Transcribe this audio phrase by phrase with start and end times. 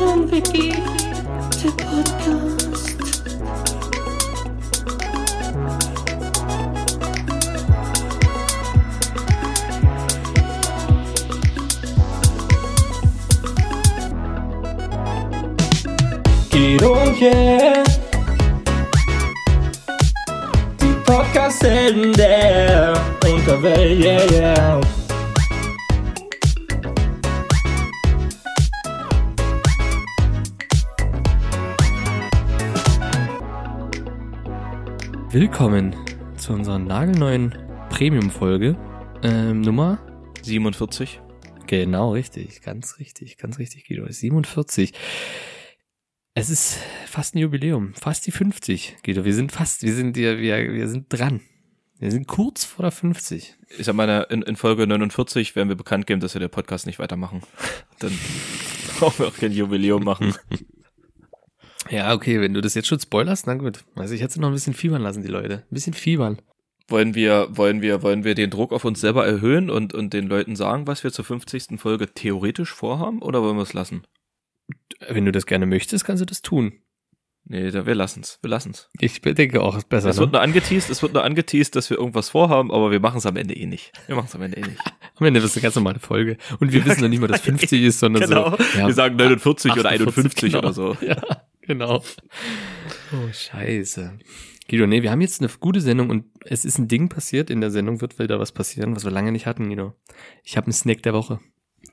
[0.00, 0.72] und Vicky,
[1.62, 2.96] der Podcast.
[16.50, 17.84] Guido und yeah.
[20.80, 22.12] Die Podcast-Helden
[35.32, 35.94] Willkommen
[36.36, 37.54] zu unserer nagelneuen
[37.90, 38.76] Premium-Folge.
[39.22, 40.00] Ähm, Nummer?
[40.42, 41.20] 47.
[41.68, 42.62] Genau, richtig.
[42.62, 44.10] Ganz richtig, ganz richtig, Guido.
[44.10, 44.92] 47.
[46.34, 47.94] Es ist fast ein Jubiläum.
[47.94, 49.24] Fast die 50, Guido.
[49.24, 51.40] Wir sind fast, wir sind, wir, wir, wir sind dran.
[52.00, 53.54] Wir sind kurz vor der 50.
[53.78, 56.86] Ich sag mal, in, in Folge 49 werden wir bekannt geben, dass wir den Podcast
[56.86, 57.44] nicht weitermachen.
[58.00, 58.18] Dann
[58.98, 60.34] brauchen wir auch kein Jubiläum machen.
[61.90, 63.84] Ja, okay, wenn du das jetzt schon spoilerst, na gut.
[63.96, 65.64] Also ich hätte sie noch ein bisschen fiebern lassen, die Leute.
[65.70, 66.40] Ein bisschen fiebern.
[66.88, 70.26] Wollen wir, wollen wir, wollen wir den Druck auf uns selber erhöhen und, und den
[70.26, 71.80] Leuten sagen, was wir zur 50.
[71.80, 74.02] Folge theoretisch vorhaben, oder wollen wir es lassen?
[75.08, 76.72] Wenn du das gerne möchtest, kannst du das tun.
[77.44, 78.38] Nee, wir lassen's.
[78.42, 78.88] Wir lassen's.
[79.00, 80.10] Ich denke auch, es ist besser.
[80.10, 80.20] Es ne?
[80.20, 83.26] wird nur angeteased, es wird nur angeteased, dass wir irgendwas vorhaben, aber wir machen es
[83.26, 83.92] am Ende eh nicht.
[84.06, 84.80] Wir machen es am Ende eh nicht.
[85.16, 86.38] Am Ende ist eine ganz normale Folge.
[86.60, 88.56] Und wir wissen noch nicht mal, dass 50 ist, sondern genau.
[88.56, 88.78] so.
[88.78, 90.58] ja, wir sagen 49 oder 48, 51 genau.
[90.60, 90.96] oder so.
[91.02, 91.20] Ja,
[91.62, 92.02] genau.
[93.12, 94.18] Oh, scheiße.
[94.68, 97.50] Guido, nee, wir haben jetzt eine gute Sendung und es ist ein Ding passiert.
[97.50, 99.94] In der Sendung wird wieder was passieren, was wir lange nicht hatten, Guido.
[100.44, 101.40] Ich habe einen Snack der Woche.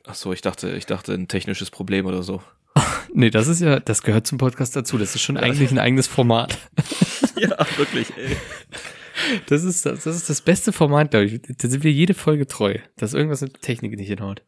[0.05, 2.41] Ach so, ich dachte, ich dachte ein technisches Problem oder so.
[3.13, 4.97] Nee, das ist ja, das gehört zum Podcast dazu.
[4.97, 6.59] Das ist schon eigentlich ein eigenes Format.
[7.35, 8.35] ja, wirklich, ey.
[9.47, 11.41] Das ist das, das ist das beste Format, glaube ich.
[11.41, 14.43] Da sind wir jede Folge treu, dass irgendwas mit Technik nicht hinhaut.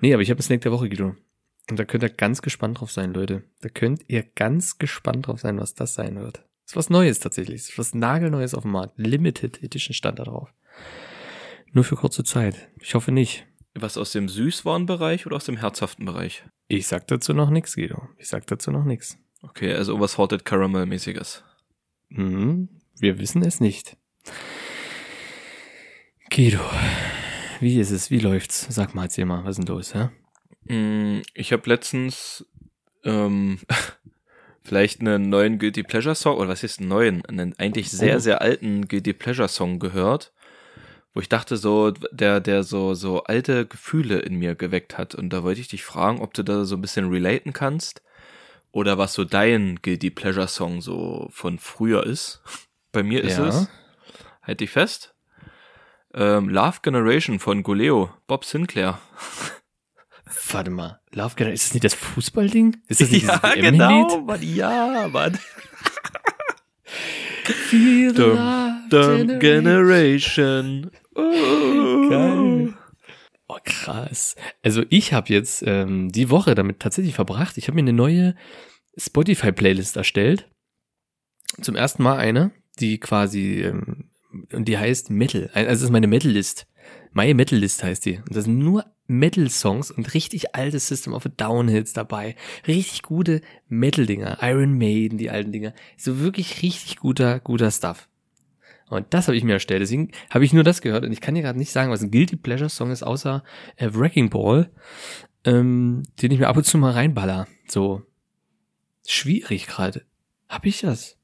[0.00, 1.14] Nee, aber ich habe einen Snack der Woche, Guido.
[1.70, 3.44] Und da könnt ihr ganz gespannt drauf sein, Leute.
[3.60, 6.44] Da könnt ihr ganz gespannt drauf sein, was das sein wird.
[6.66, 7.62] ist was Neues tatsächlich.
[7.62, 8.98] ist was nagelneues auf dem Markt.
[8.98, 10.52] Limited Edition stand da drauf.
[11.72, 12.68] Nur für kurze Zeit.
[12.80, 13.46] Ich hoffe nicht.
[13.74, 16.44] Was aus dem Süßwarenbereich oder aus dem herzhaften Bereich?
[16.66, 18.08] Ich sag dazu noch nix, Guido.
[18.18, 19.16] Ich sag dazu noch nix.
[19.42, 21.44] Okay, also irgendwas Salted Caramel-mäßiges.
[22.08, 23.96] Hm, wir wissen es nicht.
[26.34, 26.60] Guido,
[27.60, 28.10] wie ist es?
[28.10, 28.66] Wie läuft's?
[28.68, 30.08] Sag mal, erzähl mal, was ist denn los, hä?
[30.64, 32.44] Mm, Ich habe letztens
[33.04, 33.58] ähm,
[34.62, 37.24] vielleicht einen neuen Guilty Pleasure Song, oder was ist einen neuen?
[37.26, 38.20] Einen eigentlich sehr, Oh.
[38.20, 40.32] sehr alten Guilty Pleasure Song gehört,
[41.14, 45.14] wo ich dachte so, der, der so, so alte Gefühle in mir geweckt hat.
[45.14, 48.02] Und da wollte ich dich fragen, ob du da so ein bisschen relaten kannst
[48.70, 52.42] oder was so dein Guilty Pleasure Song so von früher ist.
[52.92, 53.48] Bei mir ist Ja.
[53.48, 53.68] es,
[54.42, 55.14] halt dich fest,
[56.12, 58.98] ähm, Love Generation von Goleo, Bob Sinclair.
[60.52, 62.76] Warte mal, Love Generation, ist das nicht das Fußballding?
[62.88, 64.20] Ist das nicht ja, dieses genau?
[64.22, 65.38] Mann, ja, Mann.
[67.44, 70.90] Feel the Dum, love Dumb Generation.
[71.14, 72.08] Oh.
[72.08, 72.74] Geil.
[73.48, 74.36] Oh, krass.
[74.62, 77.58] Also ich habe jetzt ähm, die Woche damit tatsächlich verbracht.
[77.58, 78.36] Ich habe mir eine neue
[78.96, 80.48] Spotify-Playlist erstellt.
[81.60, 84.10] Zum ersten Mal eine, die quasi, ähm,
[84.52, 85.50] und die heißt Metal.
[85.52, 86.68] Also das ist meine Metal-List.
[87.12, 88.18] My Metal-List heißt die.
[88.18, 92.36] Und da sind nur Metal-Songs und richtig alte System of a Down-Hits dabei.
[92.66, 94.38] Richtig gute Metal-Dinger.
[94.40, 95.74] Iron Maiden, die alten Dinger.
[95.96, 98.08] So wirklich richtig guter, guter Stuff.
[98.88, 99.82] Und das habe ich mir erstellt.
[99.82, 101.04] Deswegen habe ich nur das gehört.
[101.04, 103.42] Und ich kann dir gerade nicht sagen, was ein Guilty Pleasure Song ist, außer
[103.76, 104.70] äh, Wrecking Ball,
[105.44, 107.46] ähm, den ich mir ab und zu mal reinballer.
[107.68, 108.02] So
[109.06, 110.04] schwierig gerade.
[110.48, 111.18] Hab ich das?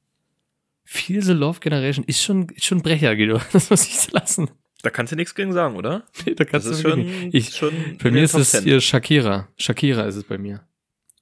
[0.84, 3.40] Feel the Love Generation ist schon, ist schon Brecher, Guido.
[3.52, 4.50] Das muss ich lassen.
[4.86, 6.04] Da kannst du nichts gegen sagen, oder?
[6.26, 7.00] Nee, da kannst Das ist du schon,
[7.32, 8.62] ich, schon Bei mir ist es 10.
[8.62, 9.48] hier Shakira.
[9.56, 10.60] Shakira ist es bei mir.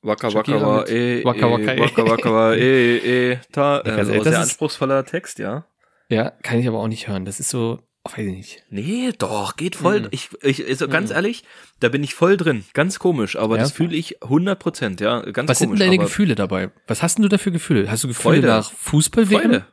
[0.02, 1.80] Waka waka wa, eh, Waka eh, Waka, eh.
[1.80, 3.80] waka waka wa, eh, eh, ta.
[3.86, 5.64] Äh, also sehr das ist- anspruchsvoller Text, ja.
[6.10, 7.24] Ja, kann ich aber auch nicht hören.
[7.24, 8.64] Das ist so, oh, weiß ich nicht.
[8.68, 10.00] Nee, doch, geht voll.
[10.02, 10.08] Mhm.
[10.10, 11.16] Ich, ich, also ganz Mhm.
[11.16, 11.44] ehrlich,
[11.80, 12.64] da bin ich voll drin.
[12.74, 13.62] Ganz komisch, aber Ja?
[13.62, 15.20] das fühle ich 100 Prozent, ja.
[15.22, 15.80] Ganz Was sind komisch.
[15.80, 16.70] denn deine Gefühle dabei?
[16.86, 17.90] Was hast denn du da für Gefühle?
[17.90, 18.46] Hast du Gefühle Freude.
[18.48, 19.40] nach Fußball-WM?
[19.40, 19.66] Freude.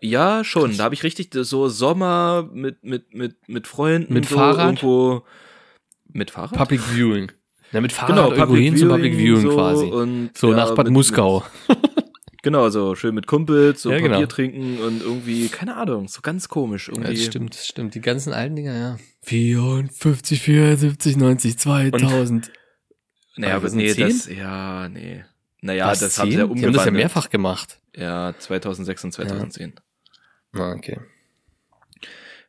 [0.00, 0.76] Ja, schon.
[0.76, 4.12] Da habe ich richtig so Sommer mit, mit, mit, mit Freunden.
[4.14, 4.66] Mit so Fahrrad?
[4.82, 5.24] Irgendwo
[6.12, 6.56] mit Fahrrad?
[6.56, 7.32] Public Viewing.
[7.72, 9.86] Ja, mit Fahrrad genau, irgendwo hin zum Public Viewing so quasi.
[9.86, 11.44] Und, So ja, nach Bad mit- Muskau.
[12.44, 14.26] Genau, so schön mit Kumpels, so Ja, Papier genau.
[14.26, 16.86] trinken und irgendwie, keine Ahnung, so ganz komisch.
[16.88, 17.14] Ja, Irgendwie.
[17.16, 17.94] das stimmt, das stimmt.
[17.96, 18.98] Die ganzen alten Dinger, ja.
[19.22, 22.52] 54, 74, 90, 2000.
[23.36, 24.06] Naja, Aber nee, zehn?
[24.08, 25.24] das, ja, nee.
[25.62, 26.94] Naja, Was, das haben sie ja Die haben das ja umgewandelt.
[26.96, 27.80] mehrfach gemacht.
[27.96, 29.72] Ja, 2006 und 2010.
[30.52, 30.98] Ah, okay.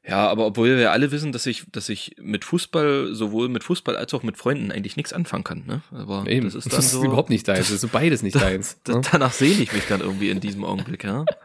[0.07, 3.95] Ja, aber obwohl wir alle wissen, dass ich, dass ich mit Fußball, sowohl mit Fußball
[3.95, 5.83] als auch mit Freunden eigentlich nichts anfangen kann, ne?
[5.91, 7.03] Aber Eben, das ist dann so.
[7.03, 7.59] überhaupt nicht deins.
[7.59, 8.79] Das ist so beides nicht deins.
[8.85, 9.01] das, ne?
[9.11, 11.25] danach sehne ich mich dann irgendwie in diesem Augenblick, ja?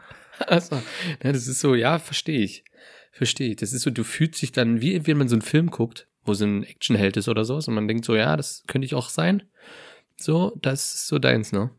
[0.47, 0.75] Also,
[1.23, 2.65] ja, das ist so, ja, verstehe ich.
[3.13, 3.55] Verstehe ich.
[3.55, 6.33] Das ist so, du fühlst dich dann, wie wenn man so einen Film guckt, wo
[6.33, 9.07] so ein Actionheld ist oder sowas und man denkt so, ja, das könnte ich auch
[9.07, 9.43] sein.
[10.17, 11.69] So, das ist so deins, ne?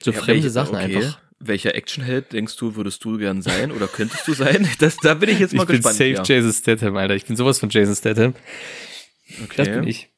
[0.00, 0.96] So Ja, fremde Sachen okay.
[0.96, 1.20] einfach.
[1.40, 4.68] Welcher Actionheld denkst du, würdest du gern sein oder könntest du sein?
[4.80, 5.96] Das, da bin ich jetzt mal Ich bin gespannt.
[5.96, 6.22] safe ja.
[6.24, 7.14] Jason Statham, Alter.
[7.14, 8.34] Ich bin sowas von Jason Statham.
[9.44, 9.56] Okay.
[9.56, 10.10] Das bin ich.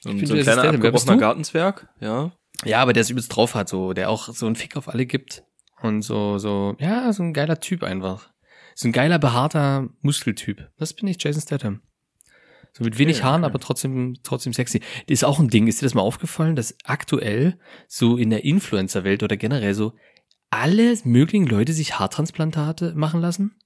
[0.00, 0.76] So, Ich ein- bin so ein Jason kleiner Statham.
[0.76, 1.16] Abgebrochener?
[1.16, 2.32] Gartenzwerg, ja.
[2.64, 5.06] Ja, aber der es übelst drauf hat, so, der auch so einen Fick auf alle
[5.06, 5.44] gibt.
[5.82, 8.30] Und so, so, ja, so ein geiler Typ einfach.
[8.74, 10.68] So ein geiler, behaarter Muskeltyp.
[10.78, 11.80] Das bin ich, Jason Statham.
[12.72, 13.50] So mit wenig Okay, Haaren, okay.
[13.52, 14.80] aber trotzdem, trotzdem sexy.
[14.80, 15.66] Das ist auch ein Ding.
[15.66, 17.58] Ist dir das mal aufgefallen, dass aktuell
[17.88, 19.94] so in der Influencer-Welt oder generell so
[20.50, 23.56] alle möglichen Leute sich Haartransplantate machen lassen?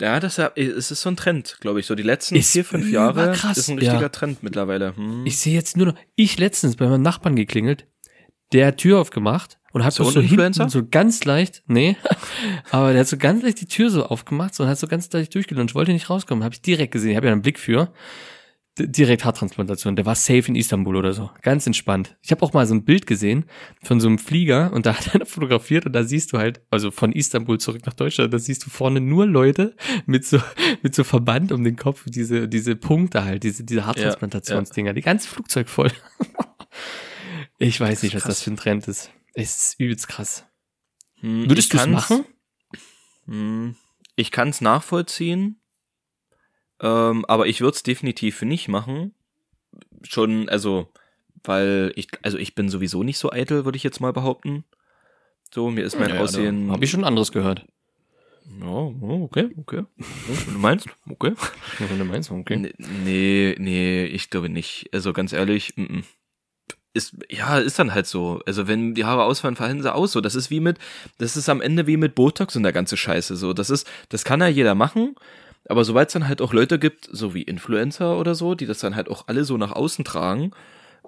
[0.00, 1.86] Ja, das ist- so ein Trend, glaube ich.
[1.86, 4.08] So die letzten Ist vier, fünf Jahre überkrass, ist ein richtiger ja.
[4.08, 4.96] Trend mittlerweile.
[4.96, 5.24] Hm.
[5.26, 7.86] Ich sehe jetzt nur noch, ich letztens bei meinem Nachbarn geklingelt,
[8.52, 10.68] der hat Tür aufgemacht und hat So so, Influencer?
[10.68, 11.96] so ganz leicht, nee,
[12.70, 15.10] aber der hat so ganz leicht die Tür so aufgemacht so, und hat so ganz
[15.12, 17.92] leicht durchgelutscht, wollte nicht rauskommen, habe ich direkt gesehen, ich habe ja einen Blick für,
[18.78, 22.16] direkt Haartransplantation, der war safe in Istanbul oder so, ganz entspannt.
[22.22, 23.44] Ich habe auch mal so ein Bild gesehen
[23.82, 26.90] von so einem Flieger und da hat einer fotografiert und da siehst du halt, also
[26.90, 29.76] von Istanbul zurück nach Deutschland, da siehst du vorne nur Leute
[30.06, 30.40] mit so
[30.82, 35.28] mit so Verband um den Kopf, diese diese Punkte halt, diese diese Haartransplantationsdinger, die ganze
[35.28, 35.92] Flugzeug voll.
[37.58, 38.36] ich weiß nicht, was krass.
[38.36, 39.10] das für ein Trend ist.
[39.34, 40.46] Es ist übelst krass.
[41.20, 42.24] Hm, Würdest du es machen?
[43.26, 43.76] Hm,
[44.16, 45.61] Ich kann es nachvollziehen,
[46.82, 49.14] ähm, aber ich würde es definitiv nicht machen.
[50.02, 50.88] Schon, also,
[51.44, 54.64] weil ich, also ich bin sowieso nicht so eitel, würde ich jetzt mal behaupten.
[55.54, 56.70] So, mir ist mein Aussehen.
[56.70, 57.64] Habe ich schon anderes gehört.
[58.60, 59.84] Ja, oh, okay, okay.
[59.96, 60.04] Ja,
[60.52, 60.88] Du meinst?
[61.08, 61.34] Okay.
[61.78, 62.72] Wenn du meinst, okay.
[62.78, 64.90] Nee, nee, ich glaube nicht.
[64.92, 66.04] Also ganz ehrlich, mm, mm.
[66.92, 68.40] ist, ja, ist dann halt so.
[68.44, 70.12] Also wenn die Haare ausfallen, fallen sie aus.
[70.12, 70.78] So, das ist wie mit,
[71.18, 73.36] das ist am Ende wie mit Botox und der ganze Scheiße.
[73.36, 75.14] So, das ist, das kann ja jeder machen.
[75.66, 78.78] Aber sobald es dann halt auch Leute gibt, so wie Influencer oder so, die das
[78.80, 80.52] dann halt auch alle so nach außen tragen,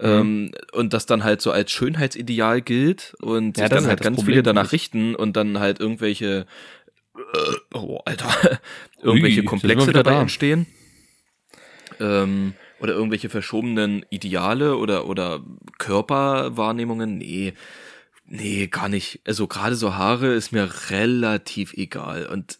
[0.00, 4.00] ähm, und das dann halt so als Schönheitsideal gilt und Ja, sich dann halt halt
[4.02, 6.46] ganz Problem, viele danach richten und dann halt irgendwelche,
[7.16, 8.28] äh, oh, Alter,
[9.02, 10.20] irgendwelche Ui, Komplexe dabei da.
[10.22, 10.66] entstehen.
[12.00, 15.44] Ähm, oder irgendwelche verschobenen Ideale oder, oder
[15.78, 17.16] Körperwahrnehmungen.
[17.18, 17.54] Nee,
[18.26, 19.20] nee, gar nicht.
[19.26, 22.26] Also gerade so Haare ist mir relativ egal.
[22.26, 22.58] Und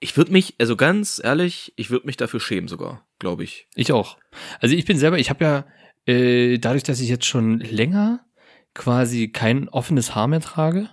[0.00, 3.66] ich würde mich, also ganz ehrlich, ich würde mich dafür schämen sogar, glaube ich.
[3.74, 4.18] Ich auch.
[4.60, 5.64] Also ich bin selber, ich habe ja
[6.06, 8.24] äh, dadurch, dass ich jetzt schon länger
[8.74, 10.88] quasi kein offenes Haar mehr trage,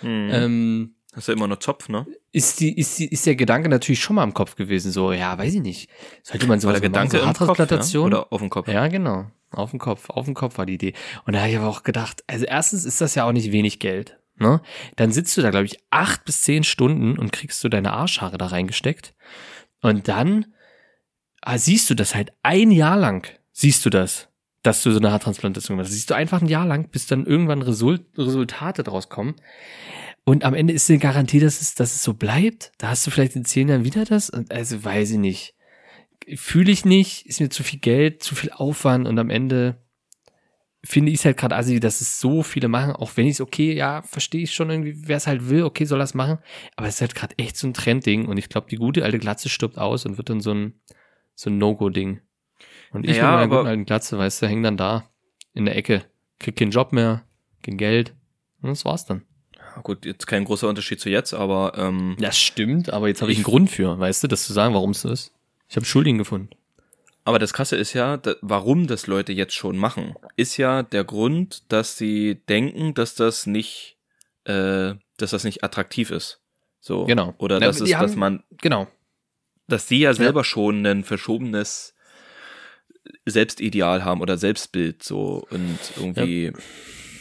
[0.00, 0.28] Hm.
[0.30, 2.06] ähm, Hast ja immer noch Zopf, ne?
[2.30, 4.92] ist die, ist die, ist der Gedanke natürlich schon mal im Kopf gewesen.
[4.92, 5.88] So, ja, weiß ich nicht.
[6.22, 7.26] Sollte man War sowas der mal machen, Gedanke so Kopf, ja?
[7.26, 8.06] Haartransplantation?
[8.08, 8.68] Oder auf dem Kopf?
[8.68, 9.30] Ja, genau.
[9.52, 10.92] Auf dem Kopf, auf dem Kopf war die Idee.
[11.24, 13.78] Und da habe ich aber auch gedacht, also erstens ist das ja auch nicht wenig
[13.78, 14.18] Geld.
[14.38, 14.60] Ne?
[14.96, 18.38] Dann sitzt du da, glaube ich, acht bis zehn Stunden und kriegst du deine Arschhaare
[18.38, 19.14] da reingesteckt.
[19.82, 20.46] Und dann
[21.42, 24.28] ah, siehst du das halt ein Jahr lang, siehst du das,
[24.62, 25.92] dass du so eine Haartransplantation machst.
[25.92, 29.36] Siehst du einfach ein Jahr lang, bis dann irgendwann Result, Resultate draus kommen.
[30.24, 32.72] Und am Ende ist eine Garantie, dass es, dass es so bleibt.
[32.78, 34.28] Da hast du vielleicht in zehn Jahren wieder das.
[34.28, 35.56] Und also weiß ich nicht
[36.34, 39.76] fühle ich nicht, ist mir zu viel Geld, zu viel Aufwand und am Ende
[40.86, 43.40] finde ich es halt gerade assi, dass es so viele machen, auch wenn ich es
[43.40, 46.38] okay, ja, verstehe ich schon irgendwie, wer es halt will, okay, soll das machen,
[46.76, 49.18] aber es ist halt gerade echt so ein Trendding und ich glaube, die gute alte
[49.18, 50.74] Glatze stirbt aus und wird dann so ein
[51.34, 52.20] so ein No-Go-Ding.
[52.92, 55.10] Und ich Ja, mit meiner guten alten Glatze, weißt du, häng dann da
[55.52, 56.04] in der Ecke,
[56.38, 57.24] krieg keinen Job mehr,
[57.62, 58.14] kein Geld
[58.62, 59.22] und das war's dann.
[59.54, 63.30] Ja, Gut, jetzt kein großer Unterschied zu jetzt, aber ähm, Das stimmt, aber jetzt habe
[63.32, 65.32] ich Ich- einen Grund für, weißt du, das zu sagen, warum es so ist.
[65.68, 66.48] Ich habe Schuldigen gefunden.
[67.26, 71.04] Aber das Krasse ist ja, da, warum das Leute jetzt schon machen, ist ja der
[71.04, 73.96] Grund, dass sie denken, dass das nicht,
[74.44, 76.40] äh, dass das nicht attraktiv ist.
[76.80, 77.04] So.
[77.04, 77.34] Genau.
[77.38, 78.86] Oder Na, das die ist, dass haben- man, Genau.
[79.66, 81.94] dass die ja selber schon ein verschobenes
[83.24, 86.52] Selbstideal haben oder Selbstbild so und irgendwie,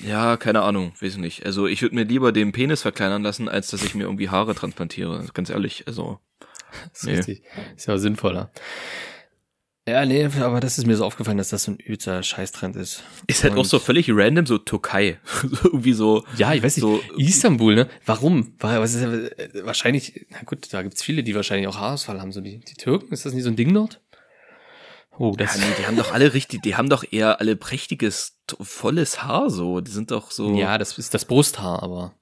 [0.05, 1.45] ja, keine Ahnung, weiß ich nicht.
[1.45, 4.55] Also ich würde mir lieber den Penis verkleinern lassen, als dass ich mir irgendwie Haare
[4.55, 5.25] transplantiere.
[5.33, 6.19] Ganz ehrlich, also.
[6.91, 7.15] Das ist Nee.
[7.15, 7.43] richtig.
[7.77, 8.51] Ist ja sinnvoller.
[9.87, 13.03] Ja, nee, aber das ist mir so aufgefallen, dass das so ein übelster Scheißtrend ist.
[13.27, 15.19] Ist halt auch Und- so völlig random, so Türkei.
[15.43, 16.23] so irgendwie so.
[16.37, 16.81] Ja, ich weiß nicht.
[16.81, 17.87] so- Istanbul, ne?
[18.03, 18.55] Warum?
[18.59, 22.19] War, was ist, ja, äh, wahrscheinlich, na gut, da gibt's viele, die wahrscheinlich auch Haarausfall
[22.19, 22.31] haben.
[22.31, 24.01] So die, die Türken, ist das nicht so ein Ding dort?
[25.19, 25.57] Oh, Ja, das.
[25.59, 29.81] nee, die haben doch alle richtig, die haben doch eher alle prächtiges, volles Haar so.
[29.81, 30.55] Die sind doch so.
[30.57, 32.15] Ja, das ist das Brusthaar, aber.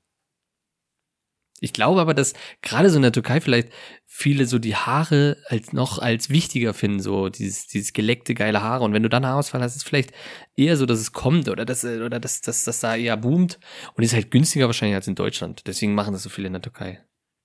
[1.63, 3.69] Ich glaube aber, dass gerade so in der Türkei vielleicht
[4.05, 8.83] viele so die Haare als noch als wichtiger finden, so dieses, dieses geleckte geile Haare.
[8.83, 10.11] Und wenn du dann Haarausfall hast, ist es vielleicht
[10.57, 13.59] eher so, dass es kommt oder dass, oder dass, dass, dass da eher boomt
[13.95, 15.63] und ist halt günstiger wahrscheinlich als in Deutschland.
[15.65, 17.01] Deswegen machen das so viele in der Türkei.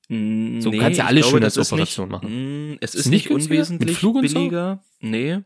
[0.09, 2.73] Mm, So kannst du alles ich schön das als Operation nicht, machen.
[2.73, 3.55] Mm, es Ist ist, nicht günstiger?
[3.55, 4.35] Mit unwesentlich Flug und so?
[4.35, 4.83] billiger.
[5.01, 5.39] Nee.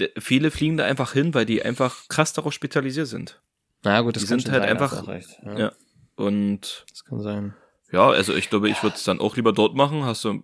[0.00, 3.42] De, viele fliegen da einfach hin, weil die einfach krass darauf spezialisiert sind.
[3.84, 5.06] Na gut, das Die kann sind schon halt sein, einfach-.
[5.44, 5.72] Ja, Ja.
[6.16, 7.54] Und Das kann sein.
[7.92, 10.04] Ja, also ich glaube, ich würde es dann auch lieber dort machen.
[10.04, 10.42] Hast du,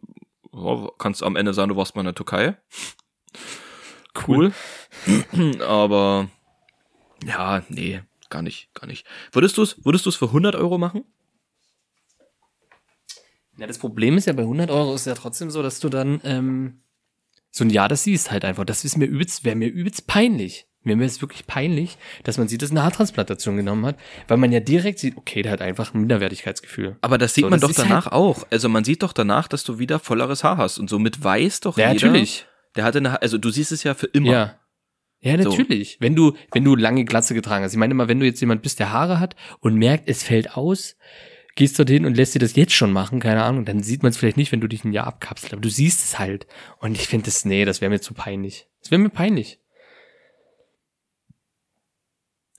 [0.52, 2.56] ja, kannst am Ende sagen, du warst mal in der Türkei.
[4.26, 4.52] Cool.
[5.60, 6.28] Aber
[7.24, 9.06] ja, nee, gar nicht, gar nicht.
[9.32, 11.04] Würdest du es, würdest du es für 100 Euro machen?
[13.58, 16.20] Ja, das Problem ist ja bei 100 Euro ist ja trotzdem so, dass du dann
[16.24, 16.82] ähm,
[17.50, 18.64] so ein Jahr das siehst halt einfach.
[18.64, 20.66] Das ist mir übelst, wäre mir übelst peinlich.
[20.86, 23.96] Mir wäre es wirklich peinlich, dass man sieht, dass eine Haartransplantation genommen hat,
[24.28, 26.96] weil man ja direkt sieht, okay, der hat einfach ein Minderwertigkeitsgefühl.
[27.00, 28.46] Aber das sieht So, man das doch halt- danach auch.
[28.50, 30.78] Also man sieht doch danach, dass du wieder volleres Haar hast.
[30.78, 32.06] Und somit weiß doch Ja, jeder.
[32.08, 32.46] natürlich.
[32.76, 34.30] Der hatte eine, also du siehst es ja für immer.
[34.30, 34.60] Ja.
[35.20, 35.48] Ja, So.
[35.50, 35.96] natürlich.
[36.00, 37.72] Wenn du, wenn du lange Glatze getragen hast.
[37.72, 40.56] Ich meine immer, wenn du jetzt jemand bist, der Haare hat und merkt, es fällt
[40.56, 40.96] aus,
[41.56, 44.18] gehst dorthin und lässt dir das jetzt schon machen, keine Ahnung, dann sieht man es
[44.18, 45.52] vielleicht nicht, wenn du dich ein Jahr abkapselst.
[45.54, 46.46] Aber du siehst es halt.
[46.80, 48.68] Und ich finde das, nee, das wäre mir zu peinlich.
[48.82, 49.58] Das wäre mir peinlich.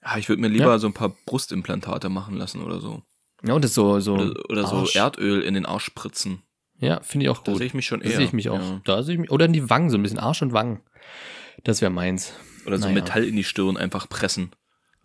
[0.09, 0.79] Ja, ich würde mir lieber Ja.
[0.79, 3.03] so ein paar Brustimplantate machen lassen oder so.
[3.43, 4.13] Ja, und das so, so.
[4.15, 4.87] Oder, oder so.
[4.97, 6.41] Erdöl in den Arsch spritzen.
[6.79, 7.57] Ja, finde ich auch Da gut.
[7.59, 8.15] sehe ich mich schon da eher.
[8.17, 8.59] sehe ich mich auch.
[8.59, 8.81] Ja.
[8.85, 10.81] Da sehe ich mich, oder in die Wangen, so ein bisschen Arsch und Wangen.
[11.63, 12.33] Das wäre meins.
[12.65, 12.95] Oder so Naja.
[13.01, 14.51] Metall in die Stirn einfach pressen.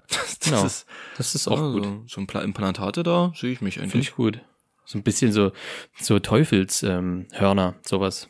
[0.08, 0.64] Das, das Genau.
[0.66, 2.10] ist Das ist auch ja, gut.
[2.10, 4.08] So, ein paar Implantate da sehe ich mich Finde eigentlich.
[4.10, 4.40] ich gut.
[4.84, 5.52] So ein bisschen so,
[5.98, 8.28] so Teufelshörner, ähm, Hörner, sowas.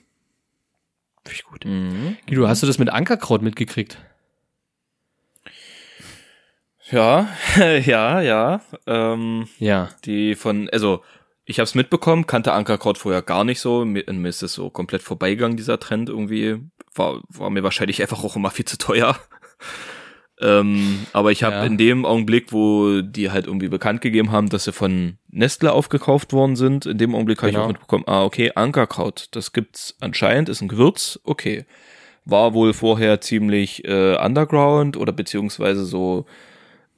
[1.24, 1.64] Finde ich gut.
[1.64, 2.16] Mhm.
[2.26, 3.98] Guido, hast du das mit Ankerkraut mitgekriegt?
[6.92, 7.28] Ja,
[7.84, 8.60] ja, ja.
[8.86, 9.88] Ähm, Ja.
[10.04, 11.02] die von, also
[11.44, 13.84] ich habe es mitbekommen, kannte Ankerkraut vorher gar nicht so.
[13.84, 16.58] Mir, mir ist es so komplett vorbeigegangen, dieser Trend irgendwie.
[16.94, 19.16] War, war mir wahrscheinlich einfach auch immer viel zu teuer.
[20.40, 21.64] ähm, aber ich habe Ja.
[21.64, 26.32] in dem Augenblick, wo die halt irgendwie bekannt gegeben haben, dass sie von Nestle aufgekauft
[26.32, 27.64] worden sind, in dem Augenblick habe ich Genau.
[27.64, 31.64] auch mitbekommen, ah, okay, Ankerkraut, das gibt's anscheinend, ist ein Gewürz, okay.
[32.24, 36.26] War wohl vorher ziemlich äh, underground oder beziehungsweise so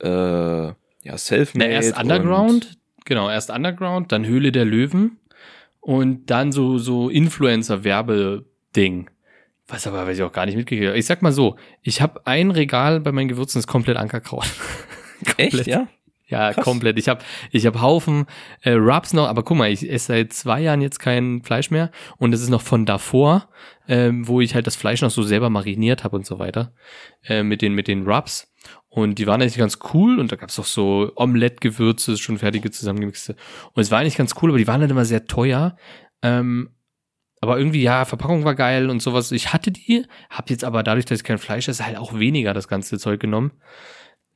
[0.00, 1.68] äh, ja, self-made.
[1.68, 5.18] Na, erst und- Underground, genau, erst Underground, dann Höhle der Löwen
[5.80, 9.10] und dann so, so Influencer-Werbeding.
[9.66, 10.88] Was aber, weiß ich auch gar nicht mitgekriegt.
[10.88, 10.98] habe.
[10.98, 14.46] Ich sag mal so, ich habe ein Regal bei meinen Gewürzen, das ist komplett Ankerkraut.
[15.38, 15.88] Echt, ja?
[16.26, 16.64] Ja, Krass.
[16.64, 16.98] komplett.
[16.98, 17.20] Ich habe
[17.50, 18.26] ich hab Haufen
[18.62, 21.90] äh, Rubs noch, aber guck mal, ich esse seit zwei Jahren jetzt kein Fleisch mehr
[22.16, 23.48] und das ist noch von davor,
[23.88, 26.72] ähm, wo ich halt das Fleisch noch so selber mariniert habe und so weiter
[27.24, 28.50] äh, mit den mit den Rubs
[28.94, 33.34] und die waren eigentlich ganz cool und da gab's auch so Omelette-Gewürze, schon fertige zusammengemixte
[33.72, 35.76] und es war eigentlich ganz cool, aber die waren dann immer sehr teuer.
[36.22, 36.70] Ähm,
[37.40, 39.30] aber irgendwie, ja, Verpackung war geil und sowas.
[39.32, 42.54] Ich hatte die, hab jetzt aber dadurch, dass ich kein Fleisch esse, halt auch weniger
[42.54, 43.52] das ganze Zeug genommen.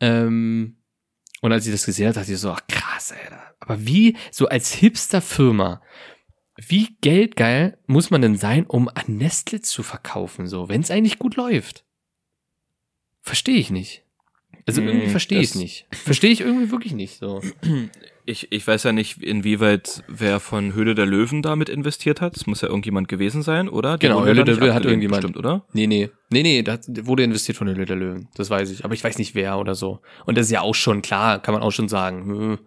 [0.00, 0.76] Ähm,
[1.40, 3.54] und als ich das gesehen habe, dachte ich so, ach krass, Alter.
[3.60, 5.80] Aber wie, so als Hipster-Firma,
[6.56, 11.18] wie geldgeil muss man denn sein, um an Nestle zu verkaufen, so, wenn es eigentlich
[11.18, 11.86] gut läuft?
[13.22, 14.04] Verstehe ich nicht.
[14.68, 15.86] Also irgendwie verstehe ich nicht.
[15.92, 17.40] Verstehe ich irgendwie wirklich nicht, so.
[18.26, 22.36] Ich, ich weiß ja nicht, inwieweit wer von Höhle der Löwen damit investiert hat.
[22.36, 23.96] Es muss ja irgendjemand gewesen sein, oder?
[23.96, 25.22] Die Genau, Höhle da der Löwen hat irgendjemand.
[25.22, 25.64] Bestimmt, oder?
[25.72, 26.10] Nee, nee.
[26.28, 28.28] Nee, nee, das wurde investiert von Höhle der Löwen.
[28.34, 28.84] Das weiß ich.
[28.84, 30.02] Aber ich weiß nicht wer oder so.
[30.26, 32.26] Und das ist ja auch schon klar, kann man auch schon sagen.
[32.26, 32.58] Hm.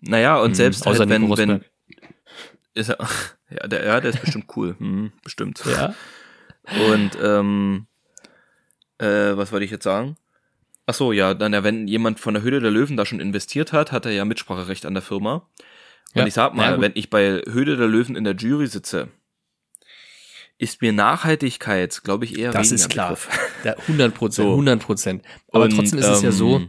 [0.00, 1.60] Naja, und Hm, selbst außer halt, wenn, wenn,
[2.72, 2.96] ist er,
[3.50, 4.74] ja, der, ja, der ist bestimmt cool.
[4.78, 5.62] Hm, bestimmt.
[5.66, 5.94] Ja.
[6.90, 7.86] Und, ähm,
[8.96, 10.16] äh, was wollte ich jetzt sagen?
[10.92, 13.72] Ach so, ja, dann, ja, wenn jemand von der Höhle der Löwen da schon investiert
[13.72, 15.48] hat, hat er ja Mitspracherecht an der Firma.
[16.14, 16.26] Und Ja.
[16.26, 16.82] ich sag ja, mal, gut.
[16.82, 19.08] wenn ich bei Höhle der Löwen in der Jury sitze,
[20.58, 23.16] ist mir Nachhaltigkeit, glaube ich, eher Das ist klar.
[23.64, 24.50] Ja, 100 Prozent, So.
[24.52, 25.24] 100 Prozent.
[25.50, 26.60] Aber Und, trotzdem ist es ja ähm, so,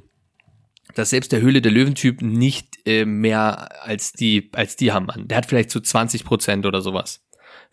[0.95, 5.07] dass selbst der Höhle der Löwen-Typ nicht äh, mehr als die, als die haben.
[5.27, 7.21] Der hat vielleicht so 20 Prozent oder sowas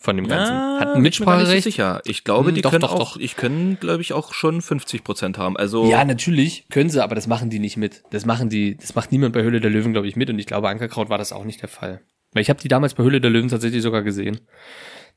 [0.02, 0.54] von dem Ganzen.
[0.54, 1.64] Ja, hat ein bin ich mir gar nicht so Mitspracherecht.
[1.64, 2.00] sicher.
[2.06, 3.16] Ich glaube, Hm, die doch, können doch, auch, doch.
[3.20, 5.56] ich können, glaube ich, auch schon 50 Prozent haben.
[5.58, 8.02] Also, Ja, natürlich können sie, aber das machen die nicht mit.
[8.10, 10.30] Das machen die, das macht niemand bei Höhle der Löwen, glaube ich, mit.
[10.30, 12.00] Und ich glaube, Ankerkraut war das auch nicht der Fall.
[12.32, 14.40] Weil ich habe die damals bei Höhle der Löwen tatsächlich sogar gesehen.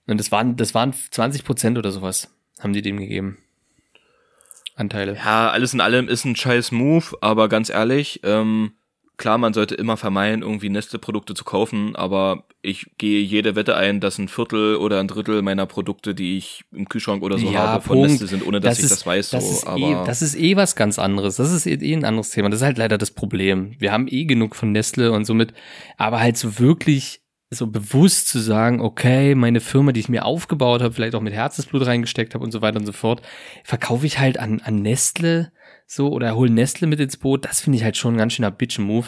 [0.05, 3.37] Und das waren, das waren 20 Prozent oder sowas, haben die dem gegeben.
[4.75, 5.15] Anteile.
[5.15, 8.71] ja, alles in allem ist ein scheiß Move, aber ganz ehrlich, ähm,
[9.17, 13.99] klar, man sollte immer vermeiden, irgendwie Nestle-Produkte zu kaufen, aber ich gehe jede Wette ein,
[13.99, 17.59] dass ein Viertel oder ein Drittel meiner Produkte, die ich im Kühlschrank oder so Ja,
[17.73, 18.11] habe, von Punkt.
[18.11, 19.29] Nestle sind, ohne dass ich ist- das weiß.
[19.31, 21.35] Das, so, ist aber eh, das ist eh was ganz anderes.
[21.37, 22.49] Das ist eh, eh ein anderes Thema.
[22.49, 23.75] Das ist halt leider das Problem.
[23.79, 25.53] Wir haben eh genug von Nestle und somit,
[25.97, 30.81] aber halt so wirklich so bewusst zu sagen, okay, meine Firma, die ich mir aufgebaut
[30.81, 33.21] habe, vielleicht auch mit Herzensblut reingesteckt habe und so weiter und so fort,
[33.63, 35.51] verkaufe ich halt an, an Nestle
[35.85, 37.45] so oder hol Nestle mit ins Boot.
[37.45, 39.07] Das finde ich halt schon ein ganz schöner Bitch-Move.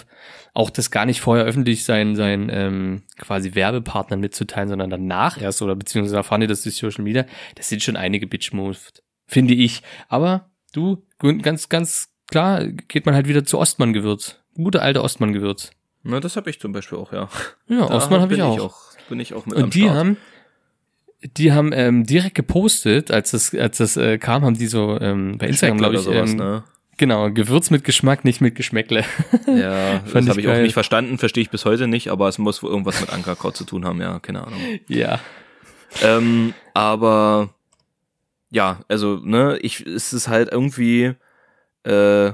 [0.53, 5.62] Auch das gar nicht vorher öffentlich sein, sein ähm, quasi Werbepartnern mitzuteilen, sondern danach erst
[5.62, 7.25] oder beziehungsweise erfahren die das durch Social Media.
[7.55, 8.94] Das sind schon einige Bitch-Moves,
[9.25, 9.82] finde ich.
[10.10, 14.39] Aber du, ganz, ganz klar, geht man halt wieder zu Ostmann-Gewürz.
[14.55, 15.72] Gute alte Ostmann-Gewürz.
[16.03, 17.29] Na, das habe ich zum Beispiel auch, ja.
[17.67, 18.82] Ja, Da Ostmann habe ich bin auch.
[19.10, 19.96] Bin ich auch mit am Und die Start.
[19.96, 20.17] haben,
[21.38, 25.38] die haben ähm, direkt gepostet, als das, als das äh, kam, haben die so ähm,
[25.38, 26.63] bei Instagram, glaube ich, oder sowas, ähm, ne?
[26.98, 29.03] genau, Gewürz mit Geschmack, nicht mit Geschmäckle.
[29.48, 32.38] Ja, das ich habe ich auch nicht verstanden, verstehe ich bis heute nicht, aber es
[32.38, 34.60] muss wohl irgendwas mit Ankerkraut zu tun haben, ja, keine Ahnung.
[34.88, 35.20] ja.
[36.01, 37.50] ähm, aber
[38.51, 41.13] ja, also, ne, ich, es ist halt irgendwie,
[41.84, 42.32] äh,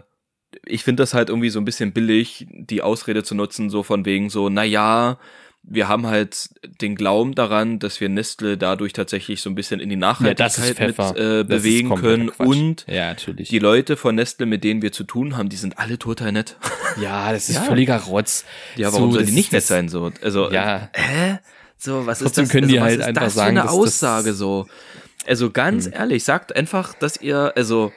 [0.65, 4.05] ich finde das halt irgendwie so ein bisschen billig, die Ausrede zu nutzen, so von
[4.05, 5.17] wegen so, na ja,
[5.63, 6.50] wir haben halt
[6.82, 10.80] den Glauben daran, dass wir Nestle dadurch tatsächlich so ein bisschen in die Ja, Nachhaltigkeit
[10.80, 11.39] mit Pfeffer.
[11.39, 12.48] äh, bewegen können Quatsch.
[12.48, 16.00] und Ja, die Leute von Nestle, mit denen wir zu tun haben, die sind alle
[16.00, 16.58] total nett.
[17.00, 17.62] ja, das ist Ja.
[17.62, 18.44] völliger Rotz.
[18.75, 20.12] Ja, warum So, soll das die nicht nett sein so?
[20.22, 20.89] Also Ja.
[20.94, 21.39] äh, hä?
[21.77, 22.53] So, was Trotzdem ist das?
[22.53, 24.68] können die also, halt ist einfach das sagen, für eine Aussage so?
[25.27, 25.94] Also ganz Hm.
[25.94, 27.91] ehrlich, sagt einfach, dass ihr also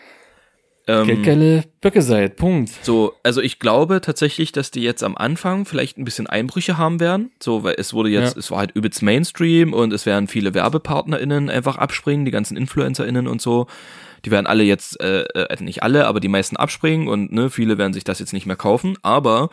[0.87, 2.37] ähm, Geldgeile Böcke seid.
[2.37, 2.71] Punkt.
[2.83, 7.01] so, also ich glaube tatsächlich, dass die jetzt am Anfang vielleicht ein bisschen Einbrüche haben
[7.01, 8.41] werden, so, weil es wurde jetzt, Ja.
[8.41, 13.27] es war halt übelst Mainstream und es werden viele WerbepartnerInnen einfach abspringen, die ganzen InfluencerInnen
[13.27, 13.67] und so.
[14.25, 17.77] Die werden alle jetzt, äh, äh, nicht alle, aber die meisten abspringen und ne, viele
[17.79, 19.51] werden sich das jetzt nicht mehr kaufen, aber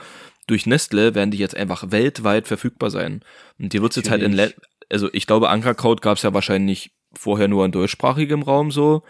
[0.48, 3.22] durch Nestle werden die jetzt einfach weltweit verfügbar sein.
[3.60, 4.54] Und die wird's jetzt halt in, Le
[4.90, 9.04] also ich glaube, Ankerkraut gab's ja wahrscheinlich vorher nur in deutschsprachigem Raum so.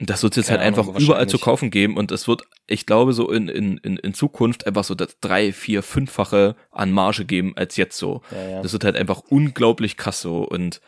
[0.00, 1.30] Das wird jetzt Keine halt einfach Ahnung, überall wahrscheinlich.
[1.30, 4.84] zu kaufen geben und es wird, ich glaube, so in, in, in, in Zukunft einfach
[4.84, 8.22] so das drei, vier, fünffache an Marge geben als jetzt so.
[8.30, 8.62] Ja, ja.
[8.62, 10.80] Das wird halt einfach unglaublich krass so und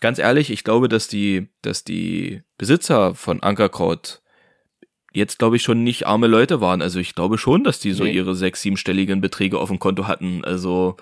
[0.00, 4.20] ganz ehrlich, ich glaube, dass die, dass die Besitzer von Ankerkraut
[5.12, 6.82] jetzt, glaube ich, schon nicht arme Leute waren.
[6.82, 8.12] Also ich glaube schon, dass die so Nee.
[8.12, 10.44] ihre sechs, siebenstelligen Beträge auf dem Konto hatten.
[10.44, 10.96] Also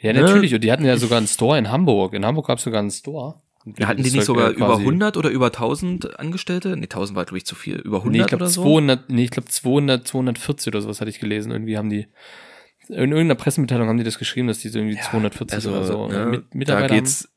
[0.00, 0.20] Ja, Ne?
[0.22, 0.54] natürlich.
[0.54, 2.14] Und die hatten ja sogar einen Store in Hamburg.
[2.14, 3.40] In Hamburg gab es sogar einen Store.
[3.82, 6.76] Hatten die nicht sogar äh, über quasi- 100 oder über 1000 Angestellte?
[6.76, 7.76] Nee, 1000 war, glaube ich, zu viel.
[7.76, 8.62] Über 100 Nee, ich glaube oder so?
[8.62, 11.52] 200, nee, ich glaube 200, 240 oder sowas hatte ich gelesen.
[11.52, 12.06] Irgendwie haben die,
[12.88, 16.08] in irgendeiner Pressemitteilung haben die das geschrieben, dass die so irgendwie 240 also, oder so
[16.08, 17.28] ne, mit, da Mitarbeiter geht's,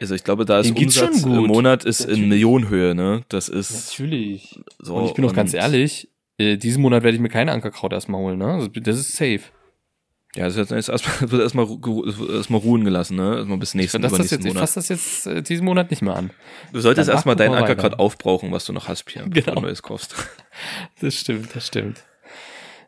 [0.00, 1.38] also ich glaube, da ist Umsatz schon gut.
[1.38, 2.22] im Monat ist Natürlich.
[2.22, 3.22] in Millionenhöhe, ne?
[3.28, 4.60] Das ist Natürlich.
[4.80, 4.96] so.
[4.96, 8.20] und ich bin auch ganz ehrlich, äh, diesen Monat werde ich mir keine Ankerkraut erstmal
[8.20, 8.46] holen, ne?
[8.46, 9.42] Also, das ist safe.
[10.34, 13.36] Ja, das ist jetzt erstmal, wird erstmal, es wird erstmal ruhen gelassen, ne?
[13.36, 14.60] Erstmal bis Ich nächsten, fasse das, jetzt, ich Monat.
[14.62, 16.30] fass das jetzt äh, diesen Monat nicht mehr an.
[16.72, 17.70] Du solltest Dann erstmal mach dein mal weiter.
[17.70, 19.54] Ankerkraut aufbrauchen, was du noch hast, Pierre, Genau.
[19.56, 20.14] du neues kaufst.
[21.00, 22.04] Das stimmt, das stimmt.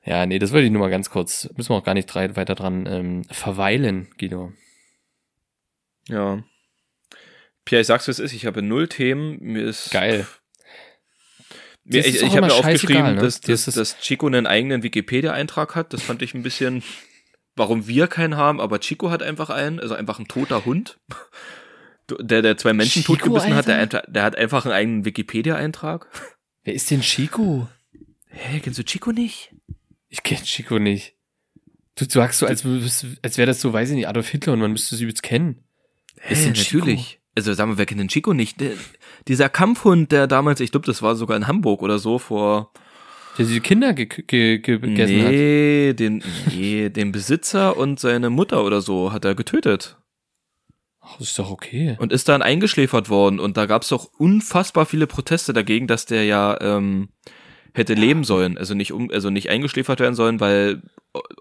[0.04, 2.36] Ja, nee, das wollte ich nur mal ganz kurz, müssen wir auch gar nicht drei,
[2.36, 4.52] weiter dran ähm, verweilen, Guido.
[6.08, 6.42] Ja.
[7.64, 8.32] Pierre, ich sag's, wie es ist.
[8.34, 9.38] Ich habe null Themen.
[9.40, 9.90] Mir ist.
[9.90, 10.26] Geil.
[11.84, 13.22] Mir, Das ich ist auch ich habe mir aufgeschrieben, ne?
[13.22, 15.92] dass, Das dass, ist- dass Chico einen eigenen Wikipedia-Eintrag hat.
[15.94, 16.82] Das fand ich ein bisschen,
[17.56, 20.98] warum wir keinen haben, aber Chico hat einfach einen, also einfach ein toter Hund.
[22.20, 24.04] Der, der zwei Menschen Chico, totgebissen hat, der, Alter?
[24.06, 26.06] der hat einfach einen eigenen Wikipedia-Eintrag.
[26.62, 27.66] Wer ist denn Chico?
[28.28, 29.54] Hä, kennst du Chico nicht?
[30.10, 31.14] Ich kenne Chico nicht.
[31.94, 32.62] Du sagst so, als,
[33.22, 35.64] als wäre das so, weiß ich nicht, Adolf Hitler und man müsste sie übelst kennen.
[36.20, 36.78] Hä, denn Chico?
[36.78, 37.20] natürlich.
[37.34, 38.60] Also sagen wir, wer kennt den Chico nicht?
[38.60, 38.72] Der,
[39.26, 42.72] dieser Kampfhund, der damals, ich glaube, das war sogar in Hamburg oder so vor
[43.38, 45.30] Der diese Kinder ge ge ge gegessen hat.
[45.30, 46.22] nee, den,
[46.54, 49.98] nee, den Besitzer und seine Mutter oder so hat er getötet.
[51.00, 51.96] Ach, das ist doch okay.
[51.98, 56.06] und ist dann eingeschläfert worden und da gab es doch unfassbar viele Proteste dagegen, dass
[56.06, 57.08] der ja ähm,
[57.74, 60.82] hätte leben sollen, also nicht um, also nicht eingeschläfert werden sollen, weil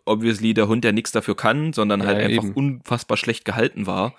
[0.05, 2.53] obviously der Hund ja nichts dafür kann, sondern Ja, halt einfach eben.
[2.53, 4.15] unfassbar schlecht gehalten war.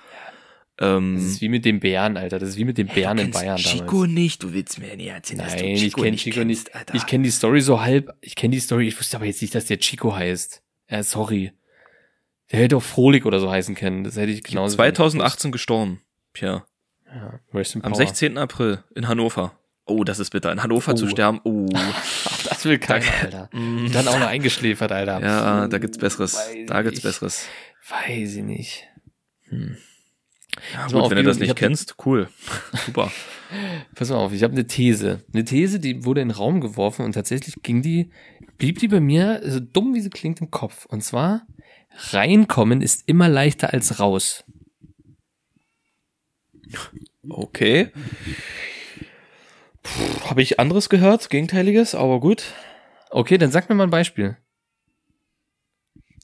[0.81, 2.39] Ähm, Das ist wie mit den Bären, Alter.
[2.39, 4.11] Das ist wie mit den Bären in Bayern Chico damals.
[4.13, 6.49] nicht, du willst mir nicht erzählen, dass Nein, du ich Chico kenne nicht Chico kennst,
[6.67, 6.75] nicht.
[6.75, 6.95] Alter.
[6.95, 8.13] Ich kenne die Story so halb.
[8.21, 8.89] Ich kenne die Story.
[8.89, 10.63] Ich wusste aber jetzt nicht, dass der Chico heißt.
[10.91, 11.53] Ja, sorry.
[12.53, 14.05] Der hätte auch Frohlich oder so heißen können.
[14.05, 14.77] Das hätte ich genauso.
[14.77, 16.01] 2018 gestorben,
[16.33, 16.65] Pierre.
[17.07, 17.95] Ja, Am power.
[17.95, 18.37] 16.
[18.39, 19.57] April in Hannover.
[19.87, 20.51] Oh, das ist bitter.
[20.51, 20.97] In Hannover Oh.
[20.97, 21.41] zu sterben.
[21.45, 21.67] Oh.
[21.75, 23.49] Ach, das will keiner, Alter.
[23.53, 25.21] Dann auch noch eingeschläfert, Alter.
[25.21, 26.35] Ja, da gibt's Besseres.
[26.35, 27.05] Weiß Da gibt's ich.
[27.05, 27.47] Besseres.
[27.89, 28.89] Weiß ich nicht.
[29.49, 29.77] Hm.
[30.77, 32.29] Mal Gut, auf, wenn du das ich nicht hab- kennst, cool.
[32.87, 33.11] Super.
[33.95, 35.25] Pass mal auf, ich habe eine These.
[35.33, 38.11] Eine These, die wurde in den Raum geworfen und tatsächlich ging die,
[38.59, 40.87] blieb die bei mir, so dumm wie sie klingt, im Kopf.
[40.87, 41.47] Und zwar,
[42.11, 44.45] reinkommen ist immer leichter als raus.
[47.29, 47.91] Okay.
[50.29, 52.45] Habe ich anderes gehört, Gegenteiliges, aber gut.
[53.11, 54.37] Okay, dann sag mir mal ein Beispiel.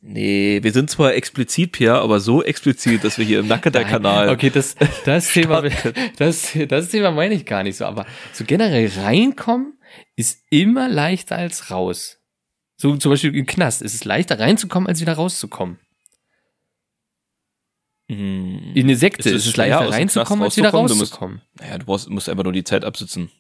[0.03, 4.31] Nee, wir sind zwar explizit, Pierre, aber so explizit, dass wir hier im Nacketer-Kanal.
[4.31, 5.63] Okay, das, das Thema,
[6.17, 9.79] das, das Thema meine ich gar nicht so, aber so generell reinkommen
[10.17, 12.19] ist immer leichter als raus.
[12.77, 15.79] So zum Beispiel im Knast ist es leichter reinzukommen, als wieder rauszukommen.
[18.09, 18.73] Hm.
[18.75, 21.37] In eine Sekte Ist ist es es schwer, leichter reinzukommen, als wieder rauszukommen?
[21.37, 21.61] Du musst-.
[21.61, 23.31] Naja, du brauchst, musst einfach nur die Zeit absitzen.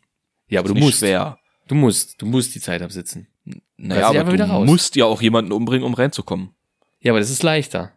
[0.46, 0.98] Ja, aber Ist du musst.
[0.98, 1.38] schwer.
[1.68, 3.28] Du musst, du musst die Zeit absitzen.
[3.76, 4.66] Naja, aber du wieder raus.
[4.66, 6.50] musst ja auch jemanden umbringen, um reinzukommen.
[7.00, 7.92] Ja, aber das ist leichter.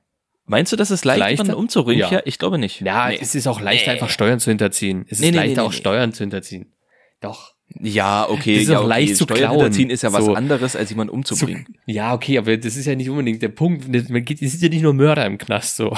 [0.45, 1.43] Meinst du, das ist leicht, Leichter?
[1.43, 2.01] jemanden umzubringen?
[2.01, 2.11] Ja.
[2.11, 2.21] Ja.
[2.25, 2.81] ich glaube nicht.
[2.81, 3.17] Ja, Nee.
[3.21, 3.93] es ist auch leichter, Nee.
[3.93, 5.05] einfach Steuern zu hinterziehen.
[5.07, 5.77] Es ist Nee, nee, leichter, nee, auch nee.
[5.77, 6.73] Steuern zu hinterziehen.
[7.21, 7.53] Doch.
[7.79, 8.53] Ja, okay.
[8.55, 8.89] Das ist ja, auch okay.
[8.89, 9.59] leicht zu Steuern klauen.
[9.59, 10.33] hinterziehen ist ja was So.
[10.35, 11.65] anderes, als jemanden umzubringen.
[11.65, 13.87] Zu, ja, okay, aber das ist ja nicht unbedingt der Punkt.
[14.09, 15.95] Man geht, es sind ja nicht nur Mörder im Knast, so.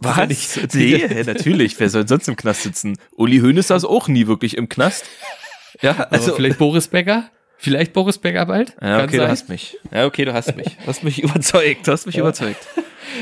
[0.00, 1.78] Ist ja nicht- Nee, hä, natürlich.
[1.80, 2.98] Wer soll sonst im Knast sitzen?
[3.16, 5.04] Uli Hoeneß saß auch nie wirklich im Knast.
[5.82, 6.34] Ja, Also also.
[6.34, 7.30] vielleicht Boris Becker?
[7.58, 8.76] Vielleicht Boris Becker bald?
[8.82, 9.78] Ja, okay, du hast mich.
[9.90, 10.76] Ja, okay, du hast mich.
[10.76, 11.86] Du hast mich überzeugt.
[11.86, 12.66] Du hast mich überzeugt.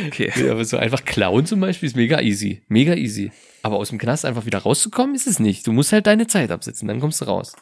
[0.06, 0.32] Okay.
[0.36, 2.62] Ja, aber so einfach klauen zum Beispiel ist mega easy.
[2.68, 3.30] Mega easy.
[3.62, 5.66] Aber aus dem Knast einfach wieder rauszukommen, ist es nicht.
[5.66, 7.54] Du musst halt deine Zeit absitzen, dann kommst du raus.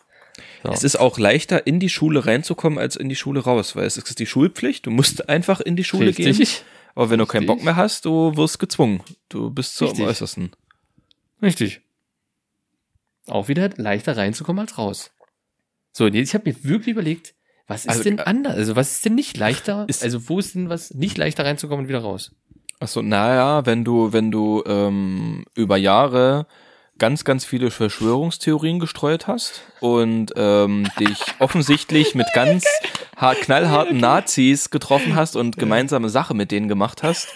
[0.64, 0.70] So.
[0.72, 3.96] Es ist auch leichter, in die Schule reinzukommen, als in die Schule raus, weil es
[3.96, 4.86] ist die Schulpflicht.
[4.86, 6.26] Du musst einfach in die Schule gehen.
[6.26, 6.64] Richtig.
[6.94, 7.56] Aber wenn du keinen Richtig.
[7.56, 9.02] Bock mehr hast, du wirst gezwungen.
[9.28, 10.06] Du bist so Richtig.
[10.06, 10.52] Äußersten.
[11.42, 11.80] Richtig.
[13.26, 15.11] Auch wieder leichter reinzukommen als raus.
[15.92, 17.34] So, und jetzt, ich habe mir wirklich überlegt,
[17.66, 18.56] was ist Also, denn äh, anders?
[18.56, 19.84] Also, was ist denn nicht leichter?
[19.88, 22.32] ist- also, wo ist denn was nicht leichter reinzukommen und wieder raus?
[22.80, 26.46] Achso, naja, wenn du, wenn du ähm, über Jahre
[26.98, 32.64] ganz, ganz viele Verschwörungstheorien gestreut hast und ähm, dich offensichtlich mit ganz
[33.16, 37.28] hart, knallharten Nazis getroffen hast und gemeinsame Sache mit denen gemacht hast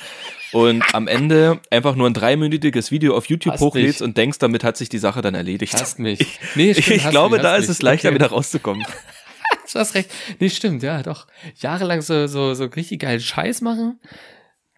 [0.52, 4.06] und am Ende einfach nur ein dreiminütiges Video auf YouTube Hasst hochlädst mich.
[4.08, 5.74] und denkst, damit hat sich die Sache dann erledigt.
[5.74, 6.38] Hasst mich.
[6.54, 8.14] Nee, Ich, stimmt, ich glaube, mich, da ist es leichter, Okay.
[8.16, 8.84] wieder rauszukommen.
[9.72, 10.10] Du hast recht.
[10.38, 11.26] Nee, stimmt, ja, doch.
[11.56, 13.98] Jahrelang so, so, so richtig geilen Scheiß machen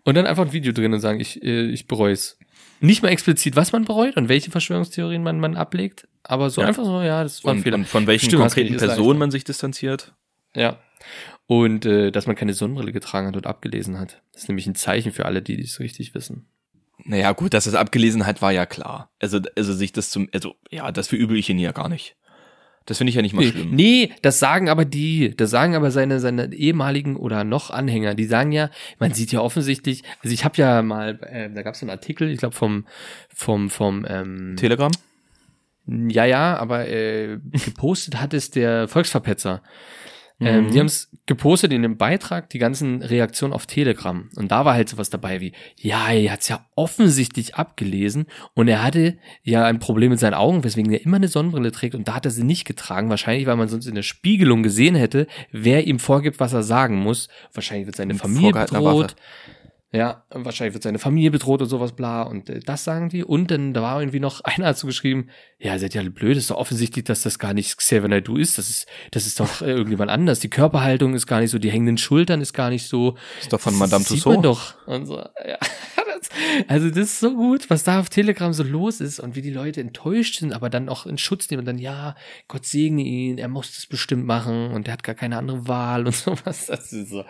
[0.05, 2.39] und dann einfach ein Video drin und sagen, ich, äh, ich bereue es.
[2.81, 6.69] Nicht mal explizit, was man bereut und welche Verschwörungstheorien man, man ablegt, aber so Ja.
[6.69, 7.77] einfach so, ja, das war ein Und, Fehler.
[7.77, 10.15] und von welchen Stimmt, hast konkreten Personen man sich distanziert.
[10.57, 10.79] Ja.
[11.49, 14.23] Und äh, dass man keine Sonnenbrille getragen hat und abgelesen hat.
[14.33, 16.47] Das ist nämlich ein Zeichen für alle, die es richtig wissen.
[17.05, 19.11] Naja, gut, dass es abgelesen hat, war ja klar.
[19.19, 22.17] Also, also sich das zum, also, ja, das verübel ich ihn ja gar nicht.
[22.85, 23.71] Das finde ich ja nicht mal Nee, schlimm.
[23.71, 28.25] nee, das sagen aber die, das sagen aber seine, seine ehemaligen oder noch Anhänger, die
[28.25, 31.81] sagen ja, man sieht ja offensichtlich, also ich habe ja mal, äh, da gab es
[31.81, 32.87] so einen Artikel, ich glaube vom,
[33.35, 34.91] vom, vom, ähm, Telegram?
[35.87, 39.63] ja, ja, aber äh, gepostet hat es der Volksverpetzer.
[40.41, 40.71] Ähm, Mhm.
[40.71, 44.29] Die haben es gepostet in dem Beitrag, die ganzen Reaktionen auf Telegram.
[44.37, 48.83] Und da war halt sowas dabei wie, ja, er hat's ja offensichtlich abgelesen und er
[48.83, 52.15] hatte ja ein Problem mit seinen Augen, weswegen er immer eine Sonnenbrille trägt und da
[52.15, 53.11] hat er sie nicht getragen.
[53.11, 56.97] Wahrscheinlich, weil man sonst in der Spiegelung gesehen hätte, wer ihm vorgibt, was er sagen
[56.99, 57.29] muss.
[57.53, 59.13] Wahrscheinlich wird seine Familie bedroht.
[59.13, 59.17] Waffe.
[59.91, 62.23] Ja, wahrscheinlich wird seine Familie bedroht und sowas, bla.
[62.23, 63.25] Und äh, das sagen die.
[63.25, 66.51] Und dann, da war irgendwie noch einer dazu geschrieben, ja, seid ihr alle blöd, ist
[66.51, 68.59] doch offensichtlich, dass das gar nicht Xavier Naidoo ist.
[68.59, 70.41] Das ist, das ist doch äh, irgendjemand anders.
[70.41, 73.17] Die Körperhaltung ist gar nicht so, die hängenden Schultern ist gar nicht so.
[73.41, 74.77] Ist doch von Das Madame sieht man Tussauds.
[74.85, 74.87] doch.
[74.87, 75.59] Und so, ja.
[76.69, 79.51] Also das ist so gut, was da auf Telegram so los ist und wie die
[79.51, 82.15] Leute enttäuscht sind, aber dann auch in Schutz nehmen und dann, ja,
[82.49, 86.07] Gott segne ihn, er muss das bestimmt machen und er hat gar keine andere Wahl
[86.07, 86.67] und sowas.
[86.67, 87.25] Das ist so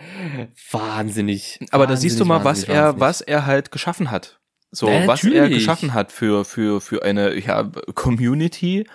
[0.70, 1.61] wahnsinnig.
[1.70, 3.01] Aber da siehst du mal, was er, wahnsinnig.
[3.01, 4.38] was er halt geschaffen hat.
[4.70, 8.87] So, Ja, was er geschaffen hat für, für, für eine, ja, Community.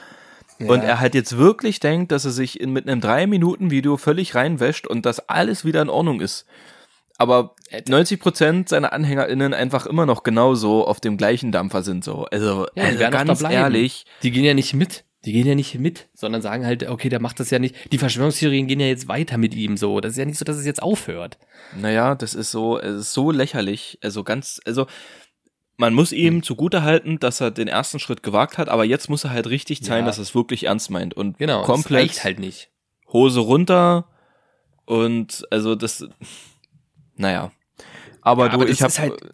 [0.60, 0.84] Und Ja.
[0.84, 4.36] er halt jetzt wirklich denkt, dass er sich in, mit einem drei Minuten Video völlig
[4.36, 6.46] reinwäscht und dass alles wieder in Ordnung ist.
[7.18, 7.56] Aber
[7.88, 12.26] 90 Prozent seiner AnhängerInnen einfach immer noch genauso auf dem gleichen Dampfer sind, so.
[12.32, 14.06] Also, Ja, also ganz ehrlich.
[14.24, 15.06] Die gehen ja nicht mit.
[15.26, 17.76] Die gehen ja nicht mit, sondern sagen halt, okay, der macht das ja nicht.
[17.94, 20.02] Die Verschwörungstheorien gehen ja jetzt weiter mit ihm so.
[20.02, 21.38] Das ist ja nicht so, dass es jetzt aufhört.
[21.80, 23.98] Naja, das ist so, es ist so lächerlich.
[24.04, 24.86] Also ganz, also
[25.78, 26.44] man muss ihm Hm.
[26.44, 30.02] zugutehalten, dass er den ersten Schritt gewagt hat, aber jetzt muss er halt richtig zeigen,
[30.06, 30.08] Ja.
[30.08, 31.60] dass er es wirklich ernst meint und Genau.
[31.60, 32.70] das komplett halt nicht.
[33.14, 34.06] Hose runter
[34.86, 36.06] und also das,
[37.24, 37.52] naja.
[38.22, 39.34] Aber Ja, du, aber ich habe halt-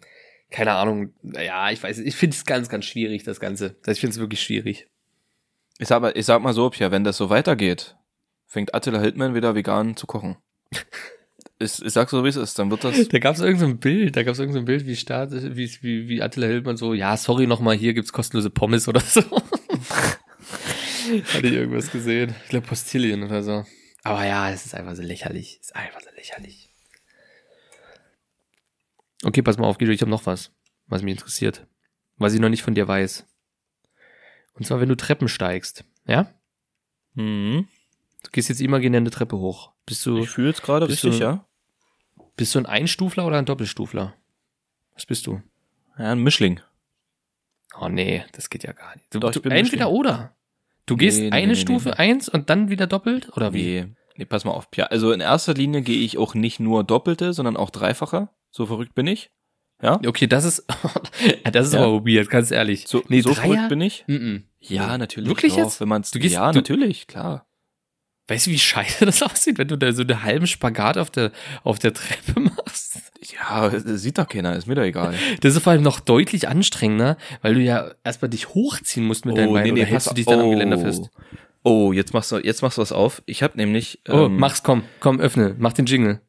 [0.50, 1.12] Keine Ahnung.
[1.22, 3.76] Ja, ich weiß, ich finde es ganz, ganz schwierig, das Ganze.
[3.86, 4.88] Ich finde es wirklich schwierig.
[5.78, 7.96] ich sag mal, ich sag mal so, Pia, wenn das so weitergeht,
[8.46, 10.36] fängt Attila Hildmann wieder vegan zu kochen.
[11.62, 13.08] Ich, ich sag so, wie es ist, dann wird das.
[13.08, 15.70] Da gab es irgendein so Bild, da gab es irgendein so Bild, wie Staat, wie,
[15.82, 19.20] wie, wie Attila Hildmann so, ja, sorry nochmal, hier gibt's kostenlose Pommes oder so.
[21.34, 22.34] Hatte ich irgendwas gesehen.
[22.44, 23.66] Ich glaube Postillion oder so.
[24.04, 25.58] Aber ja, es ist einfach so lächerlich.
[25.60, 26.69] Es ist einfach so lächerlich.
[29.24, 30.52] Okay, pass mal auf, Guido, ich habe noch was,
[30.86, 31.66] was mich interessiert.
[32.16, 33.26] Was ich noch nicht von dir weiß.
[34.54, 36.30] Und zwar, wenn du Treppen steigst, ja?
[37.14, 37.68] Mhm.
[38.22, 39.72] Du gehst jetzt imaginär eine Treppe hoch.
[39.86, 41.46] Bist du, Ich fühle es gerade bist richtig, du- ja?
[42.36, 44.14] bist du ein Einstufler oder ein Doppelstufler?
[44.94, 45.42] Was bist du?
[45.98, 46.60] Ja, ein Mischling.
[47.78, 49.06] Oh nee, das geht ja gar nicht.
[49.14, 49.82] Du, Doch, du, entweder Mischling.
[49.84, 50.34] oder.
[50.86, 51.94] Du gehst Nee, nee, eine nee, nee, Stufe nee.
[51.96, 53.62] eins und dann wieder doppelt oder wie?
[53.82, 54.86] Nee, nee, pass mal auf, Pia.
[54.86, 58.28] Also in erster Linie gehe ich auch nicht nur Doppelte, sondern auch Dreifache.
[58.50, 59.30] So verrückt bin ich.
[59.82, 59.98] Ja?
[60.06, 60.64] Okay, das ist
[61.52, 61.84] das ist Ja.
[61.84, 62.84] aber weird, ganz ehrlich.
[62.86, 64.04] So, nee, so verrückt bin ich.
[64.06, 64.44] Mhm.
[64.58, 65.28] Ja, natürlich.
[65.28, 65.80] Wirklich doch, jetzt?
[65.80, 67.46] Wenn man's, Du gehst- ja, du- natürlich, klar.
[68.28, 71.32] Weißt du, wie scheiße das aussieht, wenn du da so einen halben Spagat auf der
[71.64, 72.98] auf der Treppe machst?
[73.32, 75.14] Ja, sieht doch keiner, ist mir doch egal.
[75.40, 79.36] Das ist vor allem noch deutlich anstrengender, weil du ja erstmal dich hochziehen musst mit
[79.36, 81.10] deinen Beinen oder hältst du dich dann am Geländer fest?
[81.62, 83.22] Oh, jetzt machst du, jetzt machst du was auf.
[83.26, 84.00] Ich habe nämlich.
[84.08, 86.20] Oh, ähm, mach's, komm, komm, öffne, mach den Jingle.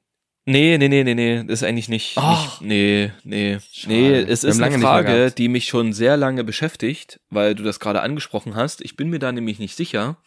[0.45, 2.13] Nee, nee, nee, nee, nee, das ist eigentlich nicht.
[2.17, 2.61] Ach.
[2.61, 3.59] nicht nee, nee.
[3.71, 3.93] Schade.
[3.93, 8.01] Nee, es ist eine Frage, die mich schon sehr lange beschäftigt, weil du das gerade
[8.01, 8.81] angesprochen hast.
[8.81, 10.17] Ich bin mir da nämlich nicht sicher.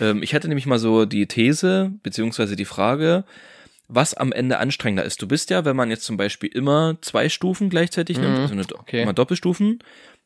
[0.00, 3.24] Ähm, ich hatte nämlich mal so die These, beziehungsweise die Frage,
[3.88, 5.22] was am Ende anstrengender ist.
[5.22, 8.52] Du bist ja, wenn man jetzt zum Beispiel immer zwei Stufen gleichzeitig nimmt, Mhm, also
[8.52, 9.02] eine, okay.
[9.02, 9.78] immer Doppelstufen,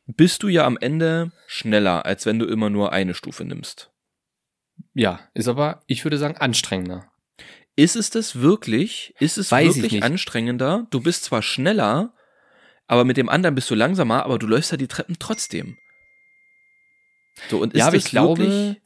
[0.06, 3.90] bist du ja am Ende schneller, als wenn du immer nur eine Stufe nimmst.
[4.94, 7.11] Ja, ist aber, ich würde sagen, anstrengender.
[7.76, 9.14] Ist es das wirklich?
[9.18, 10.86] Ist es Weiß ich wirklich anstrengender?
[10.90, 12.14] Du bist zwar schneller,
[12.86, 15.78] aber mit dem anderen bist du langsamer, aber du läufst ja die Treppen trotzdem.
[17.48, 18.76] So, und ist ja, aber das ich glaube,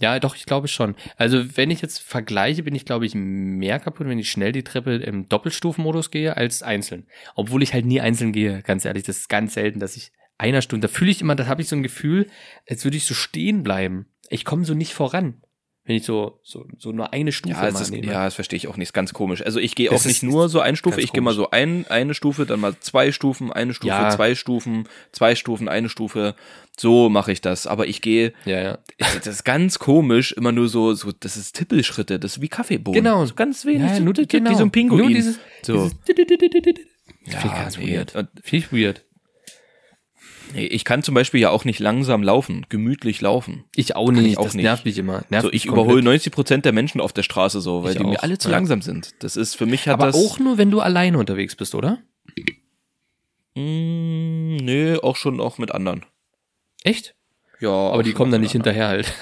[0.00, 0.94] ja, doch, ich glaube schon.
[1.16, 4.64] Also, wenn ich jetzt vergleiche, bin ich, glaube ich, mehr kaputt, wenn ich schnell die
[4.64, 7.06] Treppe im Doppelstufenmodus gehe, als einzeln.
[7.34, 9.02] Obwohl ich halt nie einzeln gehe, ganz ehrlich.
[9.02, 11.68] Das ist ganz selten, dass ich einer Stunde, da fühle ich immer, da habe ich
[11.68, 12.28] so ein Gefühl,
[12.66, 14.06] als würde ich so stehen bleiben.
[14.30, 15.42] Ich komme so nicht voran.
[15.84, 18.06] Wenn ich so, so, so nur eine Stufe ja, mal ist, nehme.
[18.06, 19.42] ja, das verstehe ich auch nicht, ist ganz komisch.
[19.42, 22.12] Also ich gehe auch nicht nur so eine Stufe, ich gehe mal so ein, eine
[22.14, 24.10] Stufe, dann mal zwei Stufen, eine Stufe, Ja.
[24.10, 26.34] zwei Stufen, zwei Stufen, eine Stufe.
[26.78, 27.66] So mache ich das.
[27.66, 28.78] Aber ich gehe, ja, ja.
[28.98, 33.02] das ist ganz komisch, immer nur so, so, das ist Tippelschritte, das ist wie Kaffeebohnen.
[33.02, 33.24] Genau.
[33.24, 34.54] So ganz wenig, Ja, so, nur, wie genau.
[34.54, 35.00] so ein Pinguin.
[35.00, 35.90] Nur dieses, so.
[36.06, 36.26] dieses
[37.26, 37.96] Ja, ganz nee.
[37.96, 38.14] weird.
[38.50, 39.04] Ich weird.
[40.54, 43.64] Ich kann zum Beispiel ja auch nicht langsam laufen, gemütlich laufen.
[43.76, 44.26] Ich auch nicht.
[44.26, 44.64] ich auch das nicht.
[44.64, 45.22] nervt mich immer.
[45.30, 48.04] Nervt So, ich überhole 90 Prozent der Menschen auf der Straße so, weil Ich die
[48.04, 48.56] mir auch, alle zu ja.
[48.56, 49.14] langsam sind.
[49.22, 50.16] Das ist für mich hat Aber das.
[50.16, 51.98] auch nur, wenn du alleine unterwegs bist, oder?
[53.54, 56.04] Mm, nee, auch schon auch mit anderen.
[56.82, 57.14] Echt?
[57.60, 57.70] Ja.
[57.70, 59.12] Aber die kommen dann nicht hinterher halt.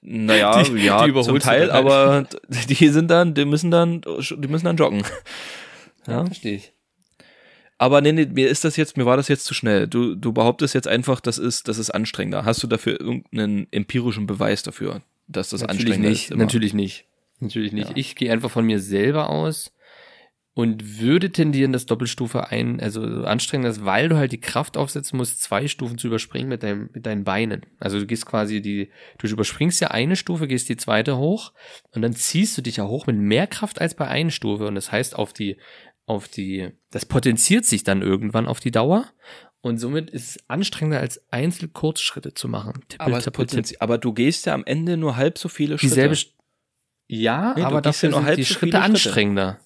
[0.00, 1.70] Naja, Die- ja, die zum Teil, halt.
[1.70, 2.26] aber
[2.68, 5.02] die sind dann, die müssen dann, die müssen dann joggen.
[6.06, 6.24] Ja.
[6.26, 6.72] verstehe ich.
[7.78, 9.88] Aber nee, nee, mir ist das jetzt, mir war das jetzt zu schnell.
[9.88, 12.44] Du, du behauptest jetzt einfach, das ist, das ist anstrengender.
[12.44, 16.24] Hast du dafür irgendeinen empirischen Beweis dafür, dass das natürlich anstrengender nicht.
[16.24, 16.30] ist?
[16.30, 16.44] immer?
[16.44, 17.06] Natürlich nicht.
[17.40, 17.90] Natürlich nicht.
[17.90, 17.96] Ja.
[17.96, 19.72] Ich gehe einfach von mir selber aus
[20.54, 24.76] und würde tendieren, das Doppelstufe ein, also so anstrengender ist, weil du halt die Kraft
[24.76, 27.66] aufsetzen musst, zwei Stufen zu überspringen mit, deinem, mit deinen Beinen.
[27.80, 31.52] Also du gehst quasi die, du überspringst ja eine Stufe, gehst die zweite hoch
[31.92, 34.68] und dann ziehst du dich ja hoch mit mehr Kraft als bei einer Stufe.
[34.68, 35.56] Und das heißt, auf die,
[36.06, 39.06] auf die, das potenziert sich dann irgendwann auf die Dauer.
[39.60, 42.84] Und somit ist es anstrengender, als Einzelkurzschritte zu machen.
[42.88, 43.76] Tippel, Aber, tippel, tippel.
[43.80, 45.94] Aber du gehst ja am Ende nur halb so viele Schritte.
[45.94, 46.28] Dieselbe, Sch-
[47.06, 48.84] ja, Nee, aber ja dafür nur sind halb die so Schritte viele Schritte.
[48.84, 49.60] anstrengender.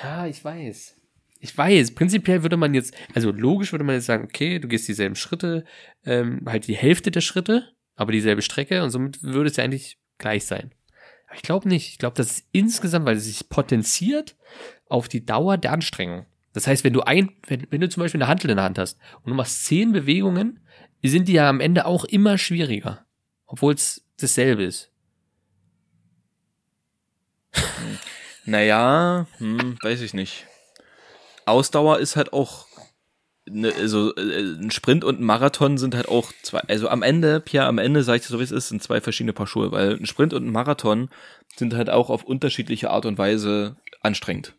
[0.00, 0.94] Ja, ich weiß.
[1.40, 4.86] Ich weiß, prinzipiell würde man jetzt, also logisch würde man jetzt sagen, okay, du gehst
[4.88, 5.64] dieselben Schritte,
[6.04, 9.98] ähm, halt die Hälfte der Schritte, aber dieselbe Strecke und somit würde es ja eigentlich
[10.18, 10.72] gleich sein.
[11.34, 11.88] Ich glaube nicht.
[11.88, 14.36] Ich glaube, das ist insgesamt, weil es sich potenziert
[14.88, 16.26] auf die Dauer der Anstrengung.
[16.52, 18.78] Das heißt, wenn du ein, wenn, wenn du zum Beispiel eine Hantel in der Hand
[18.78, 20.60] hast und du machst zehn Bewegungen,
[21.02, 23.06] sind die ja am Ende auch immer schwieriger.
[23.46, 24.90] Obwohl es dasselbe ist.
[28.44, 30.46] Naja, hm, weiß ich nicht.
[31.44, 32.66] Ausdauer ist halt auch,
[33.50, 34.20] ne, also äh,
[34.60, 38.02] ein Sprint und ein Marathon sind halt auch zwei, also am Ende, Pia, am Ende,
[38.02, 40.32] sag ich dir so wie es ist, sind zwei verschiedene Paar Schuhe, weil ein Sprint
[40.34, 41.08] und ein Marathon
[41.56, 44.54] sind halt auch auf unterschiedliche Art und Weise anstrengend.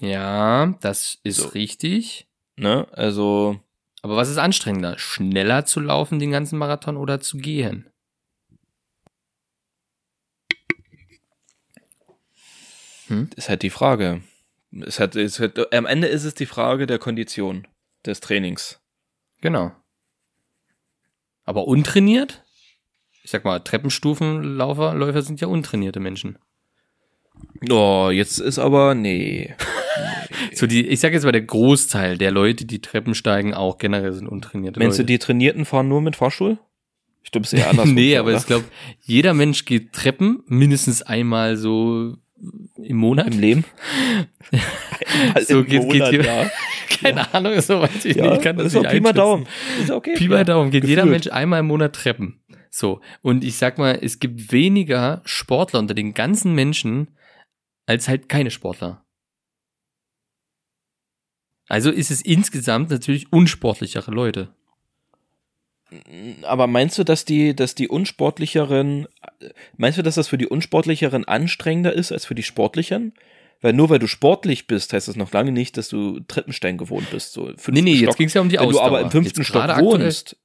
[0.00, 1.48] Ja, das ist So.
[1.48, 2.26] richtig.
[2.56, 2.86] Ne?
[2.92, 3.60] Also,
[4.02, 4.98] Aber was ist anstrengender?
[4.98, 7.88] Schneller zu laufen den ganzen Marathon oder zu gehen?
[13.36, 14.22] ist halt die Frage.
[14.80, 17.66] Es hat, es hat, am Ende ist es die Frage der Kondition
[18.04, 18.80] des Trainings.
[19.40, 19.72] Genau.
[21.44, 22.42] Aber untrainiert?
[23.22, 26.38] Ich sag mal, Treppenstufenläufer Läufer sind ja untrainierte Menschen.
[27.70, 29.54] Oh, jetzt ist aber, nee.
[30.52, 34.12] So die, ich sage jetzt mal, der Großteil der Leute, die Treppen steigen, auch generell
[34.12, 35.12] sind untrainierte Meinst du, Leute.
[35.12, 36.58] die Trainierten fahren nur mit Fahrstuhl?
[37.22, 37.94] Ich glaube, es ist eher andersrum.
[37.94, 38.38] nee, aber oder?
[38.38, 38.64] ich glaube,
[39.00, 42.16] jeder Mensch geht Treppen mindestens einmal so
[42.76, 43.32] im Monat.
[43.34, 43.64] Im Leben?
[45.46, 46.50] So Im geht- geht Monat, hier- ja.
[47.00, 48.36] Keine Ahnung, so weiß ich Ja, nicht.
[48.38, 49.12] Ich kann das, ist auch nicht Pi mal.
[49.12, 49.46] Daumen.
[49.80, 50.14] Ist okay.
[50.16, 51.24] Pi mal Daumen geht jeder Gefühlt.
[51.24, 52.40] Mensch einmal im Monat Treppen.
[52.70, 53.00] So.
[53.22, 57.16] Und ich sag mal, es gibt weniger Sportler unter den ganzen Menschen
[57.86, 59.04] als halt keine Sportler.
[61.68, 64.54] Also ist es insgesamt natürlich unsportlichere Leute.
[66.42, 69.06] Aber meinst du, dass die, dass die unsportlicheren,
[69.76, 73.14] meinst du, dass das für die unsportlicheren anstrengender ist als für die sportlichen?
[73.60, 77.10] Weil nur weil du sportlich bist, heißt das noch lange nicht, dass du Treppenstein gewohnt
[77.10, 77.32] bist.
[77.32, 78.16] So Nee, nee, jetzt Stock.
[78.16, 78.86] ging's ja um die Wenn du Ausdauer.
[78.86, 80.36] aber im fünften Jetzt Stock wohnst,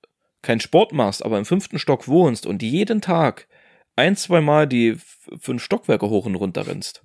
[0.42, 3.48] keinen Sport machst, aber im fünften Stock wohnst und jeden Tag
[3.96, 4.96] ein, zwei Mal die
[5.38, 7.04] fünf Stockwerke hoch und runter rennst.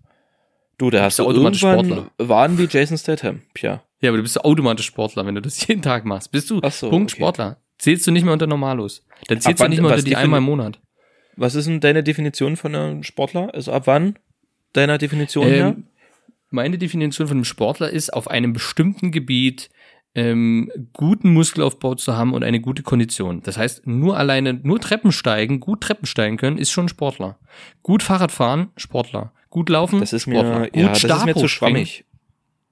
[0.79, 3.43] Du, da hast du irgendwann waren wie Jason Statham.
[3.55, 3.83] Tja.
[4.01, 6.31] Ja, aber du bist automatisch Sportler, wenn du das jeden Tag machst.
[6.31, 7.21] Bist du so, Punkt okay.
[7.21, 7.57] Sportler.
[7.79, 9.05] Zählst du nicht mehr unter Normalos.
[9.29, 10.81] Dann zählst wann- du nicht mehr unter die einmal im Monat.
[11.37, 13.53] Was ist denn deine Definition von einem Sportler?
[13.53, 14.19] Also ab wann
[14.73, 15.69] deiner Definition her?
[15.77, 15.87] Ähm,
[16.51, 19.71] meine Definition von einem Sportler ist, auf einem bestimmten Gebiet
[20.15, 23.43] ähm, guten Muskelaufbau zu haben und eine gute Kondition.
[23.43, 27.41] Das heißt, nur alleine, nur Treppen steigen, gut Treppen steigen können, ist schon ein Sportler.
[27.83, 29.33] Gut Fahrrad fahren, Sportler.
[29.51, 30.71] Gut laufen, Das ist mir, Sportler.
[30.71, 32.05] Gut ja, das ist mir zu schwammig.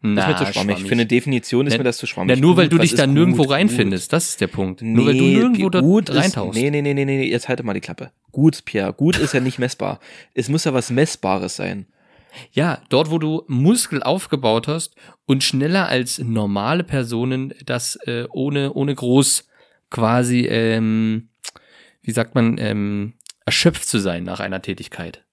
[0.03, 0.83] Das ist mir zu schwammig.
[0.85, 2.35] Für eine Definition ist Ja, mir das zu schwammig.
[2.37, 4.12] Ja, nur weil Gut, du dich da nirgendwo gut, reinfindest.
[4.12, 4.81] Das ist der Punkt.
[4.81, 4.88] Gut.
[4.88, 6.59] nur weil du Nee, nirgendwo da gut reintauchst.
[6.61, 8.11] nee, nee, nee, nee, nee, jetzt halte mal die Klappe.
[8.33, 10.01] Gut, Pierre, gut ist ja nicht messbar.
[10.35, 11.87] Es muss ja was Messbares sein.
[12.51, 18.73] Ja, dort, wo du Muskel aufgebaut hast und schneller als normale Personen das äh, ohne,
[18.73, 19.47] ohne groß
[19.91, 21.29] quasi, ähm,
[22.03, 23.12] wie sagt man, ähm,
[23.45, 25.25] erschöpft zu sein nach einer Tätigkeit.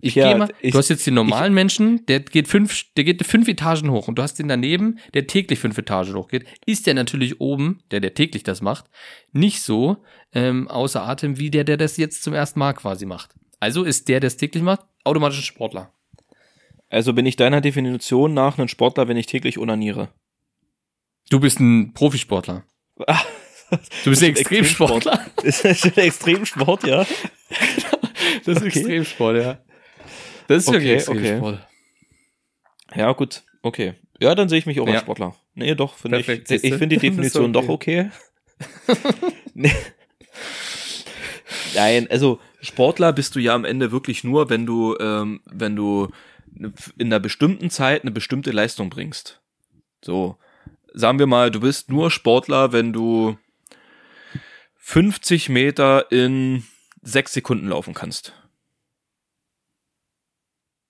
[0.00, 3.04] Ich Ja, gehe mal, ich- du hast jetzt den normalen Menschen, der geht fünf, der
[3.04, 6.86] geht fünf Etagen hoch und du hast den daneben, der täglich fünf Etagen hochgeht, ist
[6.86, 8.86] der natürlich oben, der, der täglich das macht,
[9.32, 9.98] nicht so
[10.32, 13.34] ähm, außer Atem wie der, der das jetzt zum ersten Mal quasi macht.
[13.60, 15.92] Also ist der, der es täglich macht, automatisch ein Sportler.
[16.88, 20.08] Also bin ich deiner Definition nach ein Sportler, wenn ich täglich onaniere.
[21.30, 22.64] Du bist ein Profisportler.
[24.04, 25.24] Du bist ein ein Extremsportler.
[25.42, 27.06] Ist das schon Extremsport, ja?
[28.46, 28.68] Das ist Okay.
[28.78, 29.58] Extremsport, ja.
[30.48, 31.68] Das ist Okay, wirklich Extremsport.
[32.94, 33.94] Ja, gut, okay.
[34.20, 35.00] Ja, dann sehe ich mich auch als Ja.
[35.00, 35.34] Sportler.
[35.54, 36.28] Nee, doch, finde ich.
[36.28, 38.10] Ich finde die Definition doch okay.
[39.54, 39.72] nee.
[41.74, 46.08] Nein, also Sportler bist du ja am Ende wirklich nur, wenn du, ähm, wenn du
[46.54, 49.40] in einer bestimmten Zeit eine bestimmte Leistung bringst.
[50.04, 50.36] So,
[50.92, 53.38] sagen wir mal, du bist nur Sportler, wenn du
[54.78, 56.64] 50 Meter in
[57.02, 58.32] sechs Sekunden laufen kannst.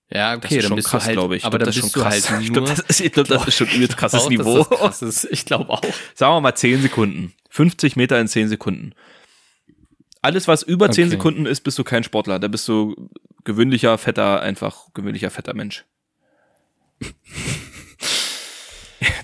[0.09, 1.43] Ja, Das okay, ist dann schon bist krass, du halt, glaube ich.
[1.45, 2.29] aber glaub, dann das ist schon krass.
[2.29, 4.63] halt ich glaube, das, ist- ich glaub, das ist schon übelst krasses Niveau.
[4.63, 5.25] Das krass ist.
[5.31, 5.81] Ich glaube auch.
[6.13, 7.33] Sagen wir mal 10 Sekunden.
[7.49, 8.93] 50 Meter in 10 Sekunden.
[10.21, 11.11] Alles, was über 10 Okay.
[11.11, 12.39] Sekunden ist, bist du kein Sportler.
[12.39, 13.09] Da bist du
[13.43, 15.83] gewöhnlicher, fetter, einfach gewöhnlicher, fetter Mensch.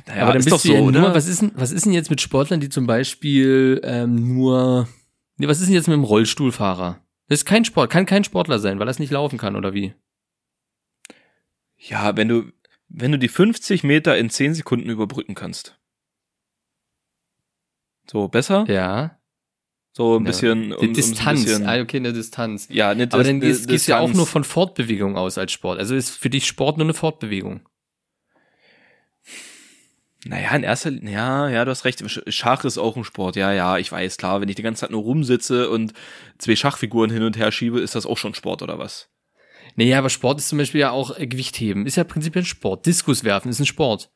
[0.08, 1.00] naja, aber dann ist bist doch du so, ja oder?
[1.02, 4.88] nur, was ist, denn, was ist denn jetzt mit Sportlern, die zum Beispiel ähm, nur,
[5.40, 7.02] nee, was ist denn jetzt mit dem Rollstuhlfahrer?
[7.28, 9.74] Das ist kein Sport, kann kein Sportler sein, weil er es nicht laufen kann, oder
[9.74, 9.94] wie?
[11.82, 12.52] ja, wenn du,
[12.90, 15.80] wenn du die 50 Meter in 10 Sekunden überbrücken kannst.
[18.10, 18.66] So, besser?
[18.68, 19.18] Ja.
[19.94, 20.28] So ein Ja.
[20.32, 20.74] bisschen.
[20.74, 22.68] Um, um so ein Distanz, bisschen, ah, okay, eine Distanz.
[22.70, 24.16] ja, eine, Aber dann gehst, du ja auch Distanz.
[24.18, 25.80] nur von Fortbewegung aus als Sport.
[25.80, 27.62] Also ist für dich Sport nur eine Fortbewegung.
[30.26, 32.02] Naja, in erster Linie, ja, ja, du hast recht.
[32.04, 33.36] Sch- Schach ist auch ein Sport.
[33.38, 34.42] Ja, ja, ich weiß, klar.
[34.42, 35.94] Wenn ich die ganze Zeit nur rumsitze und
[36.38, 39.10] zwei Schachfiguren hin und her schiebe, ist das auch schon Sport oder was?
[39.76, 41.86] Naja, aber Sport ist zum Beispiel ja auch äh, Gewichtheben.
[41.86, 42.86] Ist ja prinzipiell ein Sport.
[42.86, 44.10] Diskus werfen ist ein Sport.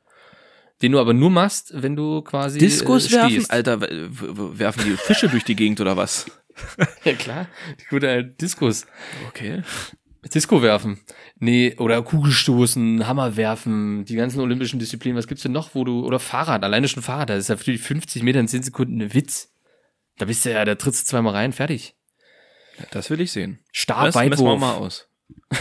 [0.82, 2.60] Den du aber nur machst, wenn du quasi.
[2.60, 3.46] Diskus äh, werfen?
[3.50, 6.26] Alter, werfen die Fische durch die Gegend oder was?
[7.04, 7.48] Ja, klar.
[7.82, 8.86] Die gute alte Diskus.
[9.30, 9.64] Okay.
[10.30, 11.02] Disco werfen.
[11.38, 15.18] Nee, oder Kugelstoßen, Hammer werfen, die ganzen olympischen Disziplinen.
[15.18, 17.72] Was gibt's denn noch, wo du, oder Fahrrad, alleine schon Fahrrad, das ist ja für
[17.72, 19.52] die 50 Meter in 10 Sekunden ein Witz.
[20.18, 21.96] Da bist du ja, da trittst du zweimal rein, fertig.
[22.92, 23.60] Das will ich sehen.
[23.72, 25.08] Stab, Das messen wir mal aus.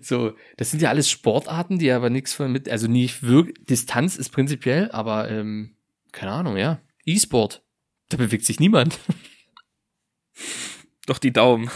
[0.00, 4.16] So, das sind ja alles Sportarten, die aber nichts von mit, also nicht wirklich, Distanz
[4.16, 5.76] ist prinzipiell, aber ähm,
[6.12, 6.80] keine Ahnung, ja.
[7.04, 7.62] E-Sport.
[8.08, 8.98] Da bewegt sich niemand.
[11.06, 11.70] Doch die Daumen.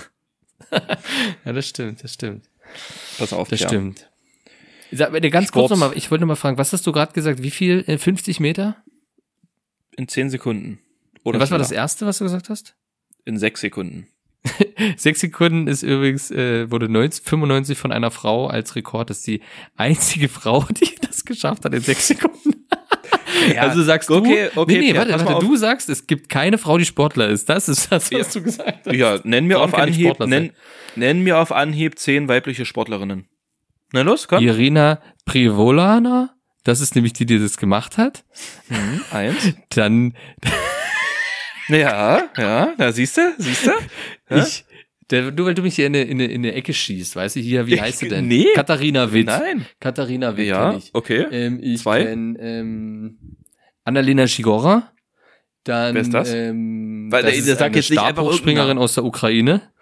[1.44, 2.48] ja, das stimmt, das stimmt.
[3.18, 3.68] Pass auf, Das ja.
[3.68, 4.10] stimmt.
[4.92, 5.70] Sag mir ganz kurz Sport.
[5.70, 7.42] nochmal, ich wollte noch mal fragen, was hast du gerade gesagt?
[7.42, 7.84] Wie viel?
[7.86, 8.76] Äh, 50 Meter?
[9.96, 10.78] In 10 Sekunden.
[11.24, 12.76] Oder was war das erste, was du gesagt hast?
[13.24, 14.06] In 6 Sekunden.
[14.96, 19.40] Sechs Sekunden ist übrigens, äh, wurde 1995 von einer Frau als Rekord, das ist die
[19.76, 22.55] einzige Frau, die das geschafft hat in sechs Sekunden.
[23.58, 25.44] Also sagst du, okay, okay, nee, nee, warte, warte, auf.
[25.44, 27.48] du sagst, es gibt keine Frau, die Sportler ist.
[27.48, 28.94] Das ist das, was du gesagt hast.
[28.96, 30.52] Ja, nenn mir auf Anhieb, nenn,
[30.94, 33.28] nenn mir auf Anhieb zehn weibliche Sportlerinnen.
[33.92, 34.42] Na los, komm.
[34.44, 36.34] Irina Privolana,
[36.64, 38.24] das ist nämlich die, die das gemacht hat.
[38.68, 39.54] Mhm, eins.
[39.70, 40.14] Dann
[41.68, 43.72] Ja, ja, da siehst du, siehst du?
[44.28, 44.38] Hä?
[44.40, 44.64] ich,
[45.10, 47.36] der, nur weil du mich hier in eine, in eine, in eine Ecke schießt, weißt
[47.36, 48.26] du, hier, wie Ich- heißt sie denn?
[48.28, 48.46] nee.
[48.54, 49.26] Katharina Witt.
[49.26, 49.66] Nein.
[49.80, 50.90] Katharina Witt Ja, ich.
[50.94, 51.26] okay.
[51.30, 52.04] Ähm, ich Zwei.
[52.04, 53.18] kenn, ähm,
[53.84, 54.92] Annalena Schigora.
[55.64, 56.32] Dann, Wer ist das?
[56.32, 59.72] Ähm, Weil, das ey, ist sag eine jetzt nicht einfach Stabhochspringerin irgendeinen aus der Ukraine.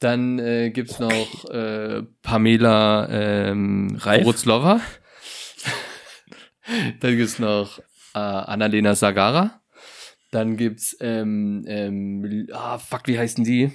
[0.00, 3.96] Dann äh, gibt's noch äh, Pamela ähm?
[4.02, 4.80] Wroclawa.
[7.00, 7.78] Dann gibt's noch
[8.14, 9.60] äh, Annalena Sagara.
[10.30, 13.70] Dann gibt's ähm, ähm, ah fuck, wie heißen die?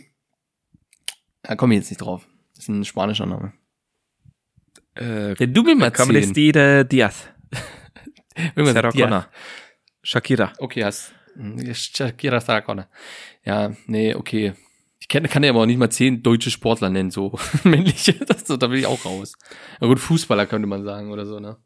[1.47, 2.27] Da komme ich jetzt nicht drauf.
[2.55, 3.53] Das ist ein spanischer Name.
[4.95, 7.27] Äh, Wenn du mir mal Stide Diaz.
[8.55, 8.91] Sarah.
[8.91, 9.27] Connor.
[10.01, 10.53] Shakira.
[10.57, 11.13] Okay, hast.
[11.73, 12.87] Shakira Sarah
[13.43, 14.53] Ja, nee, okay.
[14.99, 18.13] Ich kann, kann ja aber auch nicht mal zehn deutsche Sportler nennen, so männliche.
[18.13, 19.33] Das, so, da will ich auch raus.
[19.79, 21.57] Na gut, Fußballer könnte man sagen oder so, ne?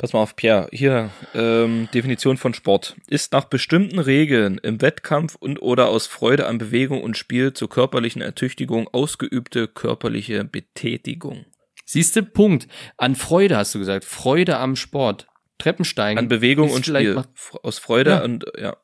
[0.00, 0.66] Pass mal auf, Pierre.
[0.72, 2.96] Hier, ähm, Definition von Sport.
[3.08, 7.68] Ist nach bestimmten Regeln im Wettkampf und oder aus Freude an Bewegung und Spiel zur
[7.68, 11.44] körperlichen Ertüchtigung ausgeübte körperliche Betätigung.
[11.84, 12.66] Siehste, Punkt.
[12.96, 14.06] An Freude hast du gesagt.
[14.06, 15.26] Freude am Sport.
[15.58, 16.18] Treppensteigen.
[16.18, 17.22] An Bewegung und Spiel.
[17.62, 18.24] Aus Freude Ja.
[18.24, 18.78] und, ja.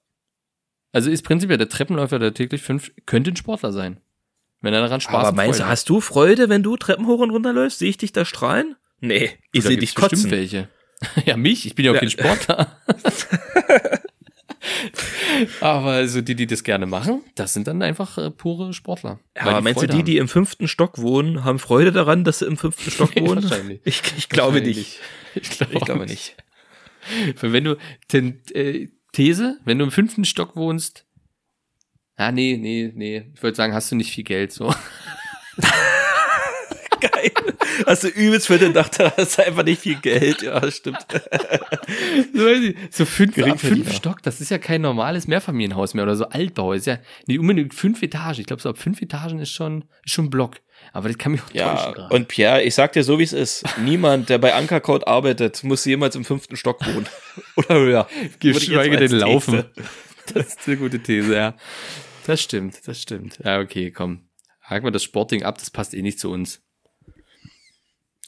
[0.93, 4.03] Also ist prinzipiell der Treppenläufer, der täglich fünf, könnte ein Sportler sein.
[4.61, 5.71] Wenn er daran Spaß Aber und meinst du, hat.
[5.71, 7.79] hast du Freude, wenn du Treppen hoch und runter läufst?
[7.79, 8.77] Sehe ich dich da strahlen?
[9.01, 10.11] Nee, ich sehe dich kotzen.
[10.11, 10.69] bestimmt welche.
[11.27, 12.01] Ja, mich, ich bin ja auch Ja.
[12.01, 12.77] kein Sportler.
[15.61, 19.21] Aber also die, die das gerne machen, das sind dann einfach äh, pure Sportler.
[19.35, 20.05] Weil Aber meinst du, Freude die, haben.
[20.07, 23.43] die im fünften Stock wohnen, haben Freude daran, dass sie im fünften Stock wohnen?
[23.45, 23.81] wahrscheinlich.
[23.85, 24.77] Ich, ich glaube Wahrscheinlich.
[24.77, 25.01] nicht.
[25.35, 26.37] Ich glaube, Ich glaube nicht.
[27.41, 27.77] Weil Wenn du
[28.09, 31.05] ten, äh, These, wenn du im fünften Stock wohnst,
[32.17, 34.75] ah nee, nee, nee, ich wollte sagen, hast du nicht viel Geld so.
[37.01, 37.31] Geil.
[37.87, 40.43] Hast du übelst für den Gedacht, da hast du einfach nicht viel Geld.
[40.43, 41.05] Ja, stimmt.
[42.91, 46.73] So, fünf, ab fünf Stock, das ist ja kein normales Mehrfamilienhaus mehr oder so Altbau.
[46.73, 48.41] Ist ja nicht unbedingt fünf Etagen.
[48.41, 50.57] Ich glaube, so ab fünf Etagen ist schon, ist schon ein Block.
[50.93, 52.15] Aber das kann mich auch täuschen Ja, gerade.
[52.15, 53.65] und Pierre, ich sag dir so, wie es ist.
[53.83, 57.07] Niemand, der bei Ankercode arbeitet, muss jemals im fünften Stock wohnen.
[57.57, 58.09] Oder höher.
[58.41, 59.65] Geschweige denn laufen.
[60.35, 61.55] Das ist eine gute These, ja.
[62.27, 63.39] Das stimmt, das stimmt.
[63.45, 64.29] Ja, okay, komm.
[64.63, 66.61] Haken wir das Sportding ab, das passt eh nicht zu uns.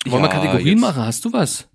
[0.07, 1.03] Wollen wir Ja, Kategorien machen?
[1.05, 1.69] Hast du was?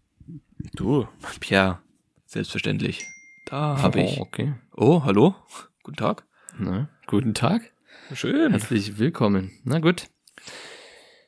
[0.75, 1.07] Du,
[1.39, 1.79] Pierre,
[2.25, 3.05] selbstverständlich.
[3.45, 4.17] Da habe ich.
[4.17, 4.53] Oh, okay.
[4.75, 5.35] Oh, hallo?
[5.83, 6.23] Guten Tag.
[6.57, 7.71] Na, guten Tag.
[8.13, 8.51] Schön.
[8.51, 9.51] Herzlich willkommen.
[9.65, 10.07] Na gut.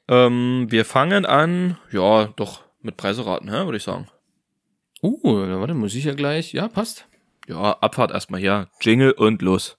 [0.08, 4.08] Ähm, wir fangen an, ja, doch, mit Preiseraten, hä, würde ich sagen.
[5.02, 6.54] Uh, na, warte, muss ich ja gleich.
[6.54, 7.08] Ja, passt.
[7.48, 8.70] Ja, Abfahrt erstmal hier.
[8.82, 9.78] Jingle und los.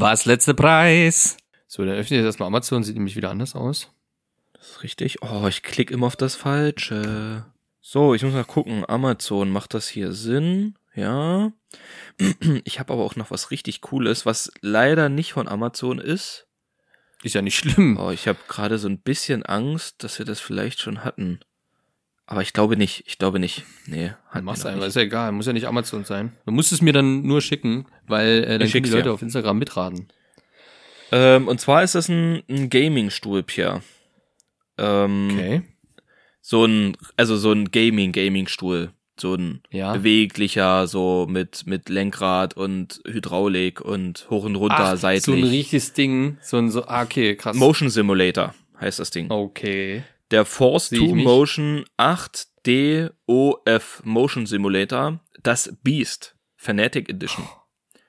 [0.00, 1.36] Was letzter Preis?
[1.68, 3.92] So, dann öffne ich jetzt erstmal Amazon, sieht nämlich wieder anders aus.
[4.52, 5.22] Das ist richtig.
[5.22, 7.46] Oh, ich klicke immer auf das Falsche.
[7.80, 8.84] So, ich muss mal gucken.
[8.88, 10.76] Amazon, macht das hier Sinn?
[10.94, 11.52] Ja.
[12.64, 16.46] Ich habe aber auch noch was richtig Cooles, was leider nicht von Amazon ist.
[17.22, 17.96] Ist ja nicht schlimm.
[18.00, 21.40] Oh, ich habe gerade so ein bisschen Angst, dass wir das vielleicht schon hatten.
[22.26, 23.04] Aber ich glaube nicht.
[23.06, 23.64] Ich glaube nicht.
[23.86, 26.32] Nee, hatten Mach's einfach, ist ja egal, muss ja nicht Amazon sein.
[26.46, 29.12] Du musst es mir dann nur schicken, weil äh, dann können die Leute dir.
[29.12, 30.08] auf Instagram mitraten.
[31.12, 33.82] Ähm, und zwar ist das ein, ein Gaming-Stuhl, Pierre.
[34.78, 35.62] Ähm, Okay.
[36.40, 38.90] So ein, also so ein Gaming-Gaming-Stuhl.
[39.18, 39.92] So ein Ja.
[39.92, 45.24] beweglicher, so mit, mit Lenkrad und Hydraulik und hoch und runter, Ach, seitlich.
[45.24, 47.54] so ein richtiges Ding, so ein so, ah, okay, krass.
[47.56, 49.30] Motion Simulator heißt das Ding.
[49.30, 50.02] Okay.
[50.34, 51.24] Der Force Sehe ich 2 mich.
[51.24, 57.46] Motion 8 DOF Motion Simulator, das Beast Fanatic Edition.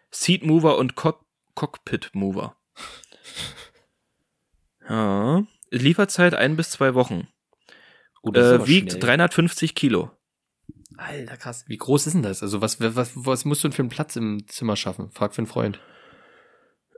[0.09, 1.23] Seat Mover und Cock
[1.53, 2.55] Cockpit Mover.
[4.89, 5.43] Ja.
[5.71, 7.27] Lieferzeit ein bis zwei Wochen.
[8.21, 9.01] Oh, Äh, wiegt schnell.
[9.01, 10.11] 350 Kilo.
[10.95, 11.65] Alter, krass.
[11.67, 12.43] Wie groß ist denn das?
[12.43, 15.09] Also, was, was, was musst du denn für einen Platz im Zimmer schaffen?
[15.11, 15.79] Frag für einen Freund.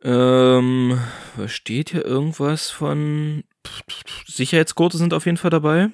[0.03, 0.99] Ähm,
[1.37, 3.45] was steht hier irgendwas von
[4.27, 5.89] Sicherheitsgurte sind auf jeden Fall dabei.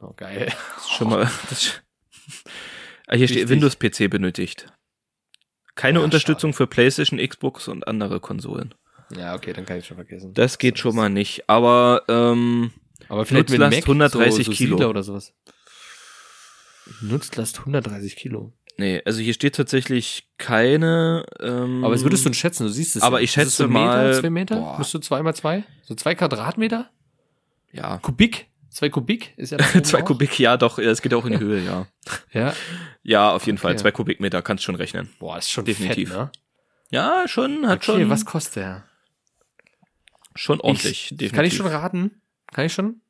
[0.00, 0.52] Oh, geil.
[0.74, 1.30] Das ist schon mal.
[1.50, 1.82] Das,
[3.06, 3.50] ah, hier steht Wichtig.
[3.50, 4.66] Windows PC benötigt.
[5.74, 8.74] Keine Ja, Unterstützung für PlayStation, Xbox und andere Konsolen.
[9.16, 10.32] Ja, okay, dann kann ich schon vergessen.
[10.34, 11.48] Das geht schon mal nicht.
[11.48, 12.72] Aber ähm,
[13.08, 14.88] Aber vielleicht mit Mac, 130 so, so Kilo.
[14.88, 15.34] Oder sowas.
[17.00, 18.52] Nutzlast 130 Kilo.
[18.78, 21.24] Nee, also hier steht tatsächlich keine.
[21.40, 22.64] Ähm, Aber was würdest du schätzen?
[22.66, 23.24] Du siehst es Aber ja.
[23.24, 24.56] ich es so schätze ein Meter, mal- zwei Meter?
[24.56, 24.78] boah.
[24.78, 25.64] Bist du zwei mal zwei?
[25.82, 26.90] So zwei Quadratmeter?
[27.72, 27.98] Ja.
[27.98, 28.48] Kubik?
[28.70, 29.34] Zwei Kubik?
[29.36, 30.04] Ist ja Zwei auch?
[30.06, 31.86] Kubik, ja, doch, es geht auch in die Höhe, ja.
[32.32, 32.54] Ja.
[33.02, 33.72] Ja, auf jeden Fall.
[33.72, 33.80] Okay.
[33.82, 35.10] Zwei Kubikmeter kannst schon rechnen.
[35.18, 36.08] Boah, ist schon Definitiv.
[36.08, 36.30] fett, ne?
[36.90, 38.84] Ja, schon, hat Okay, schon, was kostet der?
[40.34, 40.90] schon ordentlich.
[40.90, 41.32] Ich, definitiv.
[41.34, 42.22] kann ich schon raten?
[42.52, 43.00] Kann ich schon?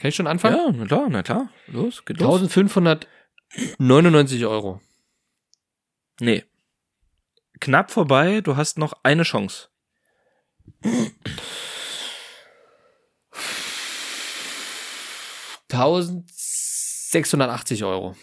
[0.00, 0.56] Kann ich schon anfangen?
[0.56, 1.48] Ja, na klar, na klar.
[1.68, 2.50] Los, geht los.
[3.54, 4.80] 1599 Euro.
[6.20, 6.44] Nee.
[7.60, 9.68] Knapp vorbei, du hast noch eine Chance.
[15.70, 18.16] 1680 Euro.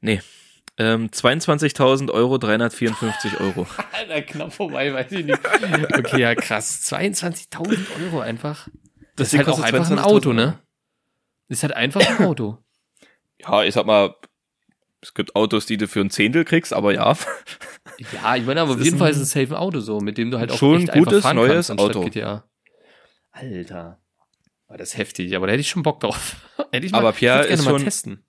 [0.00, 0.20] Nee.
[0.78, 3.66] Ähm, 22.000 Euro, 354 Euro.
[3.92, 5.38] Alter, knapp vorbei, weiß ich nicht.
[5.98, 6.82] Okay, ja, krass.
[6.90, 8.68] 22.000 Euro einfach.
[9.16, 10.58] Das ist Ding halt auch einfach ein 22.000 Auto, ne?
[11.48, 12.61] Ist halt einfach ein Auto.
[13.42, 14.14] Ja, ich sag mal,
[15.00, 17.16] es gibt Autos, die du für ein Zehntel kriegst, aber ja.
[18.12, 20.30] Ja, ich meine, aber auf jeden Fall ist es safe ein Auto so, mit dem
[20.30, 22.00] du halt auch Schon echt gutes, einfach fahren neues kannst Auto.
[22.04, 22.44] GTA.
[23.32, 24.00] Alter.
[24.68, 26.36] Aber das ist heftig, aber da hätte ich schon Bock drauf.
[26.72, 28.24] hätte ich mal, Aber Pierre ist gerne mal schon- testen.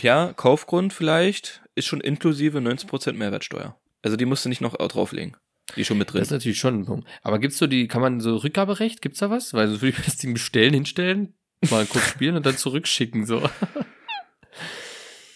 [0.00, 3.76] Ja, Kaufgrund vielleicht ist schon inklusive 90% Mehrwertsteuer.
[4.02, 5.36] Also die musst du nicht noch drauflegen.
[5.74, 6.20] Die ist schon mit drin.
[6.20, 7.08] Das ist natürlich schon ein Punkt.
[7.22, 9.52] Aber gibt's so die, kann man so Rückgaberecht, gibt's da was?
[9.52, 11.34] Weil sonst würde ich das Ding bestellen, hinstellen,
[11.70, 13.42] mal kurz spielen und dann zurückschicken, so.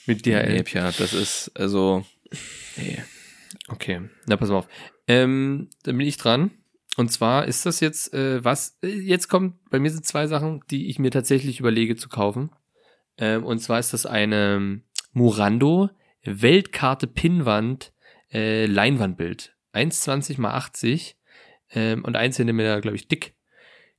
[0.06, 0.52] Mit DHL.
[0.52, 2.04] Nee, Pia, das ist, also,
[2.76, 3.02] nee.
[3.68, 4.68] Okay, na pass mal auf.
[5.06, 6.50] Ähm, dann bin ich dran.
[6.96, 10.62] Und zwar ist das jetzt äh, was, äh, jetzt kommt, bei mir sind zwei Sachen,
[10.70, 12.50] die ich mir tatsächlich überlege zu kaufen.
[13.18, 14.80] Ähm, und zwar ist das eine
[15.12, 15.90] Murando
[16.24, 17.92] Weltkarte Pinnwand
[18.32, 19.54] äh, Leinwandbild.
[19.74, 21.16] 1,20 mal 80
[21.70, 23.34] ähm, und 1 Zentimeter, glaube ich, dick.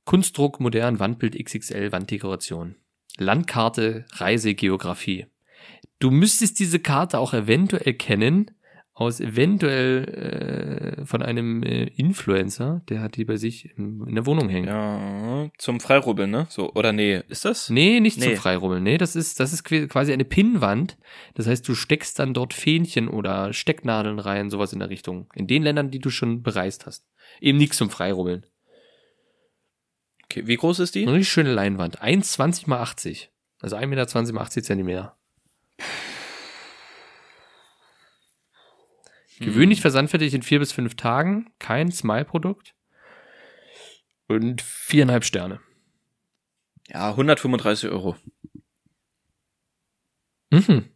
[0.04, 2.76] Kunstdruck, modern, Wandbild XXL, Wanddekoration.
[3.18, 5.26] Landkarte, Reisegeografie.
[5.98, 8.50] Du müsstest diese Karte auch eventuell kennen,
[8.92, 14.24] aus eventuell äh, von einem äh, Influencer, der hat die bei sich in, in der
[14.24, 14.68] Wohnung hängen.
[14.68, 16.46] Ja, zum Freirubbeln, ne?
[16.48, 17.68] So, oder nee, ist das?
[17.68, 18.36] Nee, nicht zum Nee.
[18.36, 18.82] Freirubbeln.
[18.82, 20.96] Nee, das ist, das ist qu- quasi eine Pinnwand.
[21.34, 25.28] Das heißt, du steckst dann dort Fähnchen oder Stecknadeln rein, sowas in der Richtung.
[25.34, 27.06] In den Ländern, die du schon bereist hast.
[27.40, 28.46] Eben nichts zum Freirubbeln.
[30.24, 31.02] Okay, wie groß ist die?
[31.02, 32.02] Eine richtig schöne Leinwand.
[32.02, 33.30] 1,20 mal 80.
[33.60, 35.16] Also 1,20 Meter mal 80 Zentimeter.
[39.38, 41.50] Gewöhnlich versandfertig in vier bis fünf Tagen.
[41.58, 42.74] Kein Smile-Produkt.
[44.28, 45.60] Und viereinhalb Sterne.
[46.88, 48.16] Ja, 135 Euro.
[50.50, 50.88] Mhm.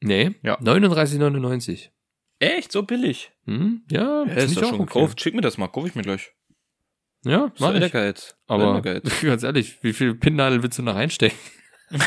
[0.00, 0.58] Nee, Ja.
[0.60, 1.90] 39,99.
[2.38, 2.72] Echt?
[2.72, 3.32] So billig?
[3.44, 3.84] Hm?
[3.90, 4.84] Ja, Ja, ist doch schon okay.
[4.86, 5.20] gekauft.
[5.20, 6.32] Schick mir das mal, kaufe ich mir gleich.
[7.24, 7.82] Ja, mach ich.
[7.82, 8.34] Ehrgeiz.
[8.46, 9.20] Aber Ehrgeiz.
[9.20, 11.36] ganz ehrlich, wie viel Pinnnadeln willst du noch reinstecken?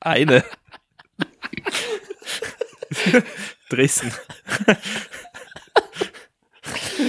[0.00, 0.44] Eine.
[3.68, 4.12] Dresden.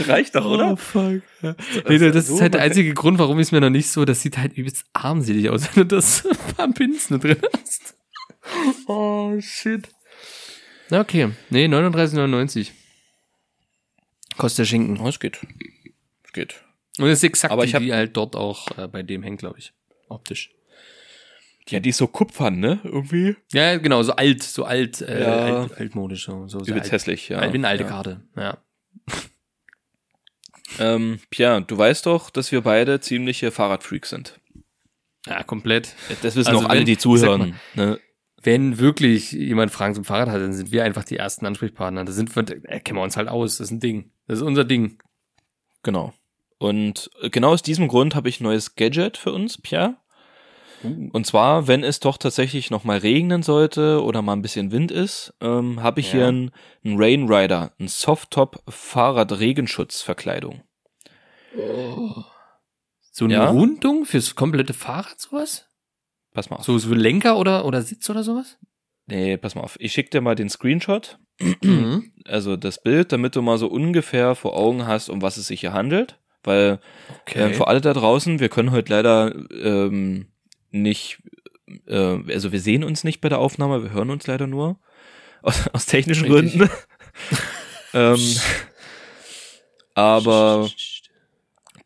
[0.07, 0.73] Reicht doch, oder?
[0.73, 1.21] Oh, fuck.
[1.41, 1.55] Ja.
[1.87, 4.05] Nee, das so ist halt der einzige Grund, warum ich es mir noch nicht so,
[4.05, 7.95] das sieht halt übelst armselig aus, wenn du das ein paar Pins nur drin hast.
[8.87, 9.87] Oh, shit.
[10.89, 11.29] Okay.
[11.49, 12.71] Nee, 39,99.
[14.37, 14.99] Kostet der Schinken.
[14.99, 15.39] Oh, es geht.
[16.25, 16.63] Es geht.
[16.97, 19.39] Und das ist exakt Aber ich hab- die halt dort auch äh, bei dem hängt,
[19.39, 19.73] glaube ich.
[20.09, 20.51] Optisch.
[21.71, 22.79] Ja, die ist so kupfern, ne?
[22.83, 23.35] Irgendwie.
[23.53, 25.61] Ja, genau, so alt, so alt, äh, Ja.
[25.61, 26.91] alt, altmodisch, so, so alt.
[26.91, 27.39] hässlich, ja.
[27.39, 27.89] Alt, wie eine alte ja.
[27.89, 28.57] Karte, ja.
[30.79, 34.39] Ähm, Pierre, du weißt doch, dass wir beide ziemliche Fahrradfreaks sind.
[35.27, 35.93] Ja, komplett.
[36.23, 37.55] Das wissen Also auch alle, wenn- die sag mal, zuhören.
[37.75, 37.99] Ne?
[38.43, 42.05] Wenn wirklich jemand Fragen zum Fahrrad hat, dann sind wir einfach die ersten Ansprechpartner.
[42.05, 43.57] Da sind wir, da kennen wir uns halt aus.
[43.57, 44.11] Das ist ein Ding.
[44.27, 44.97] Das ist unser Ding.
[45.83, 46.13] Genau.
[46.57, 49.97] Und genau aus diesem Grund habe ich ein neues Gadget für uns, Pierre.
[50.83, 54.91] Und zwar, wenn es doch tatsächlich noch mal regnen sollte oder mal ein bisschen Wind
[54.91, 56.11] ist, ähm, habe ich Ja.
[56.11, 56.51] hier einen,
[56.83, 60.61] einen Rain Rider, einen Softtop Fahrrad Regenschutzverkleidung.
[63.11, 63.49] So eine Ja?
[63.49, 65.67] Rundung fürs komplette Fahrrad, sowas?
[66.33, 66.65] Pass mal auf.
[66.65, 68.57] So, so Lenker oder, oder Sitz oder sowas?
[69.07, 69.75] Nee, pass mal auf.
[69.79, 71.19] Ich schicke dir mal den Screenshot,
[71.61, 72.11] Mhm.
[72.25, 75.61] also das Bild, damit du mal so ungefähr vor Augen hast, um was es sich
[75.61, 76.19] hier handelt.
[76.43, 76.79] Weil
[77.21, 77.51] Okay.
[77.51, 80.30] äh, für alle da draußen, wir können heute leider ähm,
[80.71, 81.19] nicht,
[81.87, 84.79] äh, also wir sehen uns nicht bei der Aufnahme, wir hören uns leider nur.
[85.43, 86.27] Aus, aus technischen.
[86.27, 86.69] Gründen.
[87.95, 88.35] ähm,
[89.95, 90.69] aber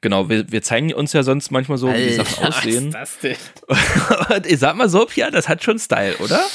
[0.02, 2.94] genau, wir, wir zeigen uns ja sonst manchmal so, wie die Sachen aussehen.
[2.94, 4.44] Was ist das denn?
[4.46, 6.46] Ich sag mal so, Pia, das hat schon Style, oder?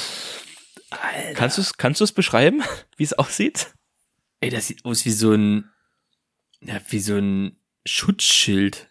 [1.33, 2.61] Kannst du es kannst du's beschreiben,
[2.97, 3.73] wie es aussieht?
[4.41, 5.69] Ey, das sieht aus wie so ein,
[6.61, 7.55] ja, wie so ein
[7.85, 8.89] Schutzschild.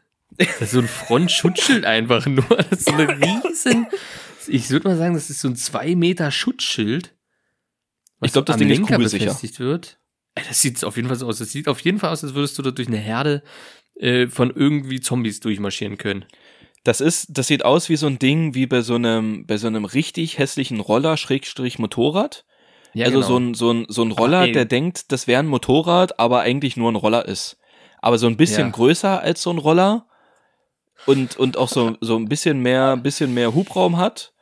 [0.49, 2.45] Das ist so ein Frontschutzschild einfach nur.
[2.49, 3.86] Das ist so eine riesen,
[4.49, 7.14] Ich würde mal sagen, das ist so ein zwei Meter Schutzschild.
[8.22, 9.26] Ich glaub, das Ding ist Lenker kugelsicher.
[9.26, 9.99] befestigt wird.
[10.34, 11.38] Das sieht auf jeden Fall so aus.
[11.38, 13.43] Das sieht auf jeden Fall aus, als würdest du da durch eine Herde
[13.99, 16.24] äh, von irgendwie Zombies durchmarschieren können.
[16.84, 19.66] Das ist, das sieht aus wie so ein Ding, wie bei so einem, bei so
[19.66, 22.45] einem richtig hässlichen Roller, Schrägstrich Motorrad.
[22.95, 23.26] Ja, also genau.
[23.28, 24.53] so ein, so ein, so ein Roller, ey.
[24.53, 27.59] der denkt, das wäre ein Motorrad, aber eigentlich nur ein Roller ist.
[28.01, 28.72] Aber so ein bisschen Ja.
[28.72, 30.07] größer als so ein Roller
[31.07, 34.32] und, und auch so, so ein bisschen mehr, bisschen mehr Hubraum hat,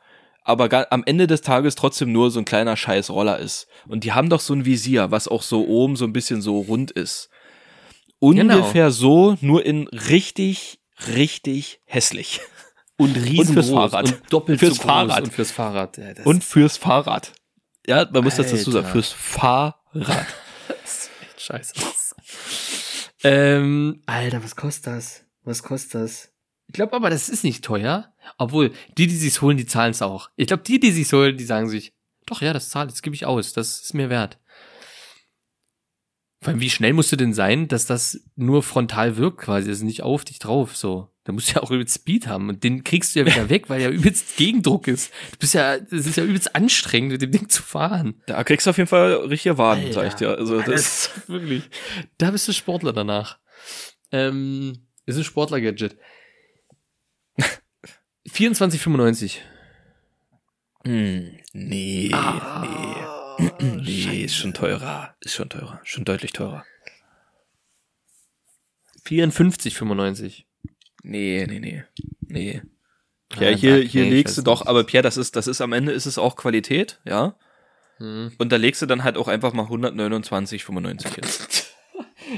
[0.43, 3.67] aber am Ende des Tages trotzdem nur so ein kleiner scheiß Roller ist.
[3.87, 6.59] Und die haben doch so ein Visier, was auch so oben so ein bisschen so
[6.59, 7.29] rund ist.
[8.21, 8.55] Genau.
[8.57, 10.79] Ungefähr so, nur in richtig,
[11.15, 12.41] richtig hässlich.
[12.97, 14.05] und riesengroß fürs Fahrrad.
[14.05, 15.23] und doppelt Fürs so Fahrrad.
[15.23, 15.97] und fürs Fahrrad.
[15.97, 17.31] Ja, das Und fürs Fahrrad.
[17.87, 19.75] Ja, man muss das dazu sagen, fürs Fahrrad.
[20.83, 21.73] ist echt scheiße.
[21.77, 22.15] aus.
[23.23, 25.23] ähm, Alter, was kostet das?
[25.43, 26.29] Was kostet das?
[26.69, 28.13] Ich glaube aber, das ist nicht teuer.
[28.37, 30.29] Obwohl, die, die sich's holen, die zahlen es auch.
[30.35, 31.93] Ich glaube, die, die sich's holen, die sagen sich,
[32.27, 34.37] doch, ja, das zahlt, das gebe ich aus, das ist mir wert.
[36.41, 39.83] Vor allem, wie schnell musst du denn sein, dass das nur frontal wirkt quasi, also
[39.83, 41.09] nicht auf dich drauf, so.
[41.23, 43.67] Da musst du ja auch übelst Speed haben und den kriegst du ja wieder weg,
[43.67, 45.11] weil ja übelst Gegendruck ist.
[45.31, 48.21] Du bist ja, das ist ja übelst anstrengend, mit dem Ding zu fahren.
[48.27, 49.93] Da kriegst du auf jeden Fall richtige Waden, Alter.
[49.93, 50.37] sag ich dir.
[50.37, 51.63] Also Alter, das, das ist wirklich.
[52.19, 53.39] Da bist du Sportler danach.
[54.11, 55.97] Ähm, ist ein Sportler-Gadget.
[58.27, 59.37] 24,95.
[60.85, 62.65] hm, nee, Ah,
[63.39, 66.65] nee, nee, ist schon teurer, ist schon teurer, schon deutlich teurer.
[69.05, 70.43] 54,95.
[71.03, 71.83] Nee, nee, nee,
[72.27, 72.61] nee.
[73.39, 75.91] Ja, hier, hier ich legst du doch, aber Pierre, das ist, das ist am Ende
[75.91, 77.35] ist es auch Qualität, ja.
[77.97, 78.31] Hm.
[78.37, 81.23] Und da legst du dann halt auch einfach mal 129,95 hin.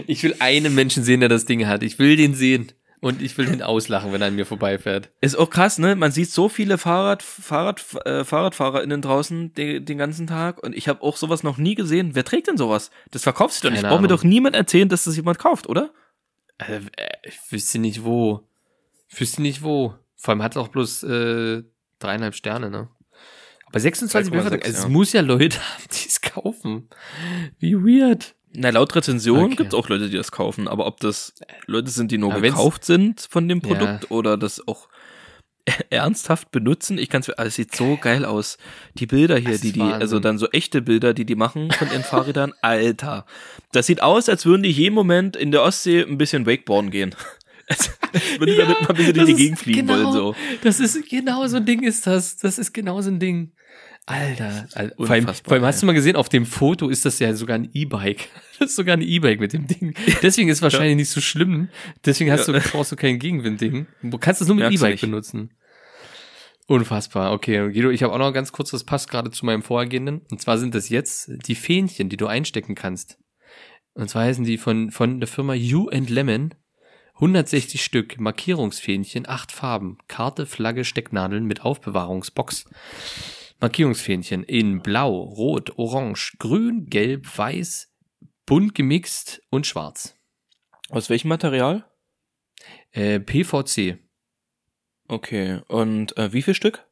[0.08, 1.84] Ich will einen Menschen sehen, der das Ding hat.
[1.84, 2.72] Ich will den sehen.
[3.02, 5.10] Und ich will den auslachen, wenn er an mir vorbeifährt.
[5.22, 5.96] Ist auch krass, ne?
[5.96, 10.88] Man sieht so viele Fahrrad, Fahrrad, äh, FahrradfahrerInnen draußen den, den ganzen Tag und ich
[10.88, 12.12] habe auch sowas noch nie gesehen.
[12.14, 12.92] Wer trägt denn sowas?
[13.10, 13.82] Das verkauft sich doch nicht.
[13.82, 15.92] Braucht mir doch niemand erzählen, dass das jemand kauft, oder?
[16.60, 18.48] Also, äh, ich wüsste nicht wo.
[19.10, 19.96] Ich wüsste nicht wo.
[20.16, 21.64] Vor allem hat es auch bloß äh,
[21.98, 22.88] dreieinhalb Sterne, ne?
[23.66, 24.62] Aber 26 3,6, Bewertungen.
[24.62, 24.84] Also, ja.
[24.84, 26.88] Es muss ja Leute haben, die es kaufen.
[27.58, 28.36] Wie weird.
[28.54, 29.56] Na, laut Rezension Okay.
[29.56, 31.34] gibt's auch Leute, die das kaufen, aber ob das
[31.68, 33.68] Leute sind, die nur Aber gekauft sind von dem Ja.
[33.68, 34.90] Produkt oder das auch
[35.90, 38.58] ernsthaft benutzen, ich kann's, also es sieht so geil aus.
[38.96, 40.02] Die Bilder hier, die die, Wahnsinn.
[40.02, 43.26] also dann so echte Bilder, die die machen von ihren Fahrrädern, Alter.
[43.72, 47.16] Das sieht aus, als würden die jeden Moment in der Ostsee ein bisschen Wakeboarden gehen.
[47.68, 47.90] Als
[48.38, 50.36] würden die Ja, damit mal ein bisschen durch die Gegend fliegen genau- wollen, so.
[50.62, 52.36] Das ist genau so ein Ding ist das.
[52.36, 53.54] Das ist genau so ein Ding.
[54.08, 54.68] Alter.
[54.74, 54.96] Alter.
[54.98, 57.56] Vor, allem, vor allem hast du mal gesehen, auf dem Foto ist das ja sogar
[57.56, 58.28] ein E-Bike.
[58.60, 59.96] Das ist sogar ein E-Bike mit dem Ding.
[60.22, 61.70] Deswegen ist es wahrscheinlich nicht so schlimm.
[62.06, 62.54] Deswegen hast Ja.
[62.54, 63.88] du, brauchst du kein Gegenwindding.
[64.04, 65.50] Du kannst es nur mit E-Bike benutzen.
[66.68, 67.34] Unfassbar.
[67.34, 70.22] Okay, Guido, ich habe auch noch ganz kurz, das passt gerade zu meinem vorhergehenden.
[70.30, 73.18] Und zwar sind das jetzt die Fähnchen, die du einstecken kannst.
[73.96, 76.54] Und zwar heißen die von, von der Firma You and Lemon
[77.16, 82.66] 160 Stück Markierungsfähnchen, acht Farben, Karte, Flagge, Stecknadeln mit Aufbewahrungsbox.
[83.62, 87.90] Markierungsfähnchen in Blau, Rot, Orange, Grün, Gelb, Weiß,
[88.46, 90.18] bunt gemixt und Schwarz.
[90.90, 91.86] Aus welchem Material?
[92.92, 94.00] Äh, PVC.
[95.08, 96.86] Okay, und äh, wie viel Stück?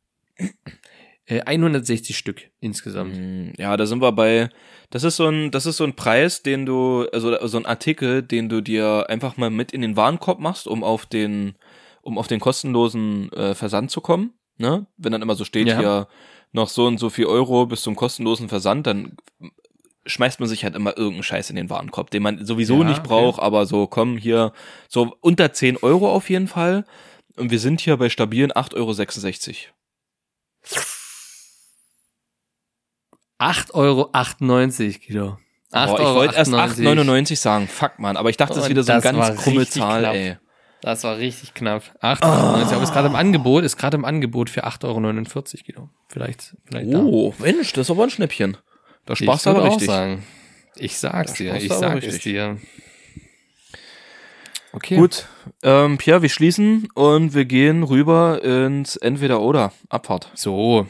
[1.25, 3.15] Äh, 160 Stück insgesamt.
[3.17, 4.49] Mm, Ja, da sind wir bei.
[4.89, 8.23] Das ist so ein, das ist so ein Preis, den du, also so ein Artikel,
[8.23, 11.55] den du dir einfach mal mit in den Warenkorb machst, um auf den,
[12.01, 14.33] um auf den kostenlosen äh, Versand zu kommen.
[14.57, 14.87] Ne?
[14.97, 15.77] Wenn dann immer so steht Ja.
[15.79, 16.07] hier
[16.51, 19.17] noch so und so viel Euro bis zum kostenlosen Versand, dann
[20.05, 22.99] schmeißt man sich halt immer irgendeinen Scheiß in den Warenkorb, den man sowieso Ja, nicht
[22.99, 23.07] okay.
[23.09, 24.53] braucht, aber so, komm, hier,
[24.87, 26.85] so unter 10 Euro auf jeden Fall.
[27.35, 29.73] Und wir sind hier bei stabilen 8,66 Euro.
[33.39, 34.09] 8,98 Euro,
[35.07, 35.37] Guido.
[35.71, 37.67] 8,98 Boah, ich wollte erst 8,99 sagen.
[37.67, 38.17] Fuck, man.
[38.17, 40.15] Aber ich dachte, das ist wieder so eine ganz krumme Zahl, knapp.
[40.15, 40.37] ey.
[40.81, 41.83] Das war richtig knapp.
[42.01, 44.99] 8,98 Aber ist gerade im Angebot, ist gerade im Angebot für 8,49 Euro,
[45.65, 45.89] Guido.
[46.07, 48.53] Vielleicht, vielleicht Oh, Mensch, das ist aber ein Schnäppchen.
[49.05, 49.15] Da da.
[49.15, 49.87] sparst du aber richtig.
[49.87, 50.23] sagen.
[50.75, 52.23] Ich sag's Da dir, ich du aber sag es richtig.
[52.23, 52.57] dir.
[54.71, 54.97] Okay.
[54.97, 55.25] Gut,
[55.63, 59.73] ähm, Pierre, wir schließen und wir gehen rüber ins Entweder-Oder.
[59.89, 60.29] Abfahrt.
[60.35, 60.87] So.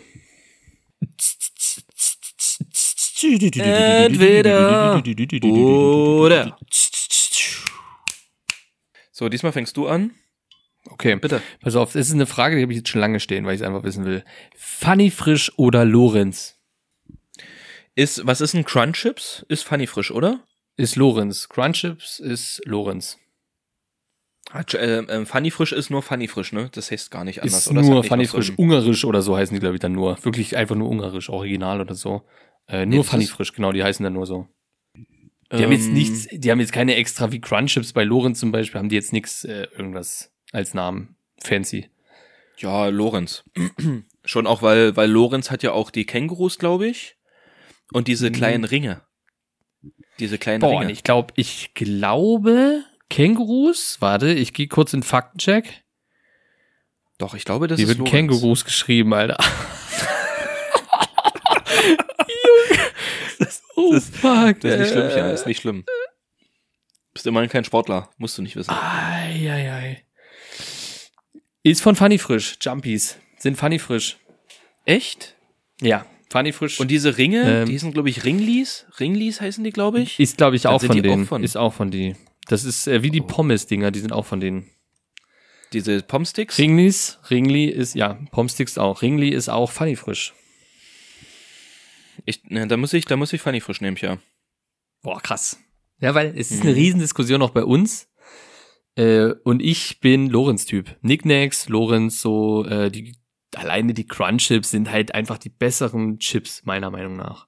[3.22, 5.02] Entweder
[5.44, 6.58] Oder.
[9.20, 10.12] So, diesmal fängst du an.
[10.86, 11.42] Okay, Bitte.
[11.60, 13.60] Pass auf, das ist eine Frage, die habe ich jetzt schon lange stehen, weil ich
[13.60, 14.24] es einfach wissen will.
[14.56, 16.58] Funny Frisch oder Lorenz?
[17.96, 19.46] Ist, was ist ein Crunchips?
[19.50, 20.40] Ist Funny frisch, oder?
[20.78, 21.50] Ist Lorenz.
[21.50, 23.18] Crunchips ist Lorenz.
[24.52, 26.70] Hat, äh, äh, Funny Frisch ist nur Funny Frisch, ne?
[26.72, 27.66] Das heißt gar nicht anders.
[27.66, 27.82] Ist oder?
[27.82, 30.18] Nur nicht Funny Frisch, ungarisch oder so heißen die, glaube ich, dann nur.
[30.24, 32.22] Wirklich einfach nur ungarisch, original oder so.
[32.70, 34.48] Äh, nur das Funny Frisch, genau, die heißen dann nur so.
[35.52, 38.52] Die haben jetzt Ähm, nichts, die haben jetzt keine extra wie Crunchips bei Lorenz zum
[38.52, 41.16] Beispiel, haben die jetzt nichts, äh, irgendwas als Namen.
[41.42, 41.90] Fancy.
[42.58, 43.44] Ja, Lorenz.
[44.26, 47.16] Schon auch, weil, weil Lorenz hat ja auch die Kängurus, glaube ich.
[47.92, 48.34] Und diese Mhm.
[48.34, 49.02] kleinen Ringe.
[50.20, 50.92] Diese kleinen Boah, Ringe.
[50.92, 55.84] ich glaube, ich glaube, Kängurus, warte, ich gehe kurz in Faktencheck.
[57.18, 58.12] Doch, ich glaube, das Die ist wird Lorenz.
[58.12, 59.38] Kängurus geschrieben, Alter.
[63.90, 64.60] oh, das- fuck.
[64.62, 65.86] Das ist nicht schlimm, ja, ist nicht schlimm.
[67.14, 68.70] Bist immerhin kein Sportler, musst du nicht wissen.
[68.72, 70.04] Eieiei.
[71.64, 72.58] Ist von Funny Frisch.
[72.62, 73.18] Jumpies.
[73.38, 74.18] Sind Funny Frisch.
[74.86, 75.36] Echt?
[75.82, 76.80] Ja, Funny Frisch.
[76.80, 78.86] Und diese Ringe, Ähm, die sind, glaube ich, Ringlis.
[79.00, 80.20] Ringlis heißen die, glaube ich.
[80.20, 81.26] ist, glaube ich, auch von die auch denen.
[81.26, 82.16] von- Ist auch von die.
[82.48, 84.70] Das ist äh, wie die Pommes-Dinger, die sind auch von denen.
[85.74, 86.58] Diese Pomsticks.
[86.58, 89.02] Ringlis, Ringli ist, ja, Pomsticks auch.
[89.04, 90.34] Ringli ist auch Funny Frisch.
[92.26, 94.18] Ich, ne, da muss ich, da muss ich Funny Frisch nehmen, ja.
[95.02, 95.60] Boah, krass.
[96.00, 96.70] Ja, weil es ist Mhm.
[96.70, 98.08] eine Riesendiskussion auch bei uns.
[98.96, 100.98] Äh, und ich bin Lorenz-Typ.
[101.02, 103.16] Nicknacks, Lorenz, so, äh, die,
[103.56, 107.48] alleine die Crunch-Chips sind halt einfach die besseren Chips, meiner Meinung nach.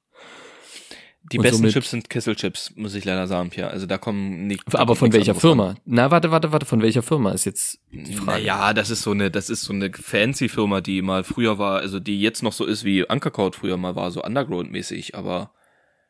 [1.32, 3.68] Die Und besten somit- Chips sind Kesselchips, muss ich leider sagen, Pia.
[3.68, 4.64] Also da kommen nicht.
[4.68, 5.36] da Aber von welcher.
[5.36, 5.76] Firma?
[5.86, 8.40] Na, warte, warte, warte, von welcher Firma ist jetzt die Frage?
[8.40, 11.80] Naja, das ist so eine, das ist so eine fancy Firma, die mal früher war,
[11.80, 15.54] also die jetzt noch so ist wie Ankerkraut früher mal war, so Underground-mäßig, aber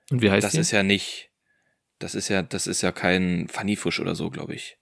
[0.10, 0.60] Und wie heißt das die?
[0.60, 1.30] ist ja nicht,
[2.00, 4.78] das ist ja, das ist ja kein Funny Fisch oder so, glaube ich.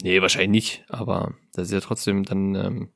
[0.00, 2.88] Nee, wahrscheinlich nicht, aber das ist ja trotzdem dann, ähm,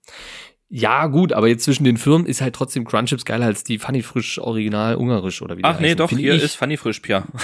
[0.69, 4.03] ja, gut, aber jetzt zwischen den Firmen ist halt trotzdem Crunchips geiler als die Funny
[4.03, 6.43] Frisch Original Ungarisch oder wie die Ach nee, heißen, doch, find hier ich.
[6.43, 7.27] ist Funny Frisch, Pia.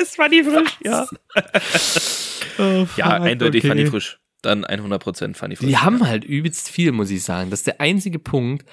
[0.00, 1.06] ist Funny Frisch, ja.
[2.96, 4.18] Ja, eindeutig Funny Frisch.
[4.42, 5.68] Dann 100% Funny Frisch.
[5.68, 7.50] Die haben halt übelst viel, muss ich sagen.
[7.50, 8.66] Das ist der einzige Punkt.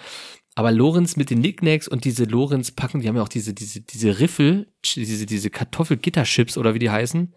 [0.56, 4.20] Aber Lorenz mit den Nicknacks und diese Lorenz-Packen, die haben ja auch diese, diese, diese
[4.20, 7.34] Riffel, diese, diese Kartoffelgitterchips oder wie die heißen.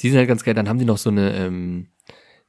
[0.00, 0.52] Die sind halt ganz geil.
[0.52, 1.88] Dann haben die noch so eine, ähm,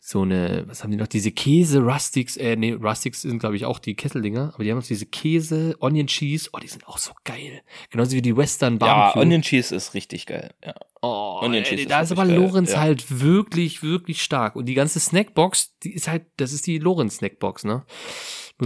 [0.05, 1.07] so eine, was haben die noch?
[1.07, 4.85] Diese Käse-Rustics, äh, nee, Rustics sind, glaube ich, auch die Kesseldinger, aber die haben noch
[4.85, 7.61] diese Käse, Onion Cheese, oh, die sind auch so geil.
[7.89, 9.21] Genauso wie die Western ja, Barbecue.
[9.21, 10.73] Onion Cheese ist richtig geil, ja.
[11.01, 12.79] Oh, Onion ey, Cheese ist da ist aber wirklich geil, Lorenz ja.
[12.81, 14.57] halt wirklich, wirklich stark.
[14.57, 17.85] Und die ganze Snackbox, die ist halt, das ist die Lorenz-Snackbox, ne?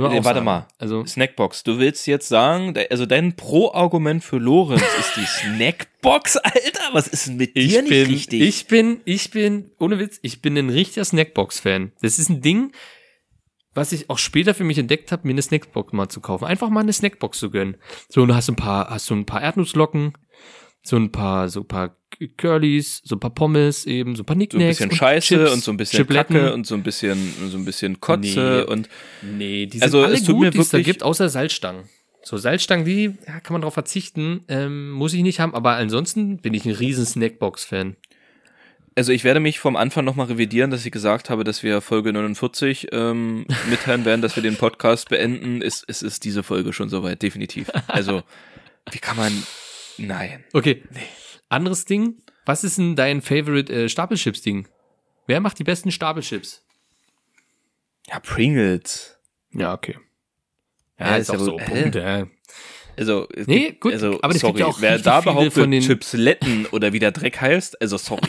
[0.05, 0.67] Auch warte mal.
[0.77, 1.63] Also, Snackbox.
[1.63, 6.89] Du willst jetzt sagen, also dein Pro-Argument für Lorenz ist die Snackbox, Alter?
[6.93, 8.41] Was ist denn mit ich dir nicht bin, richtig?
[8.41, 11.91] ich bin, ich bin, ohne Witz, ich bin ein richtiger Snackbox-Fan.
[12.01, 12.71] Das ist ein Ding,
[13.73, 16.45] was ich auch später für mich entdeckt habe, mir eine Snackbox mal zu kaufen.
[16.45, 17.77] Einfach mal eine Snackbox zu gönnen.
[18.09, 20.13] So, und du hast ein paar, hast du ein paar Erdnusslocken,
[20.87, 21.95] so ein paar, so ein paar
[22.37, 24.77] Curlys, so ein paar Pommes eben, so ein paar so ein Nicknacks.
[24.77, 26.35] bisschen und Scheiße Chips, und so ein bisschen Chipletten.
[26.35, 28.71] Kacke und so ein bisschen, so ein bisschen Kotze Nee.
[28.73, 28.89] und
[29.21, 31.83] Nee, die sind Also, alle es tut gut, mir die es da gibt, außer Salzstangen.
[32.23, 36.37] So Salzstangen, die ja, kann man drauf verzichten, ähm, muss ich nicht haben, aber ansonsten
[36.37, 37.95] bin ich ein riesen Snackbox-Fan.
[38.95, 42.11] Also ich werde mich vom Anfang nochmal revidieren, dass ich gesagt habe, dass wir Folge
[42.13, 45.61] 49 ähm, mitteilen werden, dass wir den Podcast beenden.
[45.61, 47.69] Es, es ist diese Folge schon soweit, definitiv.
[47.87, 48.23] Also,
[48.91, 49.31] wie kann man.
[49.97, 50.43] Nein.
[50.53, 50.83] Okay,
[51.49, 52.21] anderes Ding.
[52.45, 54.67] Was ist denn dein Favorite äh, Stapelchips-Ding?
[55.25, 56.63] Wer macht die besten Stapelchips?
[58.07, 59.17] Ja, Pringles.
[59.51, 59.97] Ja, okay.
[60.99, 61.81] Ja, ist ja wohl- hä?
[61.81, 62.27] Punkt, ja.
[62.97, 66.65] Also, Nee, gibt, gut, also, aber sorry, ja auch wer da behauptet, von den- Chipsletten
[66.67, 68.27] oder wie der Dreck heißt, also sorry.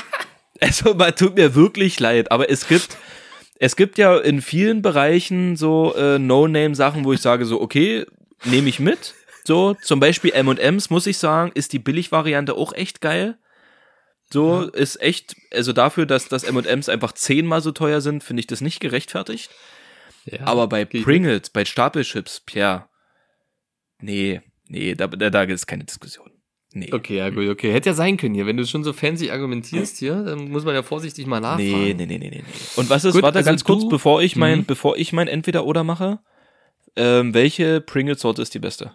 [0.60, 2.96] also, man tut mir wirklich leid, aber es gibt,
[3.58, 8.06] es gibt ja in vielen Bereichen so äh, No-Name-Sachen, wo ich sage so, okay,
[8.44, 9.14] nehme ich mit.
[9.46, 13.38] So, zum Beispiel M&M's, muss ich sagen, ist die Billig-Variante auch echt geil.
[14.32, 18.48] So, ist echt, also dafür, dass das M&M's einfach zehnmal so teuer sind, finde ich
[18.48, 19.50] das nicht gerechtfertigt.
[20.24, 20.40] ja.
[20.44, 21.02] Aber bei okay.
[21.02, 22.88] Pringles, bei Stapelchips, Pierre,
[24.00, 26.32] nee, nee, da, da, da gibt es keine Diskussion.
[26.72, 26.92] Nee.
[26.92, 27.72] Okay, ja gut, okay.
[27.72, 28.44] Hätte ja sein können hier.
[28.46, 31.62] Wenn du schon so fancy argumentierst hier, dann muss man ja vorsichtig mal nachfragen.
[31.62, 32.44] Nee, nee, nee, nee, nee.
[32.74, 34.64] Und was ist, Gut, warte also ganz kurz, bevor ich mein, Mhm.
[34.66, 36.18] bevor ich mein Entweder-Oder mache,
[36.96, 38.94] ähm, welche Pringles-Sorte ist die beste?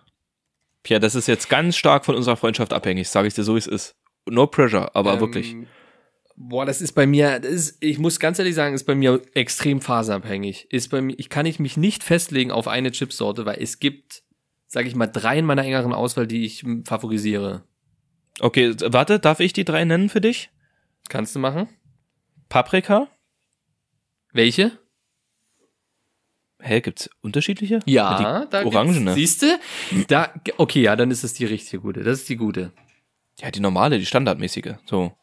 [0.84, 3.59] Pierre, das ist jetzt ganz stark von unserer Freundschaft abhängig, sage ich dir so, wie
[3.59, 3.95] es ist.
[4.27, 5.55] No pressure, aber Ähm, wirklich.
[6.36, 9.79] Boah, das ist bei mir, ist, ich muss ganz ehrlich sagen, ist bei mir extrem
[9.82, 10.71] phasenabhängig.
[10.71, 14.23] Ist bei mir, ich kann ich mich nicht festlegen auf eine Chipsorte, weil es gibt,
[14.65, 17.63] sage ich mal, drei in meiner engeren Auswahl, die ich m, favorisiere.
[18.39, 20.49] Okay, warte, darf ich die drei nennen für dich?
[21.09, 21.67] Kannst du machen?
[22.49, 23.07] Paprika?
[24.34, 24.71] Welche?
[26.62, 27.80] Hä, gibt's unterschiedliche?
[27.86, 29.14] Ja, die da orangene.
[29.14, 29.59] Siehst du?
[30.07, 32.03] Da, okay, ja, dann ist es die richtige gute.
[32.03, 32.72] Das ist die gute.
[33.39, 34.76] Ja, die normale, die standardmäßige.
[34.86, 35.14] So.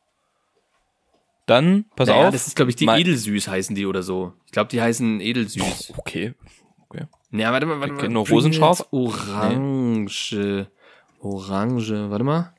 [1.46, 2.32] Dann, pass naja, auf.
[2.32, 4.34] das ist, glaube ich, die Edelsüß heißen die oder so.
[4.46, 5.94] Ich glaube, die heißen Edelsüß.
[5.96, 6.34] Okay.
[7.30, 8.00] Ja, warte mal, warte mal.
[8.00, 8.86] Bring Rosenscharf.
[8.90, 10.66] Orange.
[11.20, 12.54] Orange, warte mal.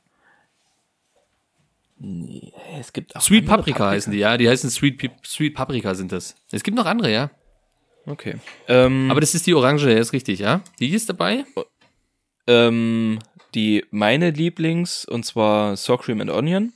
[2.78, 4.36] Es gibt auch Sweet andere Paprika, heißen die, ja.
[4.36, 6.34] Die heißen Sweet, Sweet Paprika sind das.
[6.50, 7.30] Es gibt noch andere, ja.
[8.06, 8.36] Okay.
[8.68, 10.62] Ähm, Aber das ist die Orange, ist richtig, ja.
[10.78, 11.44] Die ist dabei.
[12.46, 13.18] ähm,
[13.54, 16.72] die meine Lieblings, und zwar Sour Cream and Onion,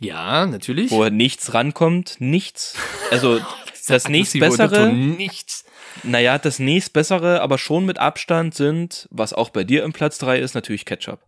[0.00, 0.90] Ja, natürlich.
[0.90, 2.76] wo nichts rankommt, nichts.
[3.10, 3.38] Also
[3.88, 5.64] das nächst Aggressive bessere, Unterton, Nichts.
[6.02, 10.18] naja, das nächst bessere, aber schon mit Abstand sind, was auch bei dir im Platz
[10.18, 11.20] 3 ist, natürlich Ketchup.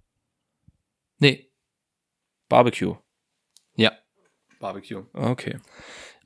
[1.19, 1.51] Nee.
[2.49, 2.97] Barbecue.
[3.77, 3.93] Ja.
[4.61, 5.05] Barbecue.
[5.13, 5.59] Okay.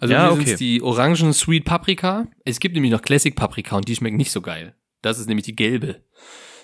[0.03, 0.41] Also Ja, okay.
[0.41, 0.57] okay.
[0.57, 2.27] die Orangen Sweet Paprika.
[2.45, 4.75] Es gibt nämlich noch Classic Paprika und die schmecken nicht so geil.
[5.01, 6.03] Das ist nämlich die gelbe.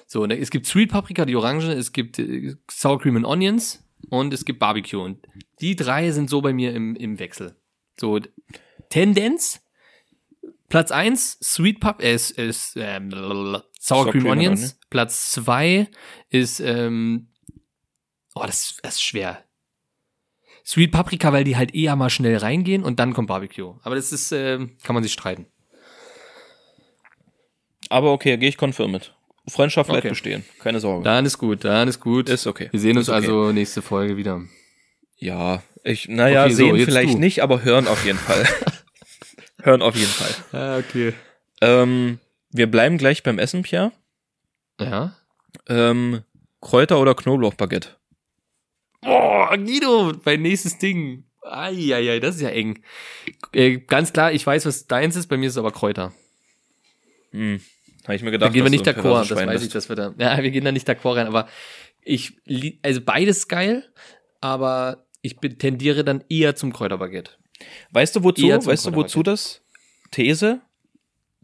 [0.08, 3.88] So, und es gibt Sweet Paprika, die Orange, es gibt äh, Sour Cream and Onions
[4.10, 5.00] und es gibt Barbecue.
[5.00, 5.24] Und
[5.60, 7.54] die drei sind so bei mir im, im Wechsel.
[7.96, 8.18] So,
[8.88, 9.62] Tendenz,
[10.68, 14.60] Platz eins Sweet Pap äh, ist, ist ähm, Sour, Sour Cream, Onions.
[14.62, 14.74] Onion.
[14.90, 15.86] Platz zwei
[16.28, 17.28] ist, ähm,
[18.34, 19.44] oh, das, das ist schwer.
[20.68, 23.76] Sweet Paprika, weil die halt eher mal schnell reingehen und dann kommt Barbecue.
[23.84, 25.46] Aber das ist, ähm, kann man sich streiten.
[27.88, 29.14] Aber okay, gehe ich konfirm mit.
[29.48, 30.10] Freundschaft bleibt Okay.
[30.10, 30.44] bestehen.
[30.58, 31.04] Keine Sorge.
[31.04, 32.28] Dann ist gut, dann ist gut.
[32.28, 32.68] Ist okay.
[32.70, 33.16] Wir sehen uns okay.
[33.16, 34.42] also nächste Folge wieder.
[35.16, 37.18] Ja, ich, naja, Okay, so, sehen jetzt vielleicht du.
[37.18, 38.46] nicht, aber hören auf jeden Fall.
[39.62, 40.34] hören auf jeden Fall.
[40.52, 41.14] Ah, okay.
[41.62, 42.18] Ähm,
[42.50, 43.92] wir bleiben gleich beim Essen, Pierre.
[44.78, 45.16] Ja.
[45.66, 46.24] Ähm,
[46.60, 47.96] Kräuter- oder Knoblauchbaguette?
[49.04, 51.24] Oh, Guido, mein nächstes Ding.
[51.42, 52.82] Eieiei, das ist ja eng.
[53.52, 56.12] Äh, ganz klar, ich weiß, was deins ist, bei mir ist es aber Kräuter.
[57.30, 57.60] Hm,
[58.04, 58.52] habe ich mir Da gedacht.
[58.52, 60.14] gehen wir nicht d'accord, das weiß ich, dass wir da.
[60.18, 61.48] Ja, wir gehen da nicht d'accord rein, aber
[62.02, 62.34] ich,
[62.82, 63.84] also beides geil,
[64.40, 67.32] aber ich tendiere dann eher zum Kräuterbaguette.
[67.90, 68.48] Weißt du wozu?
[68.48, 69.62] Weißt du wozu das?
[70.10, 70.60] These?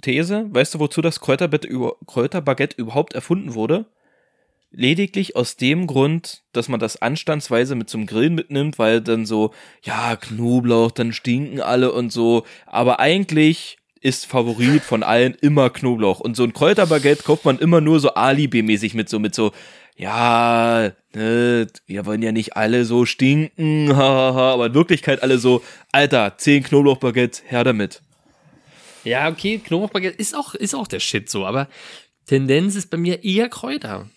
[0.03, 0.47] These?
[0.51, 3.87] Weißt du wozu das Kräuterbaguette, über, Kräuterbaguette überhaupt erfunden wurde?
[4.77, 9.55] Lediglich aus dem Grund, dass man das anstandsweise mit zum Grillen mitnimmt, weil dann so,
[9.83, 12.45] ja, Knoblauch, dann stinken alle und so.
[12.67, 16.19] Aber eigentlich ist Favorit von allen immer Knoblauch.
[16.19, 19.53] Und so ein Kräuterbaguette kauft man immer nur so Alibi-mäßig mit so, mit so,
[19.97, 25.63] ja, ne, wir wollen ja nicht alle so stinken, hahaha, aber in Wirklichkeit alle so,
[25.93, 28.03] Alter, 10 Knoblauchbaguette, her damit.
[29.05, 31.69] Ja, okay, Knoblauchbaguette ist auch, ist auch der Shit so, aber
[32.27, 34.09] Tendenz ist bei mir eher Kräuter.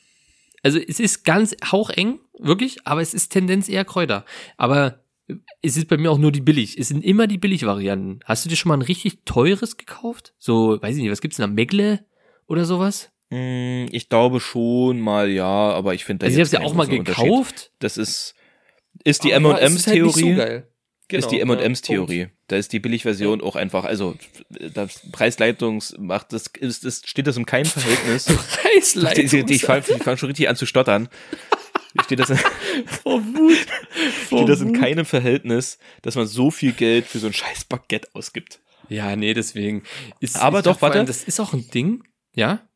[0.64, 4.26] Also es ist ganz haucheng, wirklich, aber es ist Tendenz eher Kräuter.
[4.58, 5.00] Aber
[5.62, 6.78] es ist bei mir auch nur die billig.
[6.78, 8.22] Es sind immer die Billig-Varianten.
[8.26, 10.34] Hast du dir schon mal ein richtig teures gekauft?
[10.38, 11.54] So, weiß ich nicht, was gibt's denn da?
[11.54, 12.06] Megle
[12.48, 13.12] oder sowas?
[13.30, 16.74] Hm, Ich glaube schon mal ja, aber ich finde da Also ich habe ja auch
[16.74, 17.72] mal gekauft.
[17.80, 18.36] Das ist,
[19.04, 20.64] ist die ist halt so M&M's-Theorie.
[21.08, 21.20] Geil.
[21.20, 22.28] ist die Genau, ja, M&M's-Theorie.
[22.48, 24.16] Da ist die Billigversion auch einfach, also
[24.50, 28.26] das Preis-Leitungs macht, das ist, das steht das in keinem Verhältnis.
[28.62, 29.26] Preisleitung.
[29.26, 31.10] Die, die, die, ich fange fang schon richtig an zu stottern.
[32.04, 32.30] Steht das,
[32.86, 33.68] vor Wut.
[34.28, 37.66] Vor steht das in keinem Verhältnis, dass man so viel Geld für so ein scheiß
[37.66, 38.60] Baguette ausgibt.
[38.90, 39.84] Ja, nee, deswegen.
[40.20, 41.08] Ist, Aber ich doch, vor allem, warte.
[41.08, 42.04] Das ist auch ein Ding.
[42.36, 42.68] Ja?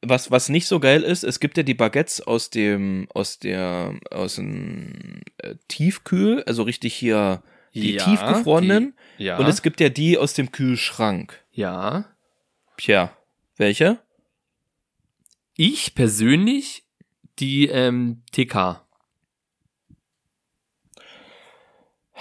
[0.00, 3.98] Was, was nicht so geil ist, es gibt ja die Baguettes aus dem, aus der,
[4.10, 7.42] aus dem äh, Tiefkühl, also richtig hier
[7.74, 8.94] die Ja, tiefgefrorenen.
[9.18, 9.38] die- ja.
[9.38, 11.42] Und es gibt ja die aus dem Kühlschrank.
[11.52, 12.04] Ja.
[12.76, 13.16] Tja,
[13.56, 13.98] welche?
[15.56, 16.84] Ich persönlich
[17.38, 18.82] die ähm, TK.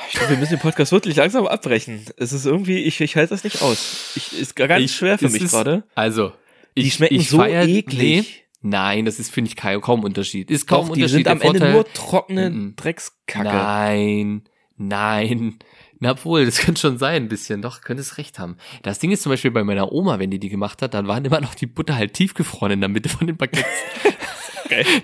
[0.08, 2.06] Ich glaube, wir müssen den Podcast wirklich langsam abbrechen.
[2.18, 4.14] Es ist irgendwie, ich, ich halte das nicht aus.
[4.16, 5.84] Ich, ist ganz Ich- schwer für mich ist- gerade.
[5.96, 6.34] Also,
[6.78, 8.44] Die ich, schmecken ich so feier, eklig.
[8.62, 10.50] Nee, nein, das ist, finde ich, kaum Unterschied.
[10.50, 11.26] Ist kaum Doch, die Unterschied.
[11.26, 12.76] sind am Der Ende Vorteil- nur trockene Mhm.
[12.76, 13.48] Dreckskacke.
[13.48, 14.44] Nein,
[14.88, 15.58] nein.
[16.00, 17.62] Na obwohl, das könnte schon sein, ein bisschen.
[17.62, 18.58] Doch, könnte es recht haben.
[18.84, 21.24] Das Ding ist zum Beispiel bei meiner Oma, wenn die die gemacht hat, dann waren
[21.26, 23.66] immer noch die Butter halt tiefgefroren in der Mitte von den Baguettes.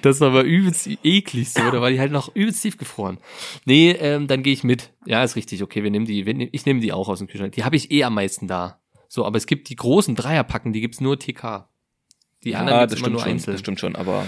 [0.02, 3.18] Das war aber übelst eklig so, da war die halt noch übelst tiefgefroren.
[3.66, 4.94] Nee, ähm, dann gehe ich mit.
[5.06, 7.28] Ja, ist richtig, okay, wir nehmen die, wir nehmen, ich nehme die auch aus dem
[7.28, 7.52] Kühlschrank.
[7.52, 8.80] Die habe ich eh am meisten da.
[9.10, 11.68] So, aber es gibt die großen Dreierpacken, die gibt's nur TK.
[12.46, 13.54] Die anderen Ja, gibt's das stimmt nur schon, einzeln.
[13.56, 14.26] das stimmt schon, aber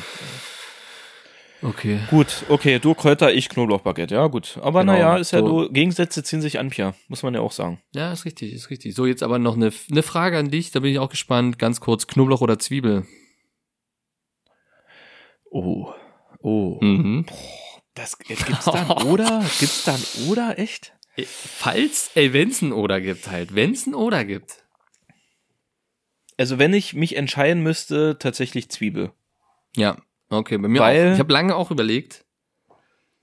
[1.62, 1.99] Okay.
[2.10, 4.57] gut, okay, du Kräuter, ich Knoblauchbaguette, ja gut.
[4.62, 5.66] Aber Genau, naja, ist ja so.
[5.66, 7.82] du, Gegensätze ziehen sich an, Pia, muss man ja auch sagen.
[7.93, 8.95] Ja, ist richtig, ist richtig.
[8.95, 11.60] So, jetzt aber noch eine, eine Frage an dich, da bin ich auch gespannt.
[11.60, 13.05] Ganz kurz, Knoblauch oder Zwiebel?
[15.51, 15.93] Oh,
[16.41, 16.78] oh.
[16.82, 17.26] Mhm.
[17.93, 19.43] Das, gibt's da ein Oder?
[19.60, 20.93] Gibt's da ein Oder, echt?
[21.18, 23.53] Äh, Falls, ey, wenn's ein Oder gibt halt.
[23.53, 24.64] Wenn's ein Oder gibt.
[26.38, 29.12] Also wenn ich mich entscheiden müsste, tatsächlich Zwiebel.
[29.76, 29.97] Ja,
[30.30, 31.13] okay, bei mir Weil- auch.
[31.13, 32.25] Ich habe lange auch überlegt.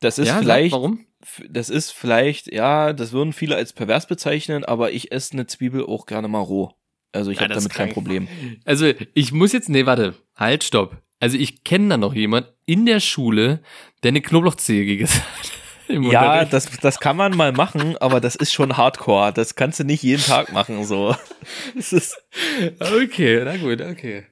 [0.01, 1.07] Das ist ja, vielleicht, warum?
[1.49, 5.85] das ist vielleicht, ja, das würden viele als pervers bezeichnen, aber ich esse eine Zwiebel
[5.87, 6.73] auch gerne mal roh.
[7.13, 8.29] Also ich Ja, habe damit kein Problem.
[8.67, 10.99] Also, ich muss jetzt, nee, warte, halt, stopp.
[11.19, 13.63] Also, ich kenne da noch jemand in der Schule,
[14.03, 15.51] der eine Knoblauchzehe gegessen hat.
[15.89, 19.33] Ja, das, das kann man mal machen, aber das ist schon Hardcore.
[19.33, 21.15] Das kannst du nicht jeden Tag machen, so.
[21.77, 22.19] Das ist,
[22.81, 24.25] Okay, na gut, okay.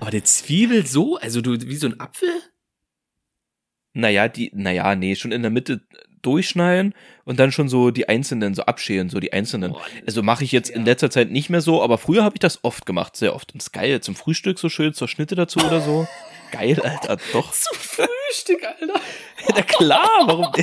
[0.00, 2.30] Aber der Zwiebel so, also du, wie so ein Apfel?
[3.96, 5.82] naja, die, naja, nee, schon in der Mitte
[6.22, 6.94] durchschneiden
[7.24, 9.72] und dann schon so die einzelnen, so abschälen, so die einzelnen.
[9.72, 12.40] Boah, Also mache ich jetzt in letzter Zeit nicht mehr so, aber früher habe ich
[12.40, 13.52] das oft gemacht, sehr oft.
[13.52, 16.08] Und ist geil, zum Frühstück so schön, zur Schnitte dazu oder so.
[16.50, 17.52] Geil, Alter, doch.
[17.52, 19.00] Zum Frühstück, Alter.
[19.54, 20.52] Na klar, warum?